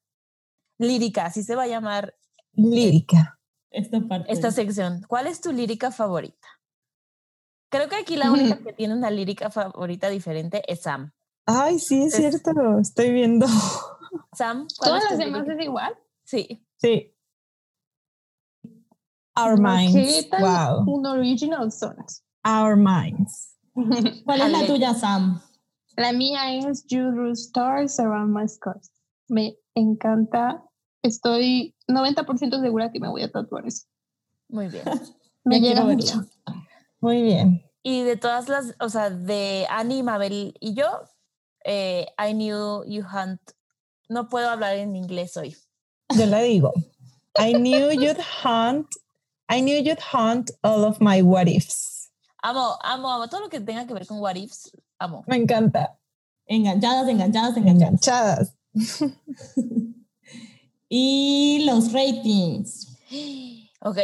Lírica, 0.77 1.25
así 1.25 1.43
se 1.43 1.55
va 1.55 1.63
a 1.63 1.67
llamar 1.67 2.15
Lírica. 2.53 3.39
Esta 3.71 3.99
parte. 4.01 4.31
esta 4.31 4.51
sección. 4.51 5.01
¿Cuál 5.07 5.25
es 5.27 5.41
tu 5.41 5.51
lírica 5.51 5.91
favorita? 5.91 6.47
Creo 7.69 7.89
que 7.89 7.95
aquí 7.95 8.15
la 8.17 8.31
única 8.31 8.59
que 8.59 8.73
tiene 8.77 8.93
una 8.93 9.09
lírica 9.09 9.49
favorita 9.49 10.09
diferente 10.09 10.61
es 10.71 10.81
Sam. 10.83 11.11
Ay, 11.45 11.79
sí, 11.79 12.03
es 12.03 12.13
Es- 12.13 12.19
cierto. 12.41 12.79
Estoy 12.79 13.11
viendo. 13.11 13.47
Sam, 14.33 14.67
¿cuál 14.77 14.89
Todas 14.89 15.03
es 15.03 15.09
tu 15.09 15.15
las 15.15 15.19
demás 15.25 15.41
lírica? 15.41 15.59
es 15.61 15.65
igual. 15.67 15.97
Sí. 16.23 16.67
Sí. 16.77 17.09
Our 19.35 19.55
¿Qué 19.55 19.61
minds. 19.61 20.29
tan 20.29 20.41
Wow. 20.41 20.95
un 20.95 21.05
original 21.07 21.71
songs? 21.71 22.23
Our 22.45 22.75
minds. 22.75 23.52
¿Cuál 23.73 24.41
es 24.41 24.51
la 24.51 24.65
tuya, 24.65 24.93
Sam? 24.93 25.41
La 25.95 26.11
mía 26.11 26.55
es 26.55 26.85
You 26.87 27.11
Drew 27.11 27.31
Stars 27.33 27.99
Around 27.99 28.35
My 28.35 28.47
Scars. 28.47 28.91
Me 29.27 29.57
encanta 29.75 30.63
estoy 31.03 31.75
90% 31.87 32.61
segura 32.61 32.91
que 32.91 32.99
me 32.99 33.09
voy 33.09 33.21
a 33.21 33.31
tatuar 33.31 33.67
eso. 33.67 33.85
Muy 34.49 34.67
bien. 34.69 34.83
Me 35.45 35.59
Ya 35.59 35.69
llega 35.69 35.83
mucho. 35.83 36.25
Muy 37.01 37.21
bien. 37.21 37.61
Y 37.83 38.03
de 38.03 38.15
todas 38.15 38.47
las, 38.47 38.75
o 38.79 38.87
sea, 38.87 39.09
de 39.09 39.67
Annie, 39.69 40.01
Mabel 40.01 40.55
y 40.61 40.73
yo, 40.73 40.87
eh, 41.65 42.07
I 42.17 42.31
knew 42.33 42.85
you 42.85 43.03
hunt. 43.03 43.41
No 44.07 44.29
puedo 44.29 44.49
hablar 44.49 44.77
en 44.77 44.95
inglés 44.95 45.35
hoy. 45.35 45.57
Yo 46.17 46.25
la 46.27 46.39
digo. 46.39 46.71
I 47.37 47.53
knew 47.55 47.91
you'd 47.91 48.21
hunt. 48.43 48.87
I 49.49 49.59
knew 49.59 49.77
you'd 49.77 49.99
hunt 49.99 50.51
all 50.61 50.85
of 50.85 51.01
my 51.01 51.21
what 51.21 51.49
ifs. 51.49 51.92
Amo, 52.45 52.77
amo, 52.81 53.09
amo. 53.09 53.29
Todo 53.29 53.39
lo 53.41 53.49
que 53.49 53.61
tenga 53.61 53.87
que 53.87 53.93
ver 53.93 54.05
con 54.05 54.19
what 54.19 54.35
ifs, 54.35 54.69
amo. 54.99 55.23
Me 55.27 55.37
encanta. 55.37 55.97
Enganchadas, 56.45 57.07
enganchadas, 57.07 57.55
enganchadas. 57.57 57.93
Enganchadas. 57.93 58.55
Y 60.95 61.63
los 61.65 61.91
ratings. 61.91 62.87
Ok. 63.79 63.97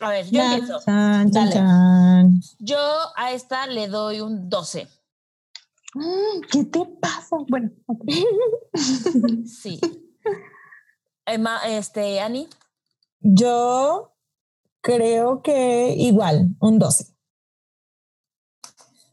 A 0.00 0.10
ver, 0.10 0.28
yo 0.30 0.42
empiezo. 0.42 0.78
Chan, 0.84 1.30
chan, 1.30 1.32
Dale. 1.32 1.52
chan. 1.52 2.40
Yo 2.58 2.76
a 3.16 3.32
esta 3.32 3.66
le 3.66 3.88
doy 3.88 4.20
un 4.20 4.50
12. 4.50 4.88
Mm, 5.94 6.40
¿Qué 6.50 6.64
te 6.64 6.84
pasa? 7.00 7.36
Bueno, 7.48 7.70
ok. 7.86 8.04
Sí. 9.46 9.80
Emma, 11.24 11.60
este, 11.66 12.20
Annie, 12.20 12.46
Yo 13.20 14.12
creo 14.82 15.40
que 15.42 15.94
igual, 15.96 16.56
un 16.60 16.78
12. 16.78 17.11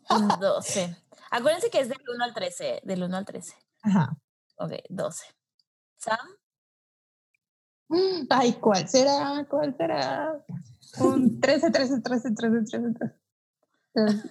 Un 0.09 0.27
12. 0.39 0.95
Acuérdense 1.31 1.69
que 1.69 1.79
es 1.79 1.89
del 1.89 1.97
1 2.15 2.23
al 2.23 2.33
13. 2.33 2.81
Del 2.83 3.03
1 3.03 3.17
al 3.17 3.25
13. 3.25 3.55
Ajá. 3.83 4.15
Ok, 4.57 4.73
12. 4.89 5.25
Sam, 5.97 6.17
Ay, 8.29 8.53
¿cuál 8.53 8.87
será? 8.87 9.45
¿Cuál 9.49 9.75
será? 9.75 10.45
Un 10.99 11.39
13, 11.41 11.71
13, 11.71 12.01
13, 12.01 12.31
13, 12.35 12.61
13, 12.65 12.93
13. 12.93 13.15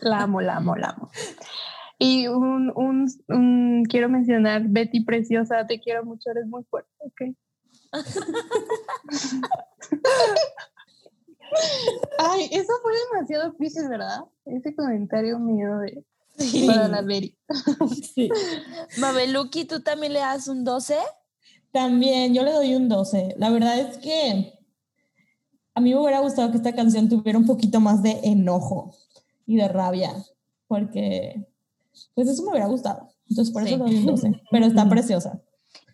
La 0.03 0.23
amo, 0.23 0.41
la 0.41 0.57
amo, 0.57 0.77
la 0.77 0.91
amo. 0.91 1.11
Y 1.99 2.29
un, 2.29 2.73
un, 2.77 3.09
un- 3.29 3.85
quiero 3.89 4.09
mencionar, 4.09 4.63
Betty 4.69 5.05
Preciosa, 5.05 5.67
te 5.67 5.81
quiero 5.81 6.05
mucho, 6.05 6.31
eres 6.31 6.47
muy 6.47 6.63
fuerte, 6.71 6.91
ok. 7.01 7.23
Ay, 12.19 12.49
eso 12.53 12.73
fue 12.83 12.93
demasiado 13.13 13.51
difícil, 13.51 13.89
¿verdad? 13.89 14.21
Ese 14.45 14.75
comentario 14.75 15.39
mío 15.39 15.79
de 15.79 16.05
para 16.67 16.89
la. 16.89 17.05
Sí. 18.15 18.29
Mabeluki, 18.99 19.65
¿tú 19.65 19.81
también 19.81 20.13
le 20.13 20.21
das 20.21 20.49
un 20.49 20.65
12? 20.65 20.97
También 21.73 22.33
yo 22.35 22.43
le 22.43 22.53
doy 22.53 22.75
un 22.75 22.89
12. 22.89 23.35
La 23.39 23.51
verdad 23.51 23.79
es 23.79 23.99
que 23.99 24.55
a 25.75 25.81
mí 25.81 25.93
me 25.95 26.01
hubiera 26.01 26.21
gustado 26.21 26.51
que 26.51 26.57
esta 26.57 26.75
canción 26.75 27.09
tuviera 27.09 27.39
un 27.39 27.47
poquito 27.47 27.81
más 27.81 28.03
de 28.03 28.21
enojo 28.23 28.95
y 29.47 29.57
de 29.57 29.69
rabia, 29.69 30.13
porque 30.67 31.47
pues 32.15 32.29
eso 32.29 32.43
me 32.43 32.51
hubiera 32.51 32.67
gustado. 32.67 33.09
Entonces 33.29 33.53
por 33.53 33.63
eso 33.63 33.73
Sí. 33.75 33.77
le 33.77 33.85
doy 33.85 33.97
un 33.97 34.07
12, 34.07 34.43
pero 34.51 34.67
está 34.67 34.89
preciosa. 34.89 35.41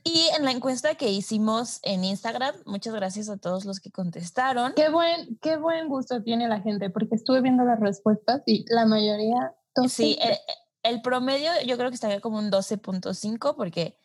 Y 0.07 0.29
en 0.37 0.45
la 0.45 0.51
encuesta 0.51 0.95
que 0.97 1.11
hicimos 1.11 1.81
en 1.83 2.05
Instagram, 2.05 2.55
muchas 2.67 2.93
gracias 2.95 3.31
a 3.31 3.39
todos 3.39 3.65
los 3.65 3.81
que 3.81 3.91
contestaron. 3.91 4.75
Qué 4.75 4.91
buen, 4.91 5.39
qué 5.41 5.57
buen 5.57 5.89
gusto 5.89 6.23
tiene 6.23 6.47
la 6.47 6.61
gente, 6.61 6.91
porque 6.91 7.15
estuve 7.15 7.41
viendo 7.41 7.65
las 7.65 7.81
respuestas 7.81 8.43
y 8.47 8.67
la 8.69 8.85
mayoría. 8.85 9.55
Sí, 9.89 10.19
el, 10.21 10.37
el 10.83 11.01
promedio 11.03 11.51
yo 11.67 11.77
creo 11.79 11.89
que 11.89 11.95
estaría 11.95 12.21
como 12.21 12.39
un 12.39 12.51
12.5 12.51 13.57
porque 13.57 13.97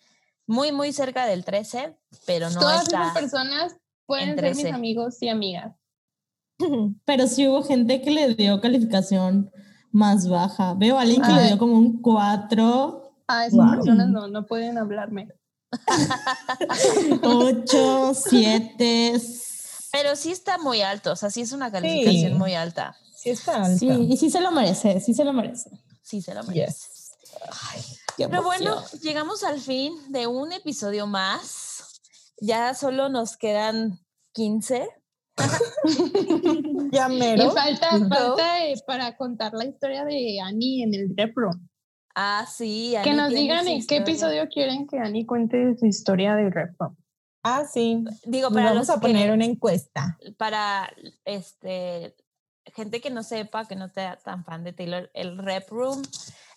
muy, 0.47 0.72
muy 0.72 0.93
cerca 0.93 1.26
del 1.26 1.43
13, 1.43 1.97
pero 2.26 2.50
no 2.50 2.62
Todas 2.62 2.84
está. 2.84 3.02
esas 3.02 3.14
personas 3.14 3.76
pueden 4.06 4.30
en 4.30 4.36
ser 4.36 4.45
mis 4.45 4.58
13. 4.62 4.72
amigos 4.76 5.22
y 5.22 5.28
amigas. 5.30 5.76
Pero 7.06 7.28
sí 7.28 7.47
hubo 7.47 7.62
gente 7.64 8.02
que 8.02 8.12
le 8.12 8.34
dio 8.36 8.60
calificación 8.60 9.52
más 9.91 10.28
baja. 10.28 10.74
Veo 10.76 10.97
a 10.97 11.02
alguien 11.02 11.22
que 11.22 11.32
le 11.32 11.41
Ay. 11.41 11.47
dio 11.50 11.58
como 11.60 11.74
un 11.78 12.02
4, 12.02 13.14
A 13.28 13.45
esas 13.45 13.58
Wow. 13.60 13.72
personas 13.76 14.10
no, 14.10 14.28
no 14.28 14.45
pueden 14.45 14.78
hablarme. 14.78 15.28
8, 17.22 18.14
7. 18.14 19.22
Pero 19.92 20.16
sí 20.16 20.32
está 20.32 20.58
muy 20.60 20.82
alto, 20.82 21.14
o 21.14 21.16
sea, 21.16 21.30
sí 21.30 21.42
es 21.42 21.52
una 21.52 21.72
calificación 21.72 22.34
Sí. 22.34 22.38
muy 22.38 22.54
alta. 22.54 22.96
Sí 23.16 23.30
está 23.32 23.64
alta. 23.64 23.78
Sí, 23.78 23.88
y 23.88 24.18
sí 24.18 24.30
se 24.30 24.40
lo 24.42 24.52
merece, 24.52 25.00
sí 25.02 25.14
se 25.14 25.24
lo 25.26 25.34
merece. 25.34 25.70
Sí, 26.02 26.22
se 26.22 26.34
lo 26.34 26.44
merece. 26.44 26.66
Yes. 26.68 27.12
Pero 28.18 28.44
bueno, 28.44 28.84
llegamos 29.02 29.44
al 29.44 29.60
fin 29.60 29.94
de 30.12 30.28
un 30.28 30.52
episodio 30.52 31.08
más. 31.08 32.02
Ya 32.42 32.74
solo 32.74 33.10
nos 33.10 33.36
quedan 33.38 34.00
15. 34.34 34.88
Ya 36.92 37.08
Y 37.12 37.18
mero. 37.20 37.52
falta, 37.52 37.98
¿No? 37.98 38.10
falta 38.10 38.66
eh, 38.66 38.74
para 38.86 39.16
contar 39.16 39.54
la 39.54 39.66
historia 39.66 40.04
de 40.06 40.40
Annie 40.42 40.84
en 40.84 40.94
el 40.96 41.14
repro. 41.16 41.52
Ah, 42.16 42.45
sí. 42.51 42.95
Que 43.03 43.10
Ani 43.12 43.18
nos 43.18 43.30
digan 43.30 43.68
en 43.68 43.86
qué 43.86 43.97
episodio 43.97 44.47
quieren 44.49 44.88
que 44.88 44.99
Annie 44.99 45.26
cuente 45.26 45.78
su 45.78 45.86
historia 45.86 46.36
del 46.36 46.51
repro. 46.51 46.95
Ah, 47.43 47.64
sí. 47.72 48.03
Digo, 48.26 48.49
para 48.49 48.72
vamos 48.72 48.88
los 48.88 48.97
a 48.97 48.99
poner 48.99 49.28
que- 49.28 49.34
una 49.34 49.45
encuesta. 49.45 50.18
para 50.38 50.91
este 51.26 52.16
gente 52.76 53.01
que 53.01 53.10
no 53.10 53.24
sepa, 53.24 53.66
que 53.68 53.76
no 53.76 53.88
sea 53.89 54.18
tan 54.18 54.43
fan 54.45 54.64
de 54.64 54.74
Taylor, 54.74 55.10
el 55.14 55.38
Rep 55.39 55.70
Room 55.70 56.01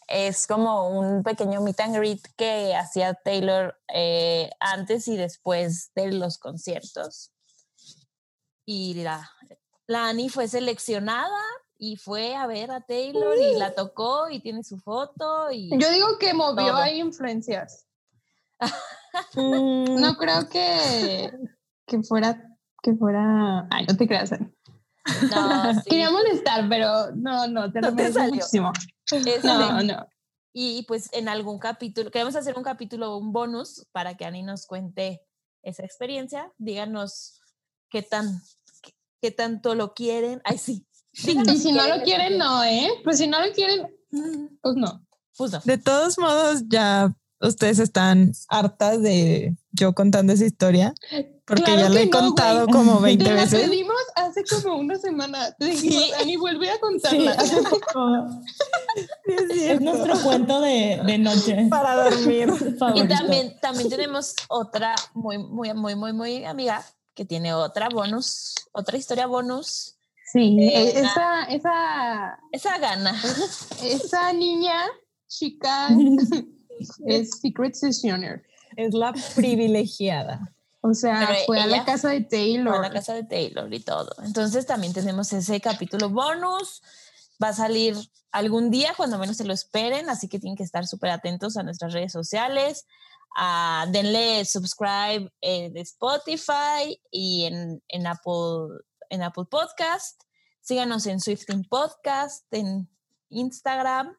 es 0.09 0.47
como 0.47 0.91
un 0.99 1.23
pequeño 1.23 1.61
meet 1.63 1.81
and 1.81 1.97
greet 1.97 2.21
que 2.37 2.75
hacía 2.75 3.15
Taylor 3.15 3.79
eh, 3.95 4.51
antes 4.61 5.07
y 5.09 5.17
después 5.17 5.91
de 5.95 6.13
los 6.13 6.37
conciertos. 6.39 7.33
Y 8.67 8.95
la, 8.95 9.31
la 9.87 10.09
Annie 10.09 10.29
fue 10.29 10.49
seleccionada 10.49 11.41
y 11.85 11.97
fue 11.97 12.37
a 12.37 12.47
ver 12.47 12.71
a 12.71 12.81
Taylor 12.81 13.37
y 13.37 13.59
la 13.59 13.75
tocó 13.75 14.31
y 14.31 14.39
tiene 14.39 14.63
su 14.63 14.79
foto 14.79 15.51
y 15.51 15.69
Yo 15.77 15.91
digo 15.91 16.17
que 16.17 16.33
movió 16.33 16.69
Todo. 16.69 16.77
ahí 16.77 17.01
influencias. 17.01 17.87
Mm, 19.35 20.01
No 20.01 20.17
creo 20.17 20.49
que, 20.49 21.31
que 21.87 22.03
fuera 22.03 22.49
que 22.83 22.95
fuera. 22.95 23.67
Ay, 23.71 23.85
no 23.87 23.95
te 23.97 24.07
creas. 24.09 24.33
Ani. 24.33 24.47
no, 25.31 25.75
sí. 25.85 25.91
Quería 25.91 26.11
molestar, 26.11 26.67
pero 26.69 27.11
no, 27.15 27.47
no, 27.49 27.71
te 27.71 27.81
No 27.83 27.91
lo 27.91 27.97
te 27.97 28.03
mereces 28.05 28.15
salió. 28.15 28.35
muchísimo. 28.37 28.73
Este, 29.11 29.47
No, 29.47 29.83
no. 29.83 30.07
Y 30.55 30.85
pues 30.85 31.11
en 31.13 31.29
algún 31.29 31.59
capítulo, 31.59 32.11
queremos 32.11 32.37
hacer 32.37 32.57
un 32.57 32.63
capítulo, 32.65 33.17
un 33.19 33.33
bonus, 33.33 33.87
para 33.93 34.17
que 34.17 34.25
Ani 34.25 34.43
nos 34.43 34.67
cuente 34.67 35.21
esa 35.63 35.85
experiencia. 35.85 36.51
Díganos 36.57 37.41
qué 37.91 38.01
tan, 38.03 38.41
qué, 38.83 38.95
qué 39.21 39.31
tanto 39.31 39.75
lo 39.75 39.93
quieren. 39.93 40.41
Ay, 40.45 40.57
sí. 40.59 40.87
Díganos 41.25 41.55
Y 41.55 41.59
si 41.59 41.73
no 41.73 41.87
lo 41.89 42.03
quieren 42.03 42.39
no, 42.39 42.63
¿eh? 42.65 42.89
Pues 43.05 43.19
si 43.19 43.27
no 43.27 43.45
lo 43.45 43.53
quieren, 43.53 43.87
pues 44.63 44.77
no. 44.77 45.05
Pues 45.37 45.53
no. 45.53 45.61
De 45.65 45.79
todos 45.79 46.19
modos, 46.19 46.63
ya 46.69 47.15
ustedes 47.41 47.79
están 47.81 48.33
hartas 48.49 49.03
de 49.03 49.57
yo 49.73 49.95
contando 49.95 50.33
esa 50.33 50.45
historia. 50.47 50.95
Porque 51.45 51.65
Claro 51.65 51.81
ya 51.83 51.89
la 51.89 51.97
que 51.97 52.03
he 52.03 52.07
no, 52.07 52.19
contado 52.21 52.67
güey. 52.67 52.73
como 52.73 52.97
Te 52.99 53.03
20 53.05 53.25
la 53.25 53.35
veces. 53.35 53.61
pedimos 53.69 53.97
hace 54.15 54.43
como 54.45 54.77
una 54.79 54.97
semana. 54.99 55.51
Te 55.59 55.67
dijimos, 55.67 56.05
Sí. 56.05 56.13
Ani, 56.21 56.37
vuelve 56.37 56.71
a 56.71 56.75
Sí, 56.75 56.81
contarla. 56.81 57.37
Sí, 58.95 59.65
es 59.65 59.71
Es 59.73 59.81
nuestro 59.81 60.19
cuento 60.23 60.61
de, 60.61 61.01
de 61.05 61.19
noche. 61.19 61.67
Para 61.71 62.05
dormir. 62.05 62.49
Y 62.95 63.09
también, 63.09 63.57
también 63.61 63.89
tenemos 63.89 64.35
otra 64.49 64.95
muy, 65.15 65.39
muy, 65.39 65.73
muy, 65.75 65.95
muy, 65.95 66.13
muy 66.13 66.45
amiga 66.45 66.85
que 67.15 67.25
tiene 67.25 67.53
otra 67.55 67.89
bonus, 67.89 68.55
otra 68.73 68.97
historia 68.97 69.27
bonus. 69.27 69.97
Sí, 70.33 70.57
Eh, 70.61 71.01
esa, 71.01 71.45
esa, 71.45 72.39
Esa 72.53 72.79
gana. 72.79 73.15
esa 73.83 74.33
niña 74.33 74.87
chica 75.29 75.89
es 77.07 77.31
Secret 77.41 77.75
Sessioner. 77.75 78.43
Es 78.77 78.95
la 78.95 79.13
privilegiada. 79.35 80.55
O 80.81 80.95
sea, 80.95 81.27
Pero 81.29 81.39
fue 81.47 81.61
a 81.61 81.67
la 81.67 81.85
casa 81.85 82.09
de 82.11 82.21
Fue 82.21 82.29
Taylor. 82.31 82.75
a 82.77 82.81
la 82.81 82.91
casa 82.91 83.15
de 83.15 83.25
Taylor 83.25 83.73
y 83.73 83.81
todo. 83.81 84.11
Entonces 84.25 84.67
también 84.67 84.93
tenemos 84.93 85.33
ese 85.33 85.61
capítulo 85.61 86.09
bonus. 86.11 86.83
Va 87.43 87.49
a 87.49 87.53
salir 87.53 87.97
algún 88.33 88.71
día 88.71 88.93
cuando 88.97 89.19
menos 89.19 89.37
se 89.37 89.45
lo 89.45 89.53
esperen, 89.53 90.09
así 90.09 90.29
que 90.29 90.39
tienen 90.41 90.57
que 90.57 90.63
estar 90.65 90.87
súper 90.87 91.11
atentos 91.11 91.57
a 91.57 91.63
nuestras 91.63 91.93
redes 91.93 92.11
sociales. 92.13 92.87
Ah, 93.37 93.87
denle 93.91 94.45
subscribe 94.45 95.31
en 95.41 95.77
Spotify 95.77 96.99
y 97.11 97.45
en, 97.45 97.83
en 97.89 98.07
Apple, 98.07 98.79
en 99.13 99.23
Apple 99.23 99.45
Podcast. 99.45 100.23
Síganos 100.63 101.07
en 101.07 101.21
Swifting 101.21 101.69
Podcast, 101.69 102.51
en 102.53 102.89
Instagram. 103.29 104.17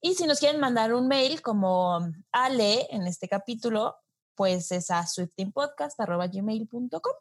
Y 0.00 0.14
si 0.14 0.26
nos 0.26 0.38
quieren 0.38 0.60
mandar 0.60 0.94
un 0.94 1.08
mail 1.08 1.42
como 1.42 1.98
Ale 2.30 2.86
en 2.90 3.08
este 3.08 3.28
capítulo, 3.28 3.96
pues 4.36 4.70
es 4.70 4.88
a 4.90 5.04
swiftingpodcast.gmail.com. 5.06 7.14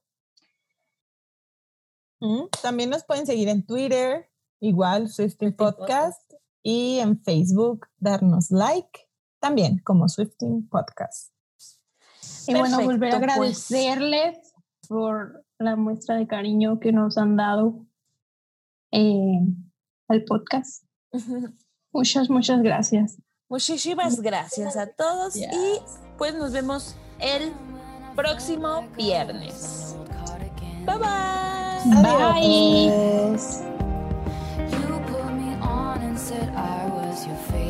Mm, 2.19 2.43
También 2.61 2.91
nos 2.91 3.03
pueden 3.03 3.25
seguir 3.25 3.49
en 3.49 3.65
Twitter, 3.65 4.29
igual 4.59 5.09
Swifting 5.09 5.55
Podcast, 5.55 6.31
y 6.61 6.99
en 6.99 7.19
Facebook, 7.23 7.87
darnos 7.97 8.51
like, 8.51 9.09
también 9.39 9.79
como 9.79 10.07
Swifting 10.07 10.69
Podcast. 10.69 11.33
Y 12.47 12.53
bueno, 12.53 12.81
volver 12.81 13.15
a 13.15 13.19
pues. 13.19 13.71
agradecerles 13.71 14.53
por 14.87 15.43
la 15.63 15.75
muestra 15.75 16.15
de 16.15 16.27
cariño 16.27 16.79
que 16.79 16.91
nos 16.91 17.17
han 17.17 17.35
dado 17.35 17.85
eh, 18.91 19.39
al 20.07 20.23
podcast. 20.23 20.85
Muchas, 21.91 22.29
muchas 22.29 22.61
gracias. 22.63 23.21
Muchísimas 23.49 24.19
gracias 24.19 24.77
a 24.77 24.87
todos 24.87 25.35
y 25.35 25.45
pues 26.17 26.33
nos 26.33 26.51
vemos 26.51 26.95
el 27.19 27.53
próximo 28.15 28.87
viernes. 28.97 29.95
Bye 30.85 30.97
bye. 30.97 32.01
Bye. 32.01 32.89
Adiós. 36.57 37.62